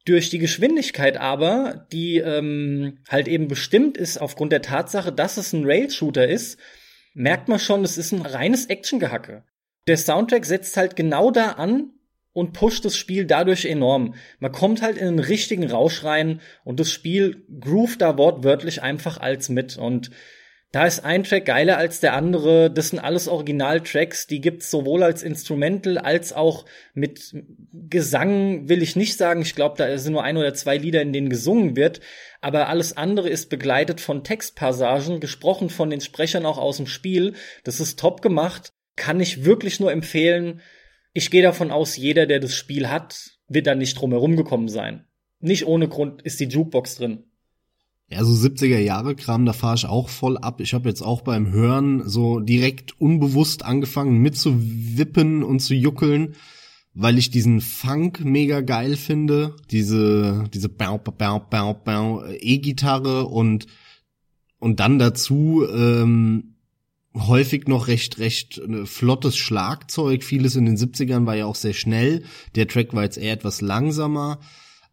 Durch 0.07 0.31
die 0.31 0.39
Geschwindigkeit 0.39 1.19
aber, 1.19 1.87
die 1.93 2.19
ähm, 2.19 2.99
halt 3.09 3.29
eben 3.29 3.49
bestimmt 3.49 3.97
ist 3.97 4.19
aufgrund 4.19 4.53
der 4.53 4.63
Tatsache, 4.63 5.13
dass 5.13 5.37
es 5.37 5.53
ein 5.53 5.65
Rail-Shooter 5.65 6.27
ist, 6.27 6.59
merkt 7.13 7.49
man 7.49 7.59
schon, 7.59 7.85
es 7.85 7.99
ist 7.99 8.13
ein 8.13 8.23
reines 8.23 8.67
Action-Gehacke. 8.67 9.45
Der 9.87 9.97
Soundtrack 9.97 10.47
setzt 10.47 10.77
halt 10.77 10.97
genau 10.97 11.31
da 11.31 11.53
an 11.53 11.93
und 12.33 12.53
pusht 12.53 12.85
das 12.85 12.97
Spiel 12.97 13.27
dadurch 13.27 13.65
enorm. 13.65 14.15
Man 14.39 14.53
kommt 14.53 14.83
halt 14.83 14.97
in 14.97 15.09
einen 15.09 15.19
richtigen 15.19 15.69
Rausch 15.69 16.05
rein 16.05 16.41
und 16.65 16.81
das 16.81 16.91
Spiel 16.91 17.45
groovt 17.61 18.01
da 18.01 18.17
wortwörtlich 18.17 18.83
einfach 18.83 19.19
als 19.19 19.49
mit 19.49 19.77
und 19.77 20.11
da 20.73 20.87
ist 20.87 21.05
ein 21.05 21.25
Track 21.25 21.47
geiler 21.47 21.79
als 21.79 21.99
der 21.99 22.15
andere. 22.15 22.71
Das 22.71 22.91
sind 22.91 23.01
alles 23.01 23.27
Originaltracks. 23.27 24.29
Die 24.29 24.41
gibt's 24.41 24.71
sowohl 24.71 25.03
als 25.03 25.25
Instrumental 25.25 25.99
als 25.99 26.33
auch 26.33 26.65
mit 26.95 27.35
Gesang, 27.73 28.69
will 28.69 28.81
ich 28.81 28.95
nicht 28.95 29.17
sagen. 29.17 29.43
Ich 29.43 29.57
glaube, 29.57 29.77
da 29.79 29.99
sind 29.99 30.13
nur 30.13 30.23
ein 30.23 30.37
oder 30.37 30.55
zwei 30.55 30.77
Lieder, 30.77 31.03
in 31.03 31.13
denen 31.13 31.29
gesungen 31.29 31.75
wird. 31.75 32.01
Aber 32.41 32.69
alles 32.69 32.97
andere 32.97 33.29
ist 33.29 33.51
begleitet 33.51 34.01
von 34.01 34.23
Textpassagen, 34.23 35.19
gesprochen 35.19 35.71
von 35.71 35.91
den 35.91 36.01
Sprechern 36.01 36.47
auch 36.47 36.59
aus 36.59 36.77
dem 36.77 36.87
Spiel. 36.87 37.35
Das 37.65 37.81
ist 37.81 37.99
top 37.99 38.23
gemacht. 38.23 38.73
Kann 38.95 39.19
ich 39.19 39.45
wirklich 39.45 39.81
nur 39.81 39.91
empfehlen. 39.91 40.61
Ich 41.13 41.33
gehe 41.33 41.43
davon 41.43 41.73
aus, 41.73 41.97
jeder, 41.97 42.27
der 42.27 42.39
das 42.39 42.55
Spiel 42.55 42.89
hat, 42.89 43.33
wird 43.49 43.67
da 43.67 43.75
nicht 43.75 44.01
drum 44.01 44.13
herum 44.13 44.37
gekommen 44.37 44.69
sein. 44.69 45.07
Nicht 45.41 45.67
ohne 45.67 45.89
Grund 45.89 46.23
ist 46.23 46.39
die 46.39 46.45
Jukebox 46.45 46.97
drin. 46.97 47.30
Ja, 48.13 48.25
so 48.25 48.33
70er 48.33 48.79
Jahre 48.79 49.15
Kram, 49.15 49.47
da 49.47 49.53
fahre 49.53 49.77
ich 49.77 49.87
auch 49.87 50.09
voll 50.09 50.37
ab. 50.37 50.61
Ich 50.61 50.75
habe 50.75 50.89
jetzt 50.89 51.01
auch 51.01 51.21
beim 51.21 51.53
Hören 51.53 52.09
so 52.09 52.41
direkt 52.41 53.01
unbewusst 53.01 53.65
angefangen 53.65 54.19
mitzuwippen 54.19 55.45
und 55.45 55.61
zu 55.61 55.75
juckeln, 55.75 56.35
weil 56.93 57.19
ich 57.19 57.31
diesen 57.31 57.61
Funk 57.61 58.25
mega 58.25 58.63
geil 58.63 58.97
finde, 58.97 59.55
diese 59.71 60.45
diese 60.53 60.69
bau 60.69 60.99
bau 60.99 61.39
bau 61.39 61.73
bau 61.75 62.25
E-Gitarre 62.27 63.27
und 63.27 63.69
und 64.59 64.81
dann 64.81 64.99
dazu 64.99 65.65
ähm, 65.73 66.57
häufig 67.15 67.69
noch 67.69 67.87
recht 67.87 68.19
recht 68.19 68.59
äh, 68.59 68.87
flottes 68.87 69.37
Schlagzeug. 69.37 70.25
Vieles 70.25 70.57
in 70.57 70.67
den 70.67 70.77
70ern 70.77 71.27
war 71.27 71.37
ja 71.37 71.47
auch 71.47 71.55
sehr 71.55 71.75
schnell. 71.75 72.25
Der 72.57 72.67
Track 72.67 72.93
war 72.93 73.05
jetzt 73.05 73.19
eher 73.19 73.35
etwas 73.35 73.61
langsamer 73.61 74.41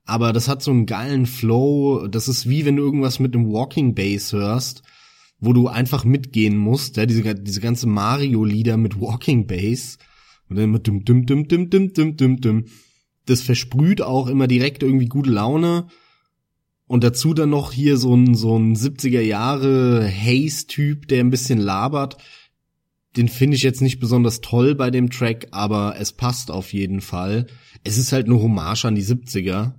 aber 0.07 0.31
das 0.31 0.47
hat 0.47 0.63
so 0.63 0.71
einen 0.71 0.85
geilen 0.85 1.25
Flow. 1.25 2.07
Das 2.07 2.29
ist 2.29 2.49
wie 2.49 2.65
wenn 2.65 2.77
du 2.77 2.83
irgendwas 2.83 3.19
mit 3.19 3.35
einem 3.35 3.51
Walking 3.51 3.93
Bass 3.93 4.31
hörst, 4.31 4.81
wo 5.39 5.51
du 5.51 5.67
einfach 5.67 6.05
mitgehen 6.05 6.57
musst. 6.57 6.95
Ja, 6.95 7.05
diese, 7.05 7.35
diese 7.35 7.59
ganze 7.59 7.87
Mario-Lieder 7.87 8.77
mit 8.77 9.01
Walking 9.01 9.47
Bass. 9.47 9.97
Und 10.49 10.55
dann 10.55 10.71
mit 10.71 10.87
dum 10.87 11.03
dum 11.03 11.25
dum 11.25 11.49
dum 11.49 11.69
dum 11.69 11.93
dum 11.93 12.15
dum 12.15 12.39
dum. 12.39 12.65
Das 13.25 13.41
versprüht 13.41 14.01
auch 14.01 14.27
immer 14.27 14.47
direkt 14.47 14.81
irgendwie 14.81 15.07
gute 15.07 15.29
Laune. 15.29 15.87
Und 16.87 17.03
dazu 17.03 17.33
dann 17.33 17.49
noch 17.49 17.73
hier 17.73 17.97
so 17.97 18.15
ein, 18.15 18.33
so 18.33 18.57
ein 18.57 18.77
70er 18.77 19.19
Jahre 19.19 20.09
Haze-Typ, 20.09 21.09
der 21.09 21.19
ein 21.19 21.31
bisschen 21.31 21.59
labert. 21.59 22.15
Den 23.17 23.27
finde 23.27 23.57
ich 23.57 23.63
jetzt 23.63 23.81
nicht 23.81 23.99
besonders 23.99 24.39
toll 24.39 24.73
bei 24.73 24.89
dem 24.89 25.09
Track, 25.09 25.47
aber 25.51 25.95
es 25.99 26.13
passt 26.13 26.49
auf 26.49 26.71
jeden 26.71 27.01
Fall. 27.01 27.47
Es 27.83 27.97
ist 27.97 28.13
halt 28.13 28.27
eine 28.27 28.41
Hommage 28.41 28.85
an 28.85 28.95
die 28.95 29.03
70er. 29.03 29.73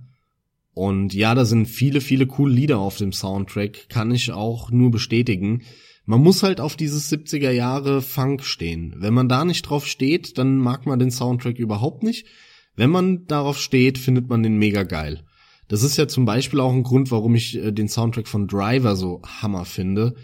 Und 0.73 1.13
ja, 1.13 1.35
da 1.35 1.45
sind 1.45 1.67
viele, 1.67 2.01
viele 2.01 2.27
coole 2.27 2.53
Lieder 2.53 2.79
auf 2.79 2.97
dem 2.97 3.11
Soundtrack, 3.11 3.89
kann 3.89 4.11
ich 4.11 4.31
auch 4.31 4.71
nur 4.71 4.91
bestätigen. 4.91 5.63
Man 6.05 6.21
muss 6.21 6.41
halt 6.41 6.61
auf 6.61 6.75
dieses 6.75 7.11
70er 7.11 7.51
Jahre 7.51 8.01
Funk 8.01 8.43
stehen. 8.43 8.95
Wenn 8.97 9.13
man 9.13 9.29
da 9.29 9.45
nicht 9.45 9.63
drauf 9.63 9.85
steht, 9.85 10.37
dann 10.37 10.57
mag 10.57 10.85
man 10.85 10.99
den 10.99 11.11
Soundtrack 11.11 11.59
überhaupt 11.59 12.03
nicht. 12.03 12.27
Wenn 12.75 12.89
man 12.89 13.25
darauf 13.27 13.59
steht, 13.59 13.97
findet 13.97 14.29
man 14.29 14.41
den 14.41 14.57
mega 14.57 14.83
geil. 14.83 15.23
Das 15.67 15.83
ist 15.83 15.97
ja 15.97 16.07
zum 16.07 16.25
Beispiel 16.25 16.59
auch 16.59 16.73
ein 16.73 16.83
Grund, 16.83 17.11
warum 17.11 17.35
ich 17.35 17.57
äh, 17.57 17.71
den 17.71 17.87
Soundtrack 17.87 18.27
von 18.27 18.47
Driver 18.47 18.95
so 18.95 19.21
hammer 19.23 19.65
finde, 19.65 20.15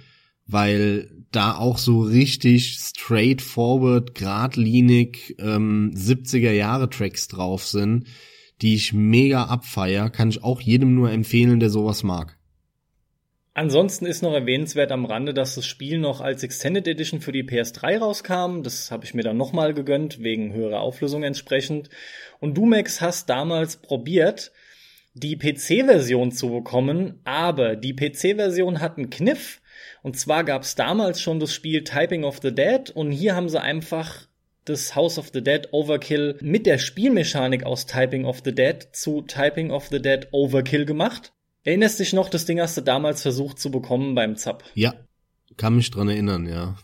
weil 0.47 1.09
da 1.31 1.55
auch 1.55 1.77
so 1.77 2.01
richtig 2.01 2.77
straightforward, 2.79 4.15
geradlinig 4.15 5.35
ähm, 5.39 5.91
70er 5.95 6.51
Jahre 6.51 6.89
Tracks 6.89 7.27
drauf 7.27 7.65
sind, 7.65 8.07
die 8.61 8.75
ich 8.75 8.93
mega 8.93 9.45
abfeier, 9.45 10.09
kann 10.09 10.29
ich 10.29 10.43
auch 10.43 10.61
jedem 10.61 10.95
nur 10.95 11.11
empfehlen, 11.11 11.59
der 11.59 11.69
sowas 11.69 12.03
mag. 12.03 12.37
Ansonsten 13.57 14.05
ist 14.05 14.21
noch 14.21 14.33
erwähnenswert 14.33 14.91
am 14.91 15.05
Rande, 15.05 15.33
dass 15.33 15.55
das 15.55 15.65
Spiel 15.65 15.97
noch 15.97 16.19
als 16.19 16.43
Extended 16.43 16.89
Edition 16.89 17.21
für 17.21 17.31
die 17.31 17.45
PS3 17.45 17.99
rauskam. 17.99 18.63
Das 18.63 18.91
habe 18.91 19.05
ich 19.05 19.13
mir 19.13 19.23
dann 19.23 19.37
nochmal 19.37 19.73
gegönnt, 19.73 20.21
wegen 20.21 20.51
höherer 20.51 20.81
Auflösung 20.81 21.23
entsprechend. 21.23 21.89
Und 22.41 22.57
du, 22.57 22.65
Max, 22.65 22.99
hast 22.99 23.29
damals 23.29 23.77
probiert, 23.77 24.51
die 25.13 25.37
PC-Version 25.37 26.33
zu 26.33 26.49
bekommen, 26.49 27.21
aber 27.23 27.77
die 27.77 27.95
PC-Version 27.95 28.81
hat 28.81 28.97
einen 28.97 29.09
Kniff. 29.09 29.61
Und 30.03 30.17
zwar 30.17 30.43
gab 30.43 30.63
es 30.63 30.75
damals 30.75 31.21
schon 31.21 31.39
das 31.39 31.53
Spiel 31.53 31.85
Typing 31.85 32.25
of 32.25 32.39
the 32.41 32.53
Dead 32.53 32.89
und 32.89 33.11
hier 33.11 33.37
haben 33.37 33.47
sie 33.47 33.61
einfach 33.61 34.27
das 34.65 34.95
House 34.95 35.17
of 35.17 35.29
the 35.33 35.43
Dead 35.43 35.69
Overkill 35.71 36.37
mit 36.41 36.65
der 36.65 36.79
Spielmechanik 36.79 37.63
aus 37.63 37.85
Typing 37.85 38.25
of 38.25 38.41
the 38.43 38.53
Dead 38.53 38.87
zu 38.91 39.21
Typing 39.21 39.71
of 39.71 39.87
the 39.87 40.01
Dead 40.01 40.27
Overkill 40.31 40.85
gemacht. 40.85 41.31
Erinnerst 41.63 41.99
dich 41.99 42.13
noch, 42.13 42.29
das 42.29 42.45
Ding 42.45 42.59
hast 42.59 42.77
du 42.77 42.81
damals 42.81 43.21
versucht 43.21 43.59
zu 43.59 43.71
bekommen 43.71 44.15
beim 44.15 44.35
Zap? 44.35 44.63
Ja, 44.73 44.93
kann 45.57 45.75
mich 45.75 45.89
dran 45.91 46.09
erinnern, 46.09 46.47
ja. 46.47 46.77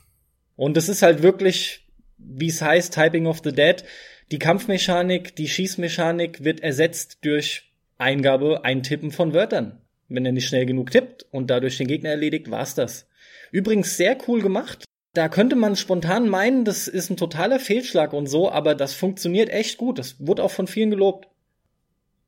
Und 0.56 0.78
es 0.78 0.90
ist 0.90 1.02
halt 1.02 1.24
wirklich, 1.24 1.88
wie 2.18 2.48
es 2.48 2.62
heißt, 2.62 2.94
Typing 2.94 3.26
of 3.26 3.42
the 3.44 3.52
Dead. 3.52 3.84
Die 4.32 4.40
Kampfmechanik, 4.40 5.36
die 5.36 5.48
Schießmechanik 5.48 6.44
wird 6.44 6.62
ersetzt 6.62 7.20
durch 7.24 7.72
Eingabe, 7.98 8.64
Eintippen 8.64 9.12
von 9.12 9.34
Wörtern. 9.34 9.82
Wenn 10.08 10.26
er 10.26 10.32
nicht 10.32 10.48
schnell 10.48 10.66
genug 10.66 10.92
tippt 10.92 11.26
und 11.32 11.50
dadurch 11.50 11.78
den 11.78 11.88
Gegner 11.88 12.10
erledigt, 12.10 12.50
war's 12.52 12.76
das. 12.76 13.08
Übrigens 13.52 13.98
sehr 13.98 14.18
cool 14.28 14.42
gemacht. 14.42 14.86
Da 15.14 15.28
könnte 15.28 15.58
man 15.58 15.76
spontan 15.76 16.30
meinen, 16.30 16.64
das 16.64 16.88
ist 16.88 17.10
ein 17.10 17.18
totaler 17.18 17.60
Fehlschlag 17.60 18.14
und 18.14 18.28
so, 18.28 18.50
aber 18.50 18.76
das 18.76 18.94
funktioniert 18.94 19.50
echt 19.50 19.78
gut. 19.78 20.00
Das 20.00 20.16
wurde 20.20 20.44
auch 20.44 20.52
von 20.52 20.68
vielen 20.68 20.90
gelobt. 20.90 21.28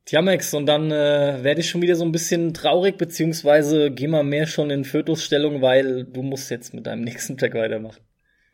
Tja, 0.05 0.21
Max, 0.21 0.53
und 0.53 0.65
dann 0.65 0.91
äh, 0.91 1.39
werde 1.43 1.61
ich 1.61 1.69
schon 1.69 1.81
wieder 1.81 1.95
so 1.95 2.03
ein 2.03 2.11
bisschen 2.11 2.53
traurig, 2.53 2.97
beziehungsweise 2.97 3.89
geh 3.89 4.07
mal 4.07 4.23
mehr 4.23 4.47
schon 4.47 4.69
in 4.69 4.83
Fötusstellung, 4.83 5.61
weil 5.61 6.03
du 6.03 6.23
musst 6.23 6.51
jetzt 6.51 6.73
mit 6.73 6.87
deinem 6.87 7.01
nächsten 7.05 7.37
Track 7.37 7.53
weitermachen. 7.53 8.01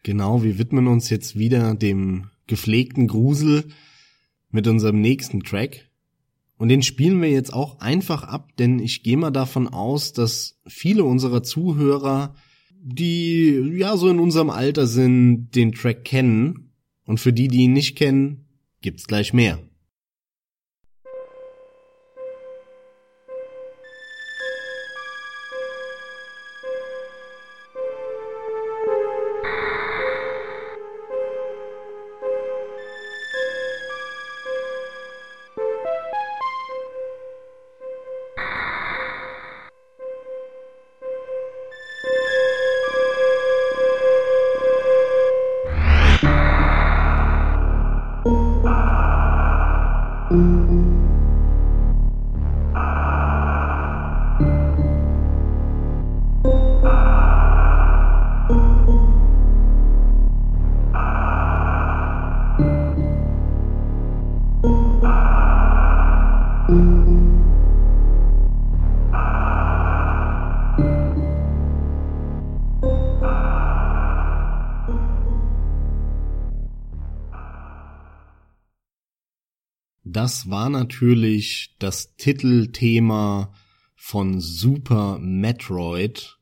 Genau, 0.04 0.44
wir 0.44 0.60
widmen 0.60 0.88
uns 0.88 1.10
jetzt 1.10 1.38
wieder 1.38 1.74
dem 1.74 2.30
gepflegten 2.46 3.08
Grusel 3.08 3.66
mit 4.52 4.68
unserem 4.68 5.02
nächsten 5.02 5.42
Track. 5.42 5.90
Und 6.58 6.70
den 6.70 6.84
spielen 6.84 7.22
wir 7.22 7.30
jetzt 7.30 7.54
auch 7.54 7.80
einfach 7.80 8.24
ab, 8.24 8.50
denn 8.60 8.80
ich 8.80 9.02
gehe 9.02 9.18
mal 9.18 9.32
davon 9.32 9.68
aus, 9.68 10.14
dass 10.14 10.60
viele 10.68 11.04
unserer 11.04 11.42
Zuhörer 11.42 12.36
die 12.82 13.76
ja 13.78 13.98
so 13.98 14.10
in 14.10 14.20
unserem 14.20 14.50
Alter 14.50 14.88
sind, 14.88 15.52
den 15.56 15.74
Track 15.74 16.04
kennen. 16.06 16.72
Und 17.06 17.20
für 17.20 17.34
die, 17.34 17.48
die 17.48 17.64
ihn 17.64 17.74
nicht 17.74 17.98
kennen, 17.98 18.46
gibt's 18.82 19.08
gleich 19.08 19.34
mehr. 19.34 19.60
Das 80.30 80.48
war 80.48 80.70
natürlich 80.70 81.76
das 81.80 82.16
Titelthema 82.16 83.52
von 83.96 84.40
Super 84.40 85.18
Metroid, 85.20 86.38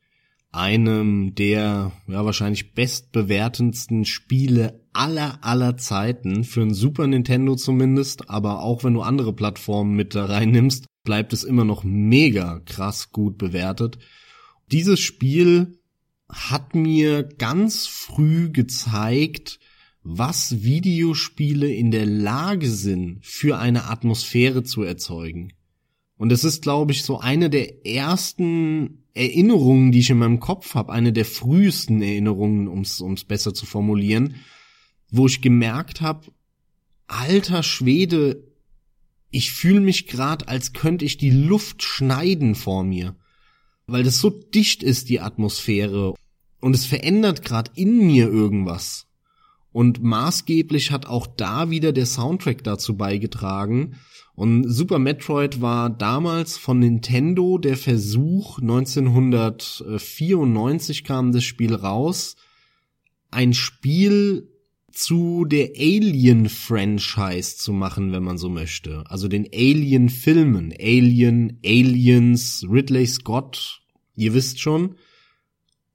einem 0.52 1.36
der 1.36 1.94
ja 2.06 2.26
wahrscheinlich 2.26 2.74
bestbewertendsten 2.74 4.04
Spiele 4.04 4.86
aller 4.92 5.42
aller 5.42 5.78
Zeiten 5.78 6.44
für 6.44 6.64
ein 6.64 6.74
Super 6.74 7.08
Nintendo 7.08 7.56
zumindest, 7.56 8.30
aber 8.30 8.62
auch 8.62 8.84
wenn 8.84 8.94
du 8.94 9.04
andere 9.04 9.32
Plattformen 9.32 9.96
mit 9.96 10.16
da 10.16 10.26
reinnimmst, 10.26 10.88
bleibt 11.06 11.32
es 11.32 11.46
immer 11.46 11.64
noch 11.64 11.86
mega 11.86 12.60
krass 12.66 13.14
gut 13.14 13.38
bewertet. 13.38 14.00
Dieses 14.70 15.00
Spiel 15.00 15.80
hat 16.28 16.76
mir 16.76 17.24
ganz 17.24 17.88
früh 17.88 18.52
gezeigt, 18.52 19.60
was 20.10 20.64
Videospiele 20.64 21.70
in 21.70 21.92
der 21.92 22.06
Lage 22.06 22.70
sind, 22.70 23.20
für 23.26 23.60
eine 23.60 23.90
Atmosphäre 23.90 24.64
zu 24.64 24.84
erzeugen. 24.84 25.52
Und 26.16 26.32
es 26.32 26.46
ist, 26.46 26.62
glaube 26.62 26.94
ich, 26.94 27.04
so 27.04 27.20
eine 27.20 27.50
der 27.50 27.86
ersten 27.86 29.04
Erinnerungen, 29.14 29.92
die 29.92 30.00
ich 30.00 30.10
in 30.10 30.20
meinem 30.20 30.40
Kopf 30.40 30.76
habe, 30.76 30.94
eine 30.94 31.12
der 31.12 31.26
frühesten 31.26 32.02
Erinnerungen, 32.02 32.70
um 32.70 32.82
es 32.82 33.24
besser 33.26 33.54
zu 33.54 33.66
formulieren, 33.66 34.36
wo 35.12 35.28
ich 35.28 35.42
gemerkt 35.42 36.00
habe, 36.00 36.32
alter 37.08 37.62
Schwede, 37.62 38.48
ich 39.30 39.52
fühle 39.52 39.82
mich 39.82 40.08
gerade, 40.08 40.48
als 40.48 40.72
könnte 40.72 41.04
ich 41.04 41.18
die 41.18 41.32
Luft 41.32 41.84
schneiden 41.84 42.56
vor 42.56 42.86
mir, 42.86 43.18
weil 43.88 44.04
das 44.04 44.20
so 44.20 44.30
dicht 44.30 44.84
ist, 44.84 45.10
die 45.10 45.20
Atmosphäre, 45.20 46.14
und 46.62 46.74
es 46.74 46.86
verändert 46.86 47.44
gerade 47.44 47.72
in 47.76 48.08
mir 48.08 48.28
irgendwas. 48.30 49.07
Und 49.78 50.02
maßgeblich 50.02 50.90
hat 50.90 51.06
auch 51.06 51.28
da 51.28 51.70
wieder 51.70 51.92
der 51.92 52.08
Soundtrack 52.08 52.64
dazu 52.64 52.98
beigetragen. 52.98 53.98
Und 54.34 54.68
Super 54.68 54.98
Metroid 54.98 55.62
war 55.62 55.92
damals 55.92 56.58
von 56.58 56.80
Nintendo 56.80 57.60
der 57.60 57.78
Versuch, 57.78 58.58
1994 58.58 61.04
kam 61.04 61.32
das 61.32 61.44
Spiel 61.44 61.76
raus, 61.76 62.38
ein 63.30 63.54
Spiel 63.54 64.50
zu 64.92 65.46
der 65.46 65.74
Alien-Franchise 65.78 67.58
zu 67.58 67.72
machen, 67.72 68.12
wenn 68.12 68.24
man 68.24 68.40
so 68.40 68.50
möchte. 68.50 69.04
Also 69.06 69.28
den 69.28 69.46
Alien-Filmen. 69.54 70.74
Alien, 70.74 71.60
Aliens, 71.64 72.66
Ridley 72.68 73.06
Scott, 73.06 73.82
ihr 74.16 74.34
wisst 74.34 74.60
schon. 74.60 74.96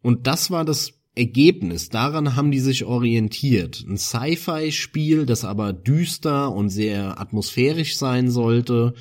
Und 0.03 0.29
das 0.29 0.53
war 0.53 0.65
das 0.65 1.02
Ergebnis, 1.15 1.91
daran 1.91 2.37
haben 2.37 2.51
die 2.51 2.61
sich 2.61 2.85
orientiert. 2.85 3.85
Ein 3.87 3.99
Sci-Fi-Spiel, 3.99 5.27
das 5.27 5.45
aber 5.45 5.73
düster 5.73 6.53
und 6.53 6.71
sehr 6.71 7.21
atmosphärisch 7.21 7.97
sein 7.97 8.31
sollte. 8.31 8.95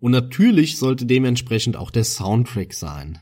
Und 0.00 0.10
natürlich 0.10 0.76
sollte 0.76 1.06
dementsprechend 1.06 1.76
auch 1.76 1.90
der 1.90 2.04
Soundtrack 2.04 2.74
sein. 2.74 3.20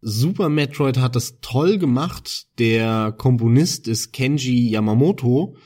Super 0.00 0.48
Metroid 0.48 0.98
hat 0.98 1.16
es 1.16 1.40
toll 1.40 1.78
gemacht. 1.78 2.46
Der 2.58 3.12
Komponist 3.12 3.88
ist 3.88 4.12
Kenji 4.12 4.70
Yamamoto. 4.70 5.56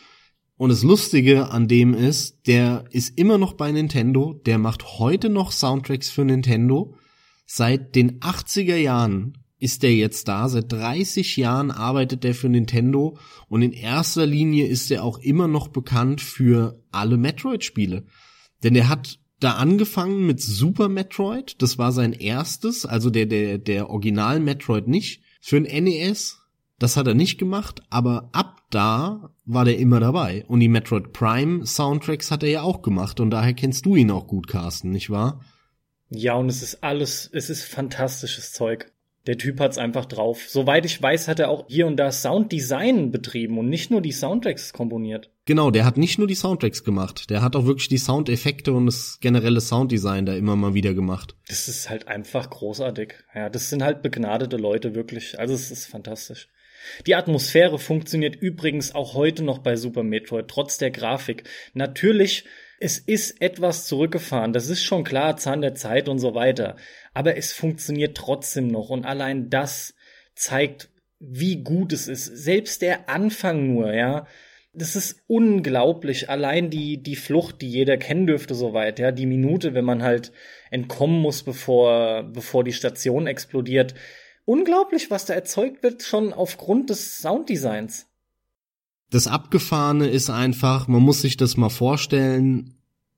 Und 0.56 0.70
das 0.70 0.82
Lustige 0.82 1.50
an 1.50 1.68
dem 1.68 1.94
ist, 1.94 2.46
der 2.46 2.84
ist 2.90 3.18
immer 3.18 3.38
noch 3.38 3.52
bei 3.52 3.70
Nintendo. 3.70 4.40
Der 4.46 4.58
macht 4.58 4.98
heute 4.98 5.28
noch 5.28 5.52
Soundtracks 5.52 6.08
für 6.08 6.24
Nintendo. 6.24 6.96
Seit 7.46 7.94
den 7.94 8.20
80er 8.20 8.76
Jahren 8.76 9.43
ist 9.64 9.82
der 9.82 9.94
jetzt 9.94 10.28
da. 10.28 10.46
Seit 10.50 10.70
30 10.70 11.38
Jahren 11.38 11.70
arbeitet 11.70 12.22
der 12.22 12.34
für 12.34 12.50
Nintendo 12.50 13.16
und 13.48 13.62
in 13.62 13.72
erster 13.72 14.26
Linie 14.26 14.66
ist 14.66 14.90
er 14.90 15.02
auch 15.02 15.18
immer 15.20 15.48
noch 15.48 15.68
bekannt 15.68 16.20
für 16.20 16.82
alle 16.92 17.16
Metroid-Spiele. 17.16 18.04
Denn 18.62 18.76
er 18.76 18.90
hat 18.90 19.18
da 19.40 19.52
angefangen 19.52 20.26
mit 20.26 20.42
Super 20.42 20.90
Metroid. 20.90 21.62
Das 21.62 21.78
war 21.78 21.92
sein 21.92 22.12
erstes, 22.12 22.84
also 22.84 23.08
der, 23.08 23.24
der, 23.24 23.56
der 23.56 23.88
Original 23.88 24.38
Metroid 24.38 24.86
nicht. 24.86 25.22
Für 25.40 25.56
ein 25.56 25.84
NES. 25.84 26.40
Das 26.78 26.98
hat 26.98 27.06
er 27.06 27.14
nicht 27.14 27.38
gemacht, 27.38 27.82
aber 27.88 28.28
ab 28.32 28.64
da 28.68 29.30
war 29.46 29.64
der 29.64 29.78
immer 29.78 29.98
dabei. 29.98 30.44
Und 30.46 30.60
die 30.60 30.68
Metroid 30.68 31.14
Prime 31.14 31.64
Soundtracks 31.64 32.30
hat 32.30 32.42
er 32.42 32.50
ja 32.50 32.62
auch 32.62 32.82
gemacht 32.82 33.18
und 33.18 33.30
daher 33.30 33.54
kennst 33.54 33.86
du 33.86 33.96
ihn 33.96 34.10
auch 34.10 34.26
gut, 34.26 34.46
Carsten, 34.46 34.90
nicht 34.90 35.08
wahr? 35.08 35.40
Ja, 36.10 36.34
und 36.34 36.50
es 36.50 36.62
ist 36.62 36.84
alles, 36.84 37.30
es 37.32 37.48
ist 37.48 37.64
fantastisches 37.64 38.52
Zeug. 38.52 38.92
Der 39.26 39.38
Typ 39.38 39.58
hat's 39.58 39.78
einfach 39.78 40.04
drauf. 40.04 40.44
Soweit 40.48 40.84
ich 40.84 41.00
weiß, 41.00 41.28
hat 41.28 41.40
er 41.40 41.48
auch 41.48 41.64
hier 41.66 41.86
und 41.86 41.96
da 41.96 42.12
Sounddesign 42.12 43.10
betrieben 43.10 43.58
und 43.58 43.70
nicht 43.70 43.90
nur 43.90 44.02
die 44.02 44.12
Soundtracks 44.12 44.74
komponiert. 44.74 45.30
Genau, 45.46 45.70
der 45.70 45.86
hat 45.86 45.96
nicht 45.96 46.18
nur 46.18 46.26
die 46.26 46.34
Soundtracks 46.34 46.84
gemacht, 46.84 47.30
der 47.30 47.42
hat 47.42 47.56
auch 47.56 47.64
wirklich 47.64 47.88
die 47.88 47.98
Soundeffekte 47.98 48.72
und 48.72 48.86
das 48.86 49.18
generelle 49.20 49.60
Sounddesign 49.60 50.26
da 50.26 50.34
immer 50.34 50.56
mal 50.56 50.74
wieder 50.74 50.94
gemacht. 50.94 51.36
Das 51.48 51.68
ist 51.68 51.88
halt 51.88 52.08
einfach 52.08 52.50
großartig. 52.50 53.14
Ja, 53.34 53.48
das 53.48 53.70
sind 53.70 53.82
halt 53.82 54.02
begnadete 54.02 54.56
Leute 54.56 54.94
wirklich. 54.94 55.38
Also 55.38 55.54
es 55.54 55.70
ist 55.70 55.86
fantastisch. 55.86 56.48
Die 57.06 57.14
Atmosphäre 57.14 57.78
funktioniert 57.78 58.36
übrigens 58.36 58.94
auch 58.94 59.14
heute 59.14 59.42
noch 59.42 59.58
bei 59.58 59.76
Super 59.76 60.02
Metroid, 60.02 60.48
trotz 60.48 60.76
der 60.76 60.90
Grafik. 60.90 61.44
Natürlich 61.72 62.44
es 62.80 62.98
ist 62.98 63.40
etwas 63.40 63.86
zurückgefahren, 63.86 64.52
das 64.52 64.68
ist 64.68 64.84
schon 64.84 65.04
klar, 65.04 65.36
Zahn 65.36 65.60
der 65.60 65.74
Zeit 65.74 66.08
und 66.08 66.18
so 66.18 66.34
weiter. 66.34 66.76
Aber 67.12 67.36
es 67.36 67.52
funktioniert 67.52 68.16
trotzdem 68.16 68.68
noch 68.68 68.90
und 68.90 69.04
allein 69.04 69.50
das 69.50 69.94
zeigt, 70.34 70.90
wie 71.20 71.62
gut 71.62 71.92
es 71.92 72.08
ist. 72.08 72.24
Selbst 72.26 72.82
der 72.82 73.08
Anfang 73.08 73.74
nur, 73.74 73.92
ja. 73.92 74.26
Das 74.72 74.96
ist 74.96 75.22
unglaublich. 75.28 76.28
Allein 76.28 76.68
die, 76.68 77.00
die 77.00 77.14
Flucht, 77.14 77.62
die 77.62 77.70
jeder 77.70 77.96
kennen 77.96 78.26
dürfte, 78.26 78.54
soweit, 78.54 78.98
ja. 78.98 79.12
Die 79.12 79.26
Minute, 79.26 79.74
wenn 79.74 79.84
man 79.84 80.02
halt 80.02 80.32
entkommen 80.70 81.20
muss, 81.20 81.44
bevor, 81.44 82.24
bevor 82.24 82.64
die 82.64 82.72
Station 82.72 83.26
explodiert. 83.26 83.94
Unglaublich, 84.44 85.10
was 85.10 85.24
da 85.24 85.34
erzeugt 85.34 85.82
wird, 85.82 86.02
schon 86.02 86.32
aufgrund 86.32 86.90
des 86.90 87.18
Sounddesigns. 87.18 88.08
Das 89.10 89.26
Abgefahrene 89.26 90.08
ist 90.08 90.30
einfach, 90.30 90.88
man 90.88 91.02
muss 91.02 91.20
sich 91.20 91.36
das 91.36 91.56
mal 91.56 91.68
vorstellen, 91.68 92.74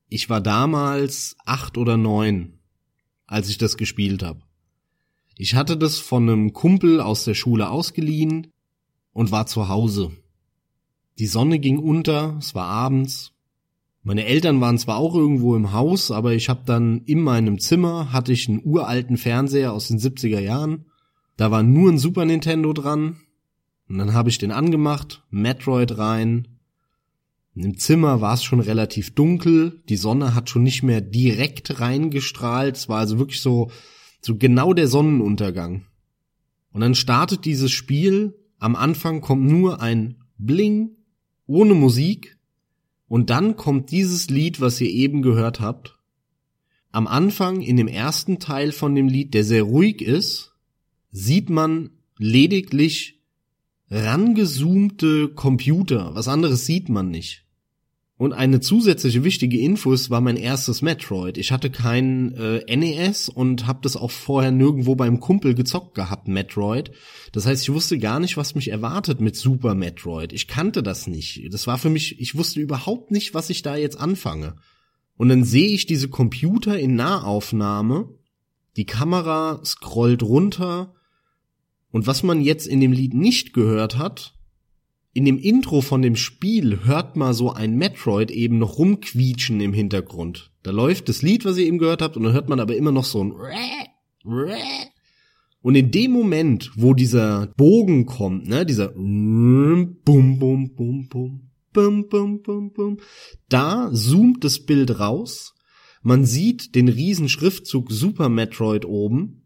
ich 0.09 0.31
war 0.31 0.41
damals 0.41 1.37
acht 1.45 1.79
oder 1.79 1.97
neun, 1.97 2.59
als 3.27 3.49
ich 3.49 3.59
das 3.59 3.77
gespielt 3.77 4.23
habe. 4.23 4.41
Ich 5.37 5.55
hatte 5.55 5.77
das 5.77 5.99
von 5.99 6.29
einem 6.29 6.53
Kumpel 6.53 7.01
aus 7.01 7.25
der 7.25 7.35
Schule 7.35 7.71
ausgeliehen 7.71 8.53
und 9.13 9.33
war 9.33 9.47
zu 9.47 9.69
Hause. 9.69 10.13
Die 11.19 11.27
Sonne 11.27 11.59
ging 11.59 11.79
unter, 11.79 12.37
es 12.39 12.55
war 12.55 12.67
abends. 12.67 13.33
Meine 14.03 14.27
Eltern 14.27 14.61
waren 14.61 14.79
zwar 14.79 14.99
auch 14.99 15.15
irgendwo 15.15 15.57
im 15.57 15.73
Haus, 15.73 16.11
aber 16.11 16.35
ich 16.35 16.49
habe 16.49 16.63
dann 16.65 17.03
in 17.07 17.21
meinem 17.21 17.59
Zimmer 17.59 18.13
hatte 18.13 18.33
ich 18.33 18.49
einen 18.49 18.63
uralten 18.65 19.17
Fernseher 19.17 19.73
aus 19.73 19.89
den 19.89 19.99
70er 19.99 20.39
Jahren. 20.39 20.87
Da 21.37 21.51
war 21.51 21.63
nur 21.63 21.91
ein 21.91 21.99
Super 21.99 22.25
Nintendo 22.25 22.73
dran 22.73 23.17
und 23.89 23.99
dann 23.99 24.15
habe 24.15 24.29
ich 24.29 24.39
den 24.39 24.53
angemacht, 24.53 25.23
Metroid 25.31 25.99
rein. 25.99 26.49
Im 27.55 27.79
Zimmer 27.79 28.21
war 28.21 28.35
es 28.35 28.45
schon 28.45 28.61
relativ 28.61 29.15
dunkel, 29.15 29.83
die 29.89 29.97
Sonne 29.97 30.35
hat 30.35 30.51
schon 30.51 30.63
nicht 30.63 30.83
mehr 30.83 31.01
direkt 31.01 31.81
reingestrahlt, 31.81 32.77
es 32.77 32.89
war 32.89 32.99
also 32.99 33.19
wirklich 33.19 33.41
so, 33.41 33.71
so 34.21 34.37
genau 34.37 34.75
der 34.75 34.89
Sonnenuntergang. 34.89 35.87
Und 36.73 36.81
dann 36.83 36.95
startet 36.95 37.45
dieses 37.45 37.71
Spiel, 37.71 38.35
am 38.59 38.77
Anfang 38.77 39.21
kommt 39.21 39.47
nur 39.47 39.81
ein 39.81 40.17
Bling, 40.37 40.91
ohne 41.47 41.75
Musik, 41.75 42.37
und 43.09 43.31
dann 43.31 43.57
kommt 43.57 43.93
dieses 43.93 44.29
Lied, 44.29 44.61
was 44.61 44.81
ihr 44.81 44.91
eben 44.91 45.23
gehört 45.23 45.61
habt. 45.61 45.99
Am 46.91 47.07
Anfang, 47.07 47.61
in 47.61 47.77
dem 47.77 47.89
ersten 47.89 48.39
Teil 48.39 48.73
von 48.73 48.95
dem 48.95 49.09
Lied, 49.09 49.33
der 49.35 49.45
sehr 49.45 49.63
ruhig 49.63 50.03
ist, 50.03 50.55
sieht 51.13 51.51
man 51.51 51.91
lediglich 52.19 53.16
rangezoomte 53.91 55.29
Computer. 55.29 56.15
Was 56.15 56.29
anderes 56.29 56.67
sieht 56.67 56.89
man 56.89 57.11
nicht. 57.11 57.47
Und 58.19 58.33
eine 58.33 58.61
zusätzliche 58.61 59.25
wichtige 59.25 59.59
Info 59.59 59.93
ist, 59.93 60.09
war 60.09 60.23
mein 60.23 60.39
erstes 60.39 60.81
Metroid. 60.81 61.37
Ich 61.37 61.53
hatte 61.53 61.69
kein 61.69 62.33
äh, 62.33 62.77
NES 62.77 63.29
und 63.29 63.67
habe 63.67 63.81
das 63.83 63.95
auch 63.95 64.11
vorher 64.11 64.51
nirgendwo 64.51 64.95
beim 64.95 65.21
Kumpel 65.21 65.55
gezockt 65.55 65.95
gehabt, 65.95 66.27
Metroid. 66.27 66.93
Das 67.33 67.45
heißt, 67.45 67.63
ich 67.63 67.73
wusste 67.75 67.99
gar 67.99 68.19
nicht, 68.19 68.39
was 68.39 68.55
mich 68.55 68.69
erwartet 68.69 69.21
mit 69.21 69.37
Super 69.37 69.75
Metroid. 69.75 70.33
Ich 70.33 70.49
kannte 70.49 70.83
das 70.83 71.07
nicht. 71.07 71.53
Das 71.53 71.67
war 71.67 71.77
für 71.77 71.91
mich, 71.91 72.19
ich 72.19 72.37
wusste 72.37 72.61
überhaupt 72.61 73.11
nicht, 73.11 73.35
was 73.35 73.51
ich 73.51 73.61
da 73.61 73.77
jetzt 73.77 74.01
anfange. 74.01 74.57
Und 75.19 75.29
dann 75.29 75.45
sehe 75.45 75.69
ich 75.69 75.85
diese 75.85 76.09
Computer 76.09 76.79
in 76.79 76.95
Nahaufnahme. 76.95 78.09
Die 78.79 78.87
Kamera 78.87 79.61
scrollt 79.63 80.23
runter 80.23 80.95
und 81.97 82.07
was 82.07 82.23
man 82.23 82.43
jetzt 82.43 82.67
in 82.67 82.81
dem 82.81 82.93
Lied 82.93 83.15
nicht 83.15 83.55
gehört 83.55 83.97
hat, 83.97 84.35
in 85.15 85.25
dem 85.25 85.39
Intro 85.39 85.81
von 85.81 86.03
dem 86.03 86.15
Spiel 86.15 86.85
hört 86.85 87.17
man 87.17 87.33
so 87.33 87.55
ein 87.55 87.75
Metroid 87.75 88.31
eben 88.31 88.59
noch 88.59 88.77
rumquietschen 88.77 89.63
im 89.63 89.73
Hintergrund. 89.73 90.51
Da 90.63 90.73
läuft 90.73 91.09
das 91.09 91.23
Lied, 91.23 91.47
was 91.47 91.57
ihr 91.57 91.65
eben 91.65 91.79
gehört 91.79 92.03
habt, 92.03 92.19
und 92.19 92.25
dann 92.25 92.35
hört 92.35 92.51
man 92.51 92.61
aber 92.61 92.77
immer 92.77 92.93
noch 92.93 93.07
so 93.07 93.25
ein 93.25 93.33
und 95.63 95.75
in 95.75 95.91
dem 95.91 96.11
Moment, 96.11 96.71
wo 96.77 96.93
dieser 96.93 97.47
Bogen 97.57 98.05
kommt, 98.05 98.47
ne, 98.47 98.67
dieser 98.67 98.89
bum 98.89 99.97
bum 100.05 100.39
bum 100.39 100.75
bum 100.77 101.09
bum 101.73 102.09
bum 102.11 102.43
bum 102.43 102.73
bum, 102.75 102.99
da 103.49 103.91
zoomt 103.95 104.45
das 104.45 104.67
Bild 104.67 105.01
raus. 105.01 105.55
Man 106.03 106.27
sieht 106.27 106.75
den 106.75 106.89
riesen 106.89 107.31
Schriftzug 107.31 107.91
Super 107.91 108.29
Metroid 108.29 108.85
oben 108.85 109.46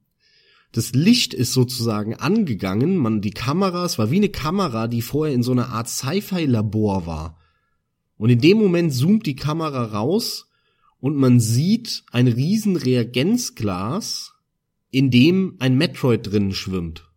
das 0.72 0.92
Licht 0.92 1.34
ist 1.34 1.52
sozusagen 1.52 2.14
angegangen, 2.14 2.96
man 2.96 3.20
die 3.20 3.32
Kamera, 3.32 3.84
es 3.84 3.98
war 3.98 4.10
wie 4.10 4.16
eine 4.16 4.28
Kamera, 4.28 4.86
die 4.86 5.02
vorher 5.02 5.34
in 5.34 5.42
so 5.42 5.52
einer 5.52 5.70
Art 5.70 5.88
Sci-Fi-Labor 5.88 7.06
war. 7.06 7.38
Und 8.16 8.30
in 8.30 8.40
dem 8.40 8.58
Moment 8.58 8.92
zoomt 8.92 9.26
die 9.26 9.36
Kamera 9.36 9.84
raus 9.84 10.48
und 11.00 11.16
man 11.16 11.40
sieht 11.40 12.04
ein 12.12 12.28
riesen 12.28 12.76
Reagenzglas, 12.76 14.34
in 14.90 15.10
dem 15.10 15.56
ein 15.58 15.76
Metroid 15.76 16.30
drin 16.30 16.52
schwimmt. 16.52 17.10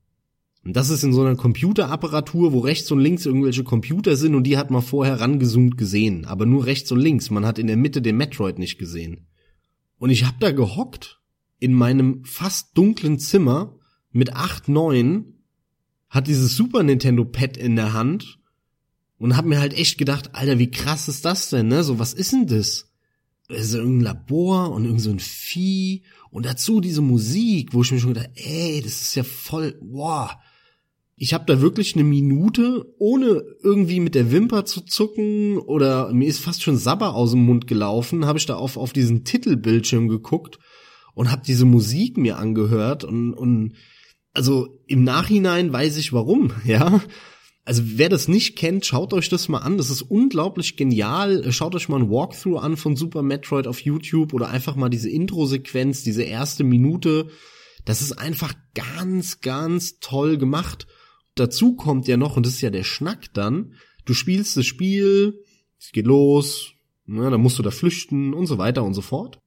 Und 0.64 0.78
das 0.78 0.89
ist 0.89 1.04
in 1.04 1.12
so 1.12 1.22
einer 1.22 1.36
Computerapparatur, 1.36 2.54
wo 2.54 2.60
rechts 2.60 2.89
und 2.89 2.99
links 2.99 3.26
irgendwelche 3.26 3.66
Computer 3.66 4.16
sind 4.16 4.34
und 4.34 4.43
die 4.43 4.58
hat 4.58 4.72
man 4.72 4.82
vorher 4.82 5.20
rangezoomt 5.20 5.78
gesehen, 5.78 6.26
aber 6.26 6.45
nur 6.45 6.66
rechts 6.66 6.91
und 6.91 6.99
links. 6.99 7.30
Man 7.30 7.45
hat 7.45 7.60
in 7.60 7.68
der 7.68 7.78
Mitte 7.78 8.01
den 8.01 8.16
Metroid 8.16 8.58
nicht 8.58 8.78
gesehen. 8.78 9.28
Und 9.99 10.10
ich 10.10 10.26
hab 10.26 10.39
da 10.39 10.51
gehockt 10.51 11.20
in 11.64 11.74
meinem 11.74 12.26
fast 12.26 12.78
dunklen 12.78 13.20
Zimmer 13.20 13.80
mit 14.11 14.34
acht, 14.34 14.68
neun 14.68 15.45
hat 16.09 16.28
dieses 16.28 16.57
Super 16.57 16.84
Nintendo 16.84 17.24
Pad 17.24 17.55
in 17.55 17.78
der 17.78 17.93
Hand 17.93 18.38
und 19.18 19.38
hab 19.38 19.45
mir 19.45 19.61
halt 19.61 19.74
echt 19.74 19.97
gedacht, 19.97 20.36
Alter, 20.36 20.59
wie 20.59 20.70
krass 20.70 21.07
ist 21.07 21.24
das 21.24 21.49
denn, 21.49 21.70
ne? 21.70 21.86
So, 21.86 21.99
was 21.99 22.14
ist 22.14 22.34
denn 22.34 22.47
das? 22.47 22.91
Das 23.47 23.61
ist 23.61 23.76
irgendein 23.76 24.01
Labor 24.01 24.72
und 24.74 24.84
irgend 24.84 24.99
so 24.99 25.09
ein 25.09 25.22
Vieh 25.22 26.03
und 26.32 26.45
dazu 26.45 26.82
diese 26.82 27.01
Musik, 27.01 27.74
wo 27.74 27.82
ich 27.82 27.93
mir 27.93 27.99
schon 27.99 28.14
gedacht, 28.14 28.32
ey, 28.36 28.82
das 28.84 29.01
ist 29.01 29.16
ja 29.16 29.24
voll, 29.24 29.80
wow. 29.82 30.32
Ich 31.16 31.34
habe 31.34 31.45
da 31.47 31.61
wirklich 31.61 31.95
eine 31.95 32.03
Minute, 32.03 32.93
ohne 32.99 33.41
irgendwie 33.64 34.01
mit 34.01 34.16
der 34.16 34.34
Wimper 34.34 34.66
zu 34.66 34.82
zucken 34.82 35.59
oder 35.59 36.11
mir 36.11 36.28
ist 36.28 36.39
fast 36.39 36.61
schon 36.61 36.76
Sabber 36.76 37.16
aus 37.16 37.32
dem 37.32 37.45
Mund 37.45 37.68
gelaufen, 37.68 38.26
habe 38.26 38.38
ich 38.38 38.45
da 38.45 38.55
auf, 38.55 38.76
auf 38.76 38.91
diesen 38.91 39.24
Titelbildschirm 39.24 40.09
geguckt 40.09 40.59
und 41.14 41.32
habe 41.32 41.43
diese 41.45 41.66
Musik 41.66 42.18
mir 42.18 42.38
angehört 42.38 43.03
und, 43.03 43.34
und 43.34 43.76
also 44.34 44.80
im 44.88 45.03
Nachhinein 45.03 45.72
weiß 45.72 45.97
ich 45.97 46.14
warum, 46.14 46.51
ja. 46.66 47.01
Also 47.66 47.84
wer 47.86 48.09
das 48.09 48.28
nicht 48.28 48.57
kennt, 48.57 48.86
schaut 48.86 49.14
euch 49.14 49.30
das 49.30 49.47
mal 49.47 49.59
an. 49.59 49.78
Das 49.78 49.89
ist 49.89 50.01
unglaublich 50.01 50.76
genial. 50.76 51.49
Schaut 51.53 51.76
euch 51.76 51.88
mal 51.88 52.01
ein 52.01 52.09
Walkthrough 52.09 52.61
an 52.61 52.76
von 52.76 52.97
Super 52.97 53.24
Metroid 53.24 53.68
auf 53.68 53.80
YouTube 53.80 54.34
oder 54.34 54.49
einfach 54.49 54.76
mal 54.76 54.89
diese 54.89 55.09
Intro-Sequenz, 55.09 56.03
diese 56.03 56.24
erste 56.24 56.66
Minute. 56.66 57.30
Das 57.86 58.01
ist 58.01 58.11
einfach 58.14 58.53
ganz, 58.76 59.39
ganz 59.39 59.99
toll 60.01 60.38
gemacht. 60.38 60.88
Dazu 61.36 61.76
kommt 61.78 62.05
ja 62.09 62.18
noch, 62.18 62.36
und 62.36 62.45
das 62.45 62.55
ist 62.55 62.61
ja 62.61 62.70
der 62.70 62.84
Schnack 62.84 63.34
dann, 63.34 63.76
du 64.03 64.14
spielst 64.14 64.57
das 64.57 64.66
Spiel, 64.66 65.41
es 65.80 65.93
geht 65.93 66.05
los, 66.05 66.74
ne, 67.05 67.30
dann 67.32 67.41
musst 67.41 67.59
du 67.59 67.64
da 67.64 67.72
flüchten 67.72 68.34
und 68.34 68.45
so 68.45 68.57
weiter 68.57 68.84
und 68.84 68.93
so 68.93 69.01
fort 69.01 69.39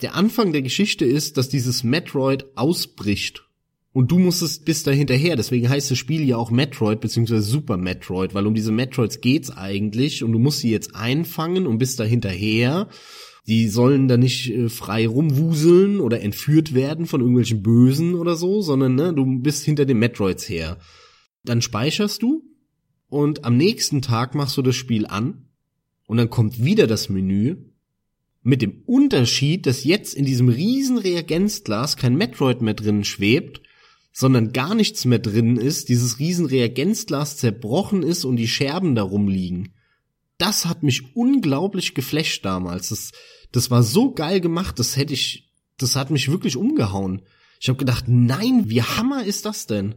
der 0.00 0.14
Anfang 0.14 0.52
der 0.52 0.62
Geschichte 0.62 1.04
ist, 1.04 1.36
dass 1.36 1.48
dieses 1.48 1.82
Metroid 1.84 2.46
ausbricht. 2.56 3.44
Und 3.92 4.10
du 4.12 4.18
musstest 4.18 4.64
bis 4.64 4.84
da 4.84 4.90
hinterher, 4.92 5.34
deswegen 5.34 5.68
heißt 5.68 5.90
das 5.90 5.98
Spiel 5.98 6.22
ja 6.22 6.36
auch 6.36 6.50
Metroid 6.50 7.00
bzw. 7.00 7.40
Super 7.40 7.76
Metroid, 7.76 8.34
weil 8.34 8.46
um 8.46 8.54
diese 8.54 8.70
Metroids 8.70 9.20
geht's 9.20 9.50
eigentlich 9.50 10.22
und 10.22 10.32
du 10.32 10.38
musst 10.38 10.60
sie 10.60 10.70
jetzt 10.70 10.94
einfangen 10.94 11.66
und 11.66 11.78
bist 11.78 11.98
da 11.98 12.04
hinterher. 12.04 12.88
Die 13.48 13.66
sollen 13.66 14.08
da 14.08 14.18
nicht 14.18 14.50
äh, 14.50 14.68
frei 14.68 15.08
rumwuseln 15.08 16.00
oder 16.00 16.20
entführt 16.20 16.74
werden 16.74 17.06
von 17.06 17.22
irgendwelchen 17.22 17.62
Bösen 17.62 18.14
oder 18.14 18.36
so, 18.36 18.60
sondern 18.60 18.94
ne, 18.94 19.14
du 19.14 19.40
bist 19.40 19.64
hinter 19.64 19.86
den 19.86 19.98
Metroids 19.98 20.48
her. 20.48 20.78
Dann 21.44 21.62
speicherst 21.62 22.22
du 22.22 22.44
und 23.08 23.44
am 23.46 23.56
nächsten 23.56 24.02
Tag 24.02 24.34
machst 24.34 24.58
du 24.58 24.62
das 24.62 24.76
Spiel 24.76 25.06
an 25.06 25.48
und 26.06 26.18
dann 26.18 26.28
kommt 26.28 26.62
wieder 26.62 26.86
das 26.86 27.08
Menü 27.08 27.56
Mit 28.48 28.62
dem 28.62 28.82
Unterschied, 28.86 29.66
dass 29.66 29.84
jetzt 29.84 30.14
in 30.14 30.24
diesem 30.24 30.48
riesen 30.48 30.96
Reagenzglas 30.96 31.98
kein 31.98 32.16
Metroid 32.16 32.62
mehr 32.62 32.72
drin 32.72 33.04
schwebt, 33.04 33.60
sondern 34.10 34.54
gar 34.54 34.74
nichts 34.74 35.04
mehr 35.04 35.18
drin 35.18 35.58
ist, 35.58 35.90
dieses 35.90 36.18
riesen 36.18 36.46
Reagenzglas 36.46 37.36
zerbrochen 37.36 38.02
ist 38.02 38.24
und 38.24 38.36
die 38.36 38.48
Scherben 38.48 38.94
darum 38.94 39.28
liegen. 39.28 39.74
Das 40.38 40.64
hat 40.64 40.82
mich 40.82 41.14
unglaublich 41.14 41.92
geflasht 41.92 42.42
damals. 42.46 42.88
Das, 42.88 43.12
das 43.52 43.70
war 43.70 43.82
so 43.82 44.14
geil 44.14 44.40
gemacht, 44.40 44.78
das 44.78 44.96
hätte 44.96 45.12
ich, 45.12 45.52
das 45.76 45.94
hat 45.94 46.08
mich 46.08 46.30
wirklich 46.30 46.56
umgehauen. 46.56 47.20
Ich 47.60 47.68
habe 47.68 47.76
gedacht, 47.76 48.04
nein, 48.08 48.70
wie 48.70 48.80
hammer 48.80 49.24
ist 49.24 49.44
das 49.44 49.66
denn? 49.66 49.96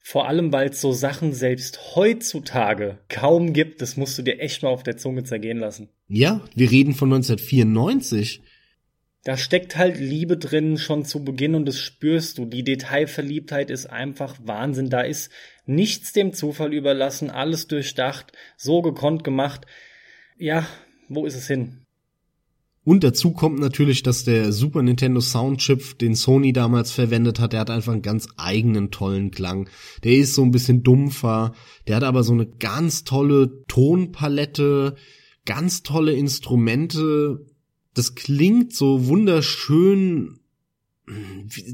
Vor 0.00 0.28
allem, 0.28 0.52
weil 0.52 0.68
es 0.68 0.82
so 0.82 0.92
Sachen 0.92 1.32
selbst 1.32 1.96
heutzutage 1.96 2.98
kaum 3.08 3.54
gibt, 3.54 3.80
das 3.80 3.96
musst 3.96 4.18
du 4.18 4.22
dir 4.22 4.38
echt 4.38 4.62
mal 4.62 4.68
auf 4.68 4.82
der 4.82 4.98
Zunge 4.98 5.24
zergehen 5.24 5.60
lassen. 5.60 5.88
Ja, 6.08 6.40
wir 6.54 6.70
reden 6.70 6.94
von 6.94 7.12
1994. 7.12 8.42
Da 9.24 9.36
steckt 9.36 9.76
halt 9.76 9.98
Liebe 9.98 10.36
drin 10.36 10.78
schon 10.78 11.04
zu 11.04 11.24
Beginn 11.24 11.56
und 11.56 11.66
das 11.66 11.80
spürst 11.80 12.38
du. 12.38 12.44
Die 12.44 12.62
Detailverliebtheit 12.62 13.70
ist 13.70 13.86
einfach 13.86 14.36
Wahnsinn. 14.44 14.88
Da 14.88 15.00
ist 15.00 15.32
nichts 15.66 16.12
dem 16.12 16.32
Zufall 16.32 16.72
überlassen, 16.72 17.28
alles 17.28 17.66
durchdacht, 17.66 18.32
so 18.56 18.82
gekonnt 18.82 19.24
gemacht. 19.24 19.66
Ja, 20.38 20.64
wo 21.08 21.26
ist 21.26 21.34
es 21.34 21.48
hin? 21.48 21.82
Und 22.84 23.02
dazu 23.02 23.32
kommt 23.32 23.58
natürlich, 23.58 24.04
dass 24.04 24.22
der 24.22 24.52
Super 24.52 24.80
Nintendo 24.80 25.20
Soundchip, 25.20 25.98
den 25.98 26.14
Sony 26.14 26.52
damals 26.52 26.92
verwendet 26.92 27.40
hat, 27.40 27.52
der 27.52 27.58
hat 27.58 27.70
einfach 27.70 27.92
einen 27.92 28.02
ganz 28.02 28.28
eigenen 28.36 28.92
tollen 28.92 29.32
Klang. 29.32 29.68
Der 30.04 30.12
ist 30.12 30.36
so 30.36 30.44
ein 30.44 30.52
bisschen 30.52 30.84
dumpfer, 30.84 31.52
der 31.88 31.96
hat 31.96 32.04
aber 32.04 32.22
so 32.22 32.32
eine 32.32 32.46
ganz 32.46 33.02
tolle 33.02 33.64
Tonpalette, 33.66 34.94
ganz 35.46 35.82
tolle 35.82 36.12
Instrumente. 36.12 37.46
Das 37.94 38.14
klingt 38.14 38.74
so 38.74 39.06
wunderschön. 39.06 40.40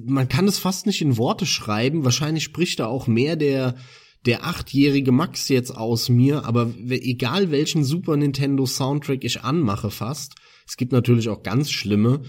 Man 0.04 0.28
kann 0.28 0.46
es 0.46 0.58
fast 0.58 0.86
nicht 0.86 1.02
in 1.02 1.16
Worte 1.16 1.46
schreiben. 1.46 2.04
Wahrscheinlich 2.04 2.44
spricht 2.44 2.78
da 2.78 2.86
auch 2.86 3.08
mehr 3.08 3.34
der 3.34 3.74
der 4.24 4.44
achtjährige 4.44 5.12
Max 5.12 5.48
jetzt 5.48 5.72
aus 5.72 6.08
mir, 6.08 6.44
aber 6.44 6.72
egal 6.88 7.50
welchen 7.50 7.82
Super 7.82 8.16
Nintendo 8.16 8.66
Soundtrack 8.66 9.24
ich 9.24 9.42
anmache 9.42 9.90
fast, 9.90 10.34
es 10.66 10.76
gibt 10.76 10.92
natürlich 10.92 11.28
auch 11.28 11.42
ganz 11.42 11.70
schlimme, 11.70 12.22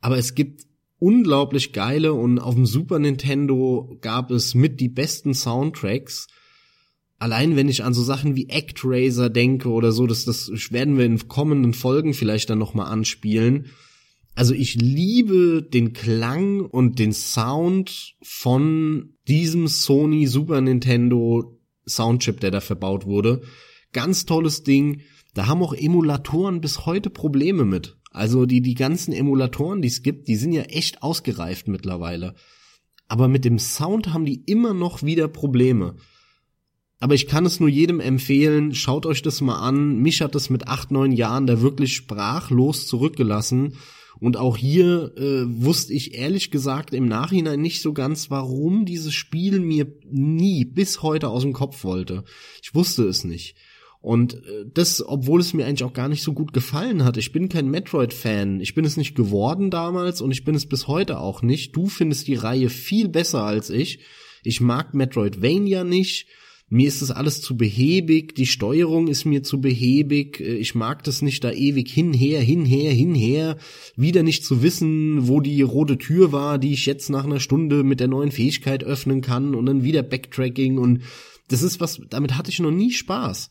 aber 0.00 0.18
es 0.18 0.34
gibt 0.34 0.62
unglaublich 0.98 1.72
geile 1.72 2.14
und 2.14 2.38
auf 2.38 2.54
dem 2.54 2.66
Super 2.66 2.98
Nintendo 2.98 3.96
gab 4.00 4.30
es 4.30 4.54
mit 4.54 4.80
die 4.80 4.88
besten 4.88 5.34
Soundtracks. 5.34 6.26
Allein 7.18 7.56
wenn 7.56 7.68
ich 7.68 7.82
an 7.82 7.94
so 7.94 8.02
Sachen 8.02 8.36
wie 8.36 8.50
ActRaiser 8.50 9.30
denke 9.30 9.70
oder 9.70 9.92
so, 9.92 10.06
das, 10.06 10.24
das 10.24 10.50
werden 10.70 10.98
wir 10.98 11.06
in 11.06 11.28
kommenden 11.28 11.72
Folgen 11.72 12.12
vielleicht 12.12 12.50
dann 12.50 12.58
nochmal 12.58 12.92
anspielen. 12.92 13.66
Also 14.34 14.52
ich 14.52 14.74
liebe 14.74 15.62
den 15.62 15.94
Klang 15.94 16.60
und 16.60 16.98
den 16.98 17.14
Sound 17.14 18.16
von 18.22 19.14
diesem 19.26 19.66
Sony 19.66 20.26
Super 20.26 20.60
Nintendo 20.60 21.58
Soundchip, 21.88 22.40
der 22.40 22.50
da 22.50 22.60
verbaut 22.60 23.06
wurde. 23.06 23.40
Ganz 23.92 24.26
tolles 24.26 24.62
Ding. 24.62 25.00
Da 25.32 25.46
haben 25.46 25.62
auch 25.62 25.72
Emulatoren 25.72 26.60
bis 26.60 26.84
heute 26.84 27.08
Probleme 27.08 27.64
mit. 27.64 27.96
Also 28.10 28.44
die, 28.44 28.60
die 28.60 28.74
ganzen 28.74 29.12
Emulatoren, 29.12 29.80
die 29.80 29.88
es 29.88 30.02
gibt, 30.02 30.28
die 30.28 30.36
sind 30.36 30.52
ja 30.52 30.62
echt 30.62 31.02
ausgereift 31.02 31.68
mittlerweile. 31.68 32.34
Aber 33.08 33.28
mit 33.28 33.44
dem 33.44 33.58
Sound 33.58 34.12
haben 34.12 34.24
die 34.26 34.42
immer 34.46 34.74
noch 34.74 35.02
wieder 35.02 35.28
Probleme. 35.28 35.96
Aber 36.98 37.14
ich 37.14 37.26
kann 37.26 37.44
es 37.44 37.60
nur 37.60 37.68
jedem 37.68 38.00
empfehlen, 38.00 38.74
schaut 38.74 39.04
euch 39.04 39.20
das 39.22 39.40
mal 39.40 39.58
an. 39.58 39.98
Mich 39.98 40.22
hat 40.22 40.34
es 40.34 40.48
mit 40.48 40.66
acht, 40.66 40.90
neun 40.90 41.12
Jahren 41.12 41.46
da 41.46 41.60
wirklich 41.60 41.94
sprachlos 41.94 42.86
zurückgelassen. 42.86 43.74
Und 44.18 44.38
auch 44.38 44.56
hier 44.56 45.12
äh, 45.18 45.44
wusste 45.46 45.92
ich 45.92 46.14
ehrlich 46.14 46.50
gesagt 46.50 46.94
im 46.94 47.06
Nachhinein 47.06 47.60
nicht 47.60 47.82
so 47.82 47.92
ganz, 47.92 48.30
warum 48.30 48.86
dieses 48.86 49.12
Spiel 49.12 49.60
mir 49.60 49.86
nie 50.10 50.64
bis 50.64 51.02
heute 51.02 51.28
aus 51.28 51.42
dem 51.42 51.52
Kopf 51.52 51.84
wollte. 51.84 52.24
Ich 52.62 52.74
wusste 52.74 53.04
es 53.04 53.24
nicht. 53.24 53.56
Und 54.00 54.34
äh, 54.34 54.64
das, 54.72 55.06
obwohl 55.06 55.40
es 55.40 55.52
mir 55.52 55.66
eigentlich 55.66 55.84
auch 55.84 55.92
gar 55.92 56.08
nicht 56.08 56.22
so 56.22 56.32
gut 56.32 56.54
gefallen 56.54 57.04
hat. 57.04 57.18
Ich 57.18 57.32
bin 57.32 57.50
kein 57.50 57.68
Metroid-Fan. 57.68 58.60
Ich 58.60 58.74
bin 58.74 58.86
es 58.86 58.96
nicht 58.96 59.14
geworden 59.14 59.70
damals 59.70 60.22
und 60.22 60.30
ich 60.30 60.44
bin 60.44 60.54
es 60.54 60.66
bis 60.66 60.86
heute 60.86 61.18
auch 61.18 61.42
nicht. 61.42 61.76
Du 61.76 61.88
findest 61.88 62.26
die 62.26 62.36
Reihe 62.36 62.70
viel 62.70 63.08
besser 63.08 63.42
als 63.42 63.68
ich. 63.68 63.98
Ich 64.44 64.62
mag 64.62 64.94
Metroidvania 64.94 65.84
nicht. 65.84 66.26
Mir 66.68 66.88
ist 66.88 67.00
das 67.00 67.12
alles 67.12 67.40
zu 67.42 67.56
behäbig, 67.56 68.34
die 68.34 68.46
Steuerung 68.46 69.06
ist 69.06 69.24
mir 69.24 69.44
zu 69.44 69.60
behäbig, 69.60 70.40
äh, 70.40 70.56
ich 70.56 70.74
mag 70.74 71.04
das 71.04 71.22
nicht 71.22 71.44
da 71.44 71.52
ewig 71.52 71.92
hinher, 71.92 72.40
hinher, 72.40 72.92
hinher, 72.92 73.56
wieder 73.94 74.24
nicht 74.24 74.44
zu 74.44 74.62
wissen, 74.62 75.28
wo 75.28 75.40
die 75.40 75.62
rote 75.62 75.96
Tür 75.96 76.32
war, 76.32 76.58
die 76.58 76.72
ich 76.72 76.84
jetzt 76.84 77.08
nach 77.08 77.24
einer 77.24 77.38
Stunde 77.38 77.84
mit 77.84 78.00
der 78.00 78.08
neuen 78.08 78.32
Fähigkeit 78.32 78.82
öffnen 78.82 79.20
kann 79.20 79.54
und 79.54 79.66
dann 79.66 79.84
wieder 79.84 80.02
Backtracking 80.02 80.78
und 80.78 81.02
das 81.48 81.62
ist 81.62 81.78
was, 81.80 82.00
damit 82.10 82.36
hatte 82.36 82.50
ich 82.50 82.58
noch 82.58 82.72
nie 82.72 82.90
Spaß. 82.90 83.50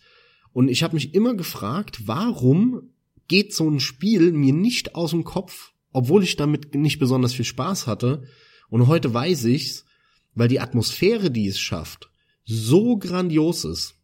Und 0.52 0.68
ich 0.68 0.84
habe 0.84 0.96
mich 0.96 1.14
immer 1.14 1.36
gefragt, 1.36 2.08
warum 2.08 2.90
geht 3.30 3.54
so 3.54 3.70
ein 3.70 3.80
Spiel 3.80 4.34
mir 4.34 4.54
nicht 4.54 4.96
aus 4.96 5.12
dem 5.12 5.24
Kopf, 5.24 5.72
obwohl 5.92 6.24
ich 6.24 6.36
damit 6.36 6.76
nicht 6.76 7.00
besonders 7.00 7.34
viel 7.34 7.46
Spaß 7.46 7.88
hatte. 7.88 8.24
Und 8.70 8.88
heute 8.88 9.14
weiß 9.14 9.46
ich's, 9.46 9.86
weil 10.34 10.50
die 10.50 10.60
Atmosphäre, 10.60 11.32
die 11.32 11.48
es 11.48 11.60
schafft, 11.60 12.10
so 12.46 12.98
grandios 12.98 13.66
ist. 13.66 13.96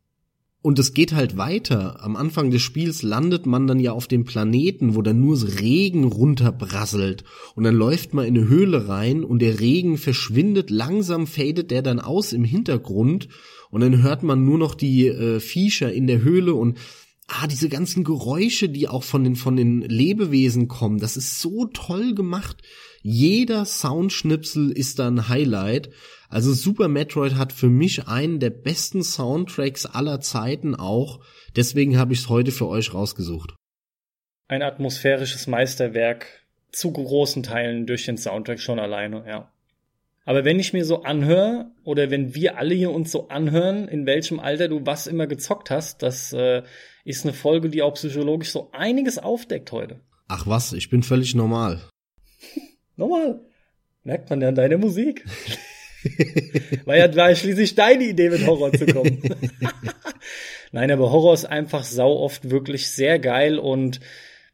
Und 0.64 0.78
es 0.78 0.94
geht 0.94 1.14
halt 1.14 1.38
weiter. 1.38 2.04
Am 2.04 2.16
Anfang 2.16 2.52
des 2.52 2.62
Spiels 2.62 3.02
landet 3.02 3.48
man 3.48 3.66
dann 3.66 3.80
ja 3.80 3.94
auf 3.94 4.08
dem 4.08 4.26
Planeten, 4.26 4.94
wo 4.94 5.02
dann 5.02 5.20
nur 5.20 5.42
Regen 5.60 6.04
runterbrasselt. 6.04 7.24
Und 7.56 7.64
dann 7.64 7.74
läuft 7.74 8.14
man 8.14 8.26
in 8.26 8.38
eine 8.38 8.48
Höhle 8.48 8.88
rein 8.88 9.24
und 9.24 9.40
der 9.40 9.60
Regen 9.60 9.98
verschwindet, 9.98 10.70
langsam 10.70 11.26
fadet 11.26 11.72
der 11.72 11.82
dann 11.82 12.00
aus 12.00 12.32
im 12.32 12.44
Hintergrund 12.44 13.28
und 13.72 13.82
dann 13.82 14.04
hört 14.04 14.22
man 14.22 14.46
nur 14.46 14.60
noch 14.60 14.76
die 14.76 15.08
äh, 15.08 15.40
Viecher 15.40 15.92
in 15.92 16.06
der 16.06 16.22
Höhle 16.22 16.54
und 16.54 16.78
ah, 17.28 17.48
diese 17.48 17.70
ganzen 17.70 18.04
Geräusche, 18.04 18.70
die 18.70 18.88
auch 18.88 19.04
von 19.04 19.24
den, 19.24 19.36
von 19.36 19.56
den 19.56 19.82
Lebewesen 19.82 20.68
kommen, 20.68 21.00
das 21.00 21.18
ist 21.18 21.40
so 21.40 21.66
toll 21.66 22.14
gemacht. 22.14 22.58
Jeder 23.02 23.66
Soundschnipsel 23.66 24.70
ist 24.72 25.00
da 25.00 25.08
ein 25.08 25.28
Highlight. 25.28 25.90
Also 26.32 26.54
Super 26.54 26.88
Metroid 26.88 27.36
hat 27.36 27.52
für 27.52 27.70
mich 27.70 28.08
einen 28.08 28.40
der 28.40 28.52
besten 28.52 29.04
Soundtracks 29.04 29.86
aller 29.86 30.22
Zeiten 30.22 30.76
auch. 30.76 31.20
Deswegen 31.58 31.98
habe 31.98 32.14
ich 32.14 32.20
es 32.20 32.30
heute 32.30 32.54
für 32.54 32.70
euch 32.70 32.94
rausgesucht. 32.94 33.54
Ein 34.48 34.62
atmosphärisches 34.62 35.48
Meisterwerk 35.48 36.28
zu 36.72 36.94
großen 36.94 37.44
Teilen 37.44 37.86
durch 37.86 38.06
den 38.06 38.18
Soundtrack 38.18 38.62
schon 38.62 38.80
alleine, 38.80 39.26
ja. 39.28 39.52
Aber 40.24 40.46
wenn 40.46 40.60
ich 40.60 40.72
mir 40.72 40.86
so 40.86 41.04
anhöre, 41.04 41.72
oder 41.84 42.10
wenn 42.12 42.34
wir 42.34 42.58
alle 42.58 42.76
hier 42.76 42.92
uns 42.92 43.12
so 43.12 43.28
anhören, 43.28 43.90
in 43.90 44.06
welchem 44.06 44.40
Alter 44.40 44.70
du 44.70 44.86
was 44.86 45.08
immer 45.08 45.28
gezockt 45.28 45.70
hast, 45.70 46.02
das 46.02 46.32
äh, 46.32 46.64
ist 47.04 47.26
eine 47.26 47.34
Folge, 47.34 47.70
die 47.70 47.82
auch 47.82 47.96
psychologisch 47.96 48.52
so 48.52 48.70
einiges 48.72 49.18
aufdeckt 49.18 49.74
heute. 49.74 50.00
Ach 50.30 50.48
was, 50.48 50.72
ich 50.72 50.90
bin 50.90 51.04
völlig 51.04 51.36
normal. 51.36 51.82
normal. 52.96 53.42
Merkt 54.04 54.30
man 54.30 54.40
ja 54.40 54.48
an 54.48 54.56
deiner 54.56 54.78
Musik. 54.78 55.26
war 56.86 56.98
ja 56.98 57.16
war 57.16 57.36
schließlich 57.36 57.76
deine 57.76 58.04
Idee, 58.06 58.30
mit 58.30 58.46
Horror 58.46 58.74
zu 58.74 58.86
kommen. 58.86 59.22
Nein, 60.72 60.92
aber 60.92 61.12
Horror 61.12 61.34
ist 61.34 61.46
einfach 61.46 61.84
sau 61.84 62.18
oft 62.18 62.50
wirklich 62.50 62.90
sehr 62.90 63.20
geil 63.20 63.60
und 63.60 64.00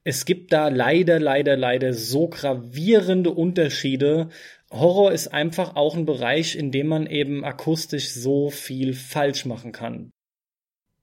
es 0.04 0.26
gibt 0.26 0.54
da 0.54 0.70
leider, 0.70 1.20
leider, 1.20 1.58
leider 1.58 1.94
so 1.94 2.30
gravierende 2.30 3.32
Unterschiede 3.32 4.30
Horror 4.72 5.14
ist 5.14 5.30
einfach 5.30 5.76
auch 5.76 5.96
ein 5.96 6.06
Bereich, 6.06 6.56
in 6.56 6.72
dem 6.72 6.88
man 6.88 7.08
eben 7.08 7.46
akustisch 7.46 8.10
so 8.10 8.50
viel 8.50 8.94
falsch 8.94 9.46
machen 9.46 9.72
kann. 9.72 10.12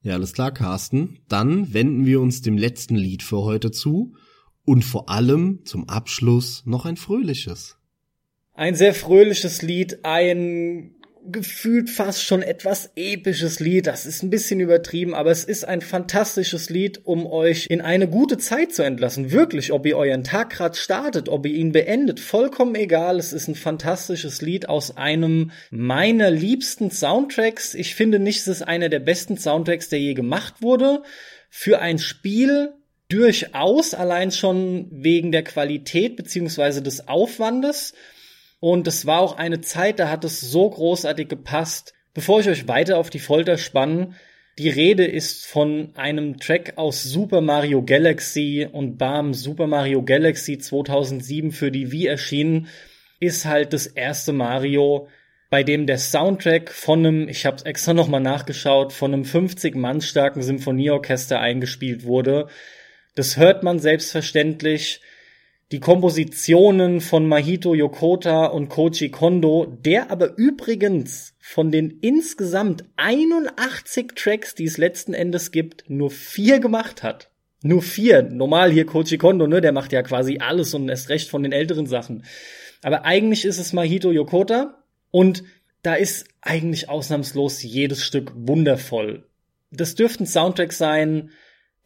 Ja, 0.03 0.15
alles 0.15 0.35
klar, 0.35 0.53
Carsten. 0.53 1.21
Dann 1.29 1.73
wenden 1.73 2.05
wir 2.05 2.21
uns 2.21 2.43
dem 2.43 2.59
letzten 2.59 2.97
Lied 2.97 3.23
für 3.23 3.39
heute 3.39 3.71
zu 3.71 4.15
und 4.67 4.85
vor 4.85 5.09
allem 5.09 5.65
zum 5.65 5.89
Abschluss 5.89 6.63
noch 6.67 6.85
ein 6.85 6.99
fröhliches. 6.99 7.79
Ein 8.55 8.77
sehr 8.77 8.95
fröhliches 8.95 9.63
Lied, 9.63 9.99
ein 10.05 10.95
gefühlt 11.27 11.91
fast 11.91 12.23
schon 12.23 12.43
etwas 12.43 12.91
episches 12.95 13.59
Lied. 13.59 13.87
Das 13.87 14.07
ist 14.07 14.23
ein 14.23 14.31
bisschen 14.31 14.61
übertrieben, 14.61 15.15
aber 15.15 15.33
es 15.33 15.43
ist 15.43 15.65
ein 15.65 15.81
fantastisches 15.81 16.71
Lied, 16.71 17.01
um 17.05 17.27
euch 17.27 17.67
in 17.69 17.81
eine 17.81 18.07
gute 18.07 18.39
Zeit 18.39 18.73
zu 18.73 18.83
entlassen. 18.83 19.33
Wirklich, 19.33 19.73
ob 19.73 19.87
ihr 19.87 19.97
euren 19.97 20.23
Tag 20.23 20.51
gerade 20.51 20.77
startet, 20.77 21.29
ob 21.29 21.47
ihr 21.47 21.55
ihn 21.55 21.73
beendet, 21.73 22.21
vollkommen 22.21 22.77
egal. 22.77 23.19
Es 23.19 23.33
ist 23.33 23.49
ein 23.49 23.57
fantastisches 23.57 24.41
Lied 24.41 24.69
aus 24.69 24.97
einem 24.97 25.51
meiner 25.71 26.31
liebsten 26.31 26.93
Soundtracks. 26.93 27.75
Ich 27.75 27.95
finde 27.95 28.21
nicht, 28.21 28.39
es 28.39 28.49
ist 28.49 28.63
einer 28.63 28.89
der 28.89 29.01
besten 29.01 29.37
Soundtracks, 29.37 29.89
der 29.89 29.99
je 29.99 30.15
gemacht 30.15 30.61
wurde. 30.61 31.03
Für 31.49 31.81
ein 31.81 31.99
Spiel 31.99 32.75
durchaus 33.09 33.95
allein 33.95 34.31
schon 34.31 34.89
wegen 34.91 35.33
der 35.33 35.43
Qualität 35.43 36.17
beziehungsweise 36.17 36.83
des 36.83 37.09
Aufwandes. 37.09 37.95
Und 38.65 38.87
es 38.87 39.05
war 39.05 39.21
auch 39.21 39.37
eine 39.37 39.61
Zeit, 39.61 39.99
da 39.99 40.09
hat 40.09 40.25
es 40.25 40.41
so 40.41 40.71
großartig 40.71 41.29
gepasst. 41.29 41.93
Bevor 42.15 42.41
ich 42.41 42.49
euch 42.49 42.67
weiter 42.67 42.97
auf 42.97 43.11
die 43.11 43.19
Folter 43.19 43.59
spanne, 43.59 44.15
Die 44.57 44.71
Rede 44.71 45.05
ist 45.05 45.45
von 45.45 45.91
einem 45.97 46.39
Track 46.39 46.73
aus 46.77 47.03
Super 47.03 47.43
Mario 47.43 47.83
Galaxy 47.83 48.67
und 48.73 48.97
bam, 48.97 49.35
Super 49.35 49.67
Mario 49.67 50.03
Galaxy 50.03 50.57
2007 50.57 51.53
für 51.53 51.71
die 51.71 51.93
Wii 51.93 52.07
erschienen, 52.07 52.69
ist 53.21 53.45
halt 53.45 53.75
das 53.75 53.87
erste 53.87 54.33
Mario, 54.33 55.09
bei 55.51 55.63
dem 55.63 55.87
der 55.87 55.99
Soundtrack 55.99 56.71
von 56.71 57.01
einem, 57.01 57.29
ich 57.29 57.45
habe 57.45 57.67
extra 57.67 57.93
noch 57.93 58.09
mal 58.09 58.21
nachgeschaut, 58.21 58.95
von 58.95 59.13
einem 59.13 59.27
50 59.27 59.75
Mann 59.75 60.01
starken 60.01 60.41
Symphonieorchester 60.41 61.39
eingespielt 61.39 62.05
wurde. 62.05 62.49
Das 63.15 63.37
hört 63.37 63.63
man 63.63 63.79
selbstverständlich 63.79 65.03
die 65.75 65.81
Kompositionen 65.81 67.01
von 67.01 67.27
Mahito 67.27 67.75
Yokota 67.75 68.47
und 68.47 68.69
Koji 68.69 69.09
Kondo, 69.09 69.77
der 69.85 70.13
aber 70.13 70.39
übrigens 70.39 71.35
von 71.41 71.73
den 71.73 71.99
insgesamt 72.01 72.85
81 72.95 74.13
Tracks, 74.15 74.55
die 74.55 74.67
es 74.67 74.79
letzten 74.79 75.15
Endes 75.15 75.51
gibt, 75.51 75.91
nur 75.91 76.13
vier 76.13 76.61
gemacht 76.61 77.03
hat. 77.03 77.33
Nur 77.61 77.83
vier. 77.83 78.23
Normal 78.23 78.71
hier 78.71 78.87
Koji 78.87 79.19
Kondo, 79.19 79.49
ne, 79.49 79.61
der 79.61 79.73
macht 79.73 79.93
ja 79.93 80.05
quasi 80.05 80.39
alles 80.39 80.75
und 80.75 80.89
erst 80.89 81.09
recht 81.09 81.29
von 81.29 81.43
den 81.43 81.51
älteren 81.51 81.87
Sachen. 81.87 82.25
Aber 82.85 83.05
eigentlich 83.05 83.45
ist 83.45 83.59
es 83.59 83.73
Mahito 83.73 84.13
Yokota 84.13 84.85
und 85.11 85.43
da 85.83 85.97
ist 85.97 86.29
eigentlich 86.41 86.89
ausnahmslos 86.89 87.65
jedes 87.65 88.05
Stück 88.05 88.31
wundervoll. 88.37 89.27
Das 89.73 89.97
dürfte 89.97 90.23
ein 90.23 90.29
Soundtrack 90.29 90.73
sein, 90.73 91.31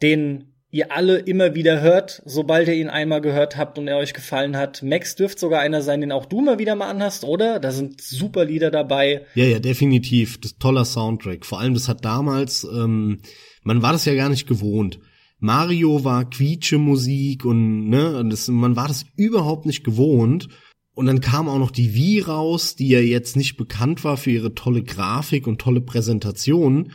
den 0.03 0.53
ihr 0.71 0.91
alle 0.91 1.17
immer 1.17 1.55
wieder 1.55 1.81
hört, 1.81 2.21
sobald 2.25 2.67
ihr 2.67 2.75
ihn 2.75 2.89
einmal 2.89 3.21
gehört 3.21 3.57
habt 3.57 3.79
und 3.79 3.87
er 3.87 3.97
euch 3.97 4.13
gefallen 4.13 4.55
hat. 4.55 4.83
Max 4.83 5.15
dürfte 5.15 5.39
sogar 5.39 5.61
einer 5.61 5.81
sein, 5.81 6.01
den 6.01 6.11
auch 6.11 6.25
du 6.25 6.41
mal 6.41 6.59
wieder 6.59 6.75
mal 6.75 6.89
anhast, 6.89 7.23
oder? 7.23 7.59
Da 7.59 7.71
sind 7.71 8.01
super 8.01 8.45
Lieder 8.45 8.69
dabei. 8.69 9.25
Ja, 9.33 9.45
ja, 9.45 9.59
definitiv. 9.59 10.39
Das 10.39 10.57
toller 10.57 10.85
Soundtrack. 10.85 11.45
Vor 11.45 11.59
allem, 11.59 11.73
das 11.73 11.87
hat 11.87 12.05
damals, 12.05 12.63
ähm, 12.63 13.21
man 13.63 13.81
war 13.81 13.93
das 13.93 14.05
ja 14.05 14.13
gar 14.13 14.29
nicht 14.29 14.47
gewohnt. 14.47 14.99
Mario 15.39 16.03
war 16.03 16.29
quietsche 16.29 16.77
Musik 16.77 17.45
und 17.45 17.89
ne, 17.89 18.25
das, 18.29 18.47
man 18.49 18.75
war 18.75 18.87
das 18.87 19.05
überhaupt 19.15 19.65
nicht 19.65 19.83
gewohnt. 19.83 20.49
Und 20.93 21.05
dann 21.05 21.21
kam 21.21 21.47
auch 21.47 21.59
noch 21.59 21.71
die 21.71 21.93
Wii 21.93 22.21
raus, 22.21 22.75
die 22.75 22.89
ja 22.89 22.99
jetzt 22.99 23.37
nicht 23.37 23.55
bekannt 23.55 24.03
war 24.03 24.17
für 24.17 24.31
ihre 24.31 24.53
tolle 24.53 24.83
Grafik 24.83 25.47
und 25.47 25.61
tolle 25.61 25.79
Präsentation. 25.79 26.91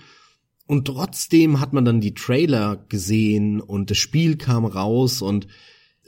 Und 0.67 0.87
trotzdem 0.87 1.61
hat 1.61 1.73
man 1.73 1.85
dann 1.85 2.01
die 2.01 2.15
Trailer 2.15 2.85
gesehen 2.89 3.61
und 3.61 3.91
das 3.91 3.99
Spiel 3.99 4.37
kam 4.37 4.65
raus 4.65 5.21
und 5.21 5.47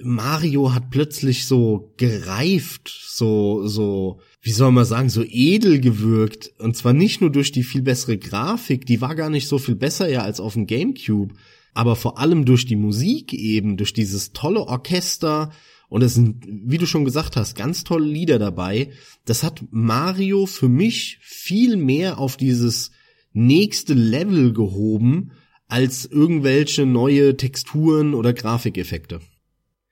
Mario 0.03 0.75
hat 0.75 0.91
plötzlich 0.91 1.47
so 1.47 1.95
gereift, 1.97 2.95
so, 3.09 3.67
so, 3.67 4.21
wie 4.43 4.53
soll 4.53 4.71
man 4.73 4.85
sagen, 4.85 5.09
so 5.09 5.23
edel 5.27 5.81
gewirkt. 5.81 6.53
Und 6.59 6.77
zwar 6.77 6.93
nicht 6.93 7.21
nur 7.21 7.31
durch 7.31 7.53
die 7.53 7.63
viel 7.63 7.83
bessere 7.83 8.19
Grafik, 8.19 8.85
die 8.87 9.01
war 9.01 9.15
gar 9.15 9.31
nicht 9.31 9.49
so 9.49 9.59
viel 9.59 9.75
besser 9.75 10.09
ja 10.09 10.23
als 10.23 10.41
auf 10.41 10.55
dem 10.55 10.67
Gamecube, 10.67 11.35
aber 11.73 11.97
vor 11.97 12.19
allem 12.19 12.45
durch 12.45 12.67
die 12.67 12.77
Musik 12.77 13.33
eben, 13.33 13.77
durch 13.77 13.93
dieses 13.93 14.33
tolle 14.33 14.61
Orchester. 14.61 15.51
Und 15.89 16.03
es 16.03 16.15
sind, 16.15 16.45
wie 16.47 16.79
du 16.79 16.87
schon 16.87 17.05
gesagt 17.05 17.37
hast, 17.37 17.55
ganz 17.55 17.85
tolle 17.85 18.07
Lieder 18.07 18.39
dabei. 18.39 18.91
Das 19.25 19.43
hat 19.43 19.65
Mario 19.71 20.47
für 20.47 20.69
mich 20.69 21.19
viel 21.23 21.77
mehr 21.77 22.19
auf 22.19 22.37
dieses 22.37 22.91
nächste 23.37 23.95
Level 23.95 24.53
gehoben 24.53 25.33
als 25.69 26.07
irgendwelche 26.07 26.87
neue 26.87 27.37
Texturen 27.37 28.15
oder 28.15 28.33
Grafikeffekte. 28.33 29.21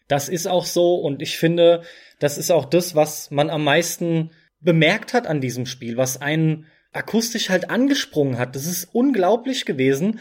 Das 0.09 0.29
ist 0.29 0.47
auch 0.47 0.67
so 0.67 0.97
und 0.97 1.23
ich 1.23 1.37
finde, 1.37 1.83
das 2.19 2.39
ist 2.39 2.51
auch 2.51 2.65
das, 2.65 2.95
was 2.95 3.31
man 3.31 3.51
am 3.51 3.65
meisten 3.65 4.31
bemerkt 4.61 5.13
hat 5.15 5.27
an 5.27 5.41
diesem 5.41 5.67
Spiel, 5.67 5.97
was 5.97 6.21
einen 6.21 6.67
akustisch 6.93 7.51
halt 7.51 7.71
angesprungen 7.71 8.39
hat. 8.39 8.55
Das 8.57 8.67
ist 8.67 8.89
unglaublich 8.93 9.65
gewesen. 9.65 10.21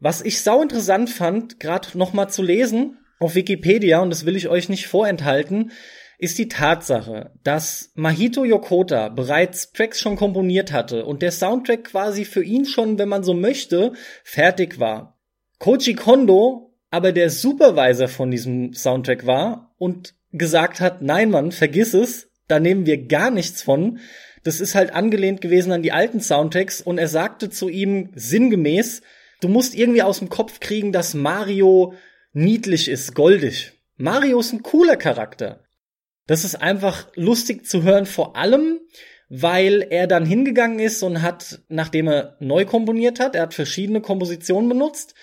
Was 0.00 0.22
ich 0.22 0.40
sau 0.40 0.62
interessant 0.62 1.10
fand, 1.10 1.60
gerade 1.60 1.96
noch 1.98 2.12
mal 2.12 2.28
zu 2.28 2.42
lesen 2.42 2.98
auf 3.18 3.34
Wikipedia 3.34 4.00
und 4.00 4.10
das 4.10 4.26
will 4.26 4.36
ich 4.36 4.48
euch 4.48 4.68
nicht 4.68 4.86
vorenthalten, 4.86 5.72
ist 6.24 6.38
die 6.38 6.48
Tatsache, 6.48 7.32
dass 7.44 7.92
Mahito 7.94 8.44
Yokota 8.44 9.10
bereits 9.10 9.72
Tracks 9.72 10.00
schon 10.00 10.16
komponiert 10.16 10.72
hatte 10.72 11.04
und 11.04 11.22
der 11.22 11.30
Soundtrack 11.30 11.84
quasi 11.84 12.24
für 12.24 12.42
ihn 12.42 12.66
schon, 12.66 12.98
wenn 12.98 13.08
man 13.08 13.22
so 13.22 13.34
möchte, 13.34 13.92
fertig 14.24 14.80
war. 14.80 15.20
Koji 15.58 15.94
Kondo 15.94 16.74
aber 16.94 17.10
der 17.10 17.28
Supervisor 17.28 18.06
von 18.06 18.30
diesem 18.30 18.72
Soundtrack 18.72 19.26
war 19.26 19.74
und 19.78 20.14
gesagt 20.30 20.78
hat, 20.78 21.02
nein 21.02 21.28
Mann, 21.28 21.50
vergiss 21.50 21.92
es, 21.92 22.30
da 22.46 22.60
nehmen 22.60 22.86
wir 22.86 23.08
gar 23.08 23.32
nichts 23.32 23.62
von. 23.62 23.98
Das 24.44 24.60
ist 24.60 24.76
halt 24.76 24.92
angelehnt 24.92 25.40
gewesen 25.40 25.72
an 25.72 25.82
die 25.82 25.90
alten 25.90 26.20
Soundtracks 26.20 26.80
und 26.80 26.98
er 26.98 27.08
sagte 27.08 27.50
zu 27.50 27.68
ihm 27.68 28.10
sinngemäß, 28.14 29.02
du 29.40 29.48
musst 29.48 29.74
irgendwie 29.74 30.02
aus 30.02 30.20
dem 30.20 30.28
Kopf 30.28 30.60
kriegen, 30.60 30.92
dass 30.92 31.14
Mario 31.14 31.94
niedlich 32.32 32.88
ist, 32.88 33.16
goldig. 33.16 33.72
Mario 33.96 34.38
ist 34.38 34.52
ein 34.52 34.62
cooler 34.62 34.96
Charakter. 34.96 35.63
Das 36.26 36.44
ist 36.44 36.56
einfach 36.56 37.08
lustig 37.14 37.66
zu 37.66 37.82
hören, 37.82 38.06
vor 38.06 38.36
allem, 38.36 38.80
weil 39.28 39.86
er 39.90 40.06
dann 40.06 40.24
hingegangen 40.24 40.78
ist 40.78 41.02
und 41.02 41.22
hat, 41.22 41.60
nachdem 41.68 42.08
er 42.08 42.36
neu 42.40 42.64
komponiert 42.64 43.20
hat, 43.20 43.34
er 43.34 43.42
hat 43.42 43.54
verschiedene 43.54 44.00
Kompositionen 44.00 44.68
benutzt 44.68 45.14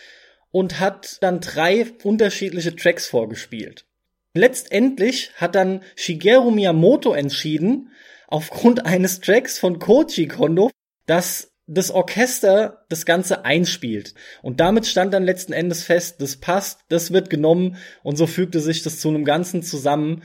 und 0.51 0.79
hat 0.79 1.17
dann 1.21 1.39
drei 1.39 1.87
unterschiedliche 2.03 2.75
Tracks 2.75 3.07
vorgespielt. 3.07 3.85
Letztendlich 4.33 5.31
hat 5.35 5.55
dann 5.55 5.81
Shigeru 5.95 6.51
Miyamoto 6.51 7.13
entschieden, 7.13 7.89
aufgrund 8.27 8.85
eines 8.85 9.19
Tracks 9.21 9.59
von 9.59 9.79
Koji 9.79 10.27
Kondo, 10.27 10.71
dass 11.05 11.51
das 11.67 11.91
Orchester 11.91 12.85
das 12.89 13.05
Ganze 13.05 13.45
einspielt. 13.45 14.13
Und 14.41 14.59
damit 14.59 14.87
stand 14.87 15.13
dann 15.13 15.23
letzten 15.23 15.53
Endes 15.53 15.83
fest, 15.83 16.21
das 16.21 16.37
passt, 16.37 16.81
das 16.89 17.11
wird 17.11 17.29
genommen 17.29 17.77
und 18.03 18.17
so 18.17 18.27
fügte 18.27 18.59
sich 18.59 18.83
das 18.83 18.99
zu 18.99 19.09
einem 19.09 19.23
Ganzen 19.23 19.63
zusammen, 19.63 20.23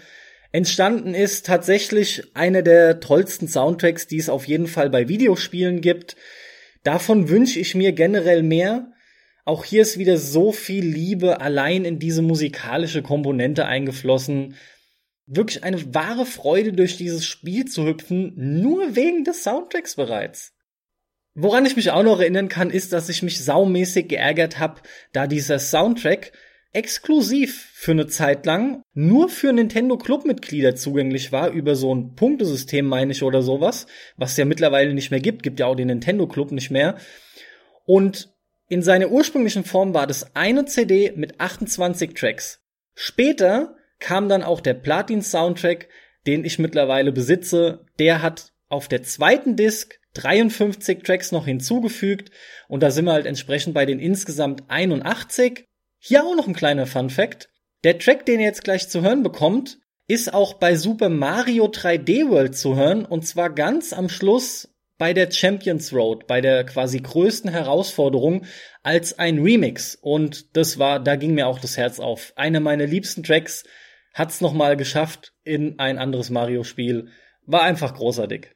Entstanden 0.57 1.13
ist 1.13 1.45
tatsächlich 1.45 2.23
einer 2.33 2.63
der 2.63 2.99
tollsten 3.01 3.47
Soundtracks, 3.47 4.07
die 4.07 4.17
es 4.17 4.31
auf 4.31 4.49
jeden 4.49 4.69
Fall 4.69 4.89
bei 4.89 5.07
Videospielen 5.07 5.83
gibt. 5.83 6.17
Davon 6.83 7.29
wünsche 7.29 7.61
ich 7.61 7.75
mir 7.75 7.93
generell 7.93 8.43
mehr. 8.43 8.91
Auch 9.45 9.67
hier 9.67 9.83
ist 9.83 9.99
wieder 9.99 10.17
so 10.17 10.53
viel 10.53 10.83
Liebe 10.83 11.43
allein 11.43 11.85
in 11.85 11.99
diese 11.99 12.23
musikalische 12.23 13.03
Komponente 13.03 13.67
eingeflossen. 13.67 14.55
Wirklich 15.27 15.63
eine 15.63 15.95
wahre 15.95 16.25
Freude, 16.25 16.73
durch 16.73 16.97
dieses 16.97 17.27
Spiel 17.27 17.67
zu 17.67 17.85
hüpfen, 17.85 18.33
nur 18.63 18.97
wegen 18.97 19.25
des 19.25 19.43
Soundtracks 19.43 19.95
bereits. 19.95 20.55
Woran 21.35 21.67
ich 21.67 21.77
mich 21.77 21.91
auch 21.91 22.03
noch 22.03 22.19
erinnern 22.19 22.49
kann, 22.49 22.71
ist, 22.71 22.95
dass 22.95 23.11
ich 23.11 23.23
mich 23.23 23.45
saumäßig 23.45 24.09
geärgert 24.09 24.59
habe, 24.59 24.81
da 25.13 25.27
dieser 25.27 25.59
Soundtrack 25.59 26.33
exklusiv 26.77 27.71
für 27.73 27.93
eine 27.93 28.07
Zeit 28.07 28.45
lang 28.45 28.83
nur 28.93 29.31
für 29.31 29.53
Nintendo 29.53 29.97
Club-Mitglieder 29.97 30.77
zugänglich 30.77 31.33
war, 31.33 31.51
über 31.51 31.75
so 31.75 31.95
ein 31.95 32.15
Punktesystem, 32.15 32.87
meine 32.87 33.13
ich, 33.13 33.23
oder 33.23 33.41
sowas, 33.41 33.87
was 34.17 34.37
ja 34.37 34.45
mittlerweile 34.45 34.93
nicht 34.93 35.11
mehr 35.11 35.21
gibt, 35.21 35.43
gibt 35.43 35.59
ja 35.59 35.67
auch 35.67 35.75
den 35.75 35.89
Nintendo 35.89 36.27
Club 36.27 36.53
nicht 36.53 36.71
mehr. 36.71 36.97
Und 37.87 38.31
in 38.69 38.83
seiner 38.83 39.11
ursprünglichen 39.11 39.65
Form 39.65 39.95
war 39.95 40.07
das 40.07 40.37
eine 40.37 40.67
CD 40.67 41.13
mit 41.17 41.41
28 41.41 42.13
Tracks. 42.15 42.61
Später 42.95 43.77
kam 43.99 44.29
dann 44.29 44.43
auch 44.43 44.61
der 44.61 44.75
Platin-Soundtrack, 44.75 45.89
den 46.27 46.45
ich 46.45 46.59
mittlerweile 46.59 47.11
besitze. 47.11 47.87
Der 47.99 48.21
hat 48.21 48.53
auf 48.69 48.89
der 48.89 49.03
zweiten 49.03 49.57
Disc 49.57 49.99
53 50.15 51.03
Tracks 51.03 51.33
noch 51.33 51.47
hinzugefügt 51.47 52.31
und 52.69 52.83
da 52.83 52.91
sind 52.91 53.05
wir 53.05 53.13
halt 53.13 53.27
entsprechend 53.27 53.75
bei 53.75 53.87
den 53.87 53.99
insgesamt 53.99 54.65
81 54.69 55.67
hier 55.99 56.25
auch 56.25 56.37
noch 56.37 56.47
ein 56.47 56.55
kleiner 56.55 56.87
Fun 56.87 57.11
Fact. 57.11 57.49
Der 57.85 57.99
Track, 57.99 58.27
den 58.27 58.41
ihr 58.41 58.47
jetzt 58.47 58.65
gleich 58.65 58.89
zu 58.89 59.03
hören 59.03 59.23
bekommt, 59.23 59.79
ist 60.09 60.33
auch 60.33 60.55
bei 60.55 60.77
Super 60.77 61.09
Mario 61.09 61.67
3D 61.67 62.29
World 62.29 62.57
zu 62.57 62.77
hören 62.77 63.05
und 63.05 63.27
zwar 63.27 63.51
ganz 63.51 63.93
am 63.93 64.09
Schluss 64.09 64.69
bei 64.99 65.13
der 65.13 65.31
Champions 65.31 65.93
Road, 65.93 66.27
bei 66.27 66.41
der 66.41 66.65
quasi 66.65 67.01
größten 67.01 67.51
Herausforderung 67.51 68.45
als 68.83 69.19
ein 69.19 69.41
Remix 69.41 69.99
und 70.01 70.57
das 70.57 70.79
war, 70.79 71.01
da 71.01 71.17
ging 71.17 71.35
mir 71.35 71.49
auch 71.49 71.59
das 71.59 71.77
Herz 71.77 72.01
auf. 72.01 72.33
Einer 72.37 72.61
meiner 72.61 72.87
liebsten 72.87 73.23
Tracks 73.23 73.65
hat's 74.15 74.41
noch 74.41 74.55
mal 74.55 74.77
geschafft 74.77 75.35
in 75.45 75.79
ein 75.79 75.99
anderes 75.99 76.31
Mario 76.31 76.65
Spiel. 76.65 77.09
War 77.45 77.63
einfach 77.63 77.95
großartig. 77.95 78.53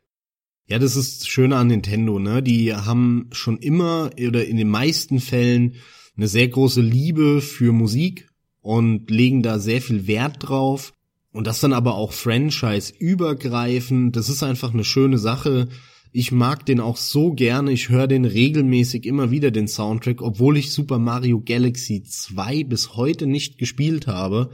Ja, 0.66 0.78
das 0.78 0.96
ist 0.96 1.28
schön 1.28 1.52
an 1.52 1.66
Nintendo, 1.66 2.18
ne? 2.18 2.42
Die 2.42 2.72
haben 2.74 3.28
schon 3.32 3.58
immer 3.58 4.10
oder 4.16 4.44
in 4.44 4.56
den 4.56 4.68
meisten 4.68 5.18
Fällen 5.18 5.76
eine 6.20 6.28
sehr 6.28 6.48
große 6.48 6.82
Liebe 6.82 7.40
für 7.40 7.72
Musik 7.72 8.28
und 8.60 9.10
legen 9.10 9.42
da 9.42 9.58
sehr 9.58 9.80
viel 9.80 10.06
Wert 10.06 10.36
drauf. 10.40 10.92
Und 11.32 11.46
das 11.46 11.60
dann 11.60 11.72
aber 11.72 11.94
auch 11.94 12.12
franchise 12.12 12.92
übergreifend. 12.98 14.16
Das 14.16 14.28
ist 14.28 14.42
einfach 14.42 14.74
eine 14.74 14.84
schöne 14.84 15.16
Sache. 15.16 15.68
Ich 16.12 16.30
mag 16.30 16.66
den 16.66 16.78
auch 16.78 16.98
so 16.98 17.32
gerne. 17.32 17.72
Ich 17.72 17.88
höre 17.88 18.06
den 18.06 18.26
regelmäßig 18.26 19.06
immer 19.06 19.30
wieder, 19.30 19.50
den 19.50 19.66
Soundtrack, 19.66 20.20
obwohl 20.20 20.58
ich 20.58 20.74
Super 20.74 20.98
Mario 20.98 21.40
Galaxy 21.40 22.02
2 22.02 22.64
bis 22.64 22.96
heute 22.96 23.26
nicht 23.26 23.56
gespielt 23.56 24.06
habe. 24.06 24.50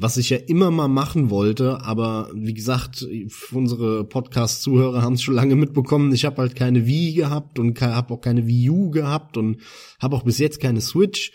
Was 0.00 0.16
ich 0.16 0.30
ja 0.30 0.36
immer 0.36 0.70
mal 0.70 0.86
machen 0.86 1.28
wollte, 1.28 1.80
aber 1.82 2.30
wie 2.32 2.54
gesagt, 2.54 3.04
unsere 3.50 4.04
Podcast-Zuhörer 4.04 5.02
haben 5.02 5.14
es 5.14 5.22
schon 5.22 5.34
lange 5.34 5.56
mitbekommen. 5.56 6.12
Ich 6.12 6.24
habe 6.24 6.40
halt 6.40 6.54
keine 6.54 6.86
Wii 6.86 7.14
gehabt 7.14 7.58
und 7.58 7.80
habe 7.80 8.14
auch 8.14 8.20
keine 8.20 8.46
Wii 8.46 8.70
U 8.70 8.90
gehabt 8.90 9.36
und 9.36 9.60
habe 10.00 10.14
auch 10.14 10.22
bis 10.22 10.38
jetzt 10.38 10.60
keine 10.60 10.80
Switch. 10.80 11.32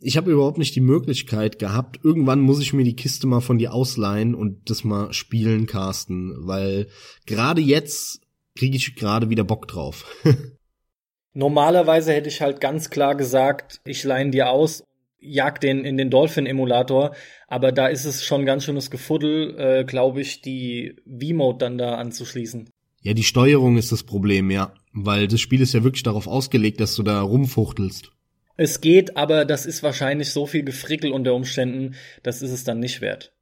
Ich 0.00 0.16
habe 0.16 0.32
überhaupt 0.32 0.56
nicht 0.56 0.74
die 0.74 0.80
Möglichkeit 0.80 1.58
gehabt. 1.58 2.00
Irgendwann 2.02 2.40
muss 2.40 2.60
ich 2.62 2.72
mir 2.72 2.84
die 2.84 2.96
Kiste 2.96 3.26
mal 3.26 3.40
von 3.40 3.58
dir 3.58 3.74
ausleihen 3.74 4.34
und 4.34 4.70
das 4.70 4.82
mal 4.82 5.12
spielen, 5.12 5.66
Carsten, 5.66 6.34
weil 6.38 6.88
gerade 7.26 7.60
jetzt 7.60 8.20
kriege 8.58 8.76
ich 8.76 8.96
gerade 8.96 9.28
wieder 9.28 9.44
Bock 9.44 9.68
drauf. 9.68 10.06
Normalerweise 11.34 12.14
hätte 12.14 12.30
ich 12.30 12.40
halt 12.40 12.62
ganz 12.62 12.88
klar 12.88 13.14
gesagt, 13.14 13.82
ich 13.84 14.04
leihen 14.04 14.30
dir 14.30 14.48
aus 14.48 14.85
jag 15.18 15.60
den 15.60 15.84
in 15.84 15.96
den 15.96 16.10
Dolphin-Emulator, 16.10 17.14
aber 17.48 17.72
da 17.72 17.86
ist 17.86 18.04
es 18.04 18.24
schon 18.24 18.46
ganz 18.46 18.64
schönes 18.64 18.90
Gefuddel, 18.90 19.58
äh, 19.58 19.84
glaube 19.84 20.20
ich, 20.20 20.42
die 20.42 20.96
V-Mode 21.06 21.58
dann 21.58 21.78
da 21.78 21.96
anzuschließen. 21.96 22.68
Ja, 23.02 23.14
die 23.14 23.24
Steuerung 23.24 23.76
ist 23.76 23.92
das 23.92 24.02
Problem, 24.02 24.50
ja. 24.50 24.74
Weil 24.92 25.28
das 25.28 25.40
Spiel 25.40 25.60
ist 25.60 25.74
ja 25.74 25.84
wirklich 25.84 26.02
darauf 26.02 26.26
ausgelegt, 26.26 26.80
dass 26.80 26.94
du 26.96 27.02
da 27.02 27.20
rumfuchtelst. 27.20 28.10
Es 28.56 28.80
geht, 28.80 29.16
aber 29.16 29.44
das 29.44 29.66
ist 29.66 29.82
wahrscheinlich 29.82 30.30
so 30.30 30.46
viel 30.46 30.64
Gefrickel 30.64 31.12
unter 31.12 31.34
Umständen, 31.34 31.94
das 32.22 32.42
ist 32.42 32.52
es 32.52 32.64
dann 32.64 32.80
nicht 32.80 33.00
wert. 33.02 33.32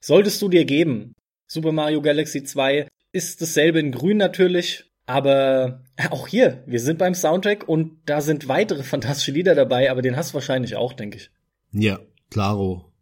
Solltest 0.00 0.42
du 0.42 0.48
dir 0.48 0.64
geben. 0.64 1.14
Super 1.46 1.72
Mario 1.72 2.02
Galaxy 2.02 2.42
2 2.42 2.88
ist 3.12 3.40
dasselbe 3.40 3.78
in 3.78 3.92
grün 3.92 4.16
natürlich, 4.16 4.84
aber 5.06 5.82
auch 6.10 6.28
hier, 6.28 6.62
wir 6.66 6.80
sind 6.80 6.98
beim 6.98 7.14
Soundtrack 7.14 7.68
und 7.68 7.98
da 8.06 8.20
sind 8.20 8.48
weitere 8.48 8.82
fantastische 8.82 9.32
Lieder 9.32 9.54
dabei, 9.54 9.90
aber 9.90 10.02
den 10.02 10.16
hast 10.16 10.30
du 10.30 10.34
wahrscheinlich 10.34 10.76
auch, 10.76 10.92
denke 10.92 11.18
ich. 11.18 11.30
Ja, 11.72 12.00
klaro. 12.30 12.92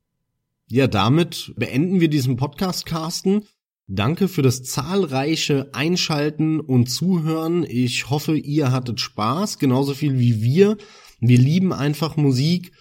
Ja, 0.69 0.87
damit 0.87 1.53
beenden 1.57 2.01
wir 2.01 2.09
diesen 2.09 2.37
Podcast, 2.37 2.87
Carsten. 2.87 3.45
Danke 3.87 4.29
für 4.29 4.43
das 4.43 4.63
zahlreiche 4.63 5.69
Einschalten 5.75 6.61
und 6.61 6.87
Zuhören. 6.87 7.65
Ich 7.69 8.09
hoffe, 8.09 8.37
ihr 8.37 8.73
hattet 8.73 9.01
Spaß, 9.01 9.59
genauso 9.59 9.93
viel 9.93 10.19
wie 10.19 10.43
wir. 10.43 10.79
Wir 11.21 11.39
lieben 11.39 11.73
einfach 11.73 12.17
Musik 12.17 12.73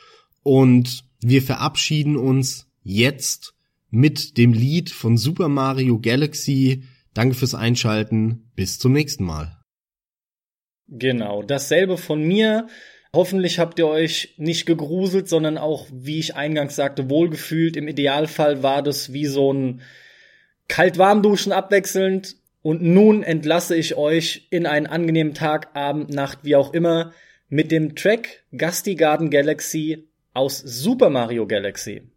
und 0.42 1.04
wir 1.20 1.42
verabschieden 1.42 2.16
uns 2.16 2.68
jetzt 2.82 3.54
mit 3.90 4.38
dem 4.38 4.54
Lied 4.54 4.90
von 4.90 5.18
Super 5.18 5.50
Mario 5.50 6.00
Galaxy 6.00 6.84
Danke 7.14 7.36
fürs 7.36 7.56
Einschalten. 7.56 8.52
Bis 8.56 8.80
zum 8.80 8.94
nächsten 8.94 9.24
Mal. 9.24 9.58
Genau, 10.88 11.44
dasselbe 11.44 11.98
von 11.98 12.22
mir. 12.22 12.68
Hoffentlich 13.14 13.60
habt 13.60 13.78
ihr 13.80 13.88
euch 13.88 14.36
nicht 14.38 14.66
gegruselt, 14.66 15.28
sondern 15.28 15.58
auch, 15.58 15.88
wie 15.92 16.20
ich 16.20 16.36
eingangs 16.36 16.76
sagte, 16.76 17.10
wohlgefühlt. 17.10 17.76
Im 17.76 17.88
Idealfall 17.88 18.64
war 18.64 18.82
das 18.82 19.12
wie 19.12 19.26
so 19.26 19.52
ein 19.52 19.82
kalt-warm-Duschen 20.70 21.52
abwechselnd. 21.52 22.38
Und 22.62 22.82
nun 22.82 23.24
entlasse 23.24 23.76
ich 23.76 23.96
euch 23.96 24.48
in 24.52 24.66
einen 24.66 24.86
angenehmen 24.86 25.34
Tag, 25.34 25.76
Abend, 25.76 26.12
Nacht, 26.12 26.40
wie 26.44 26.56
auch 26.56 26.74
immer, 26.74 27.12
mit 27.50 27.72
dem 27.72 27.96
Track 27.96 28.44
Gusty 28.58 28.96
Garden 28.96 29.30
Galaxy 29.30 30.08
aus 30.34 30.60
Super 30.60 31.10
Mario 31.10 31.48
Galaxy. 31.48 32.11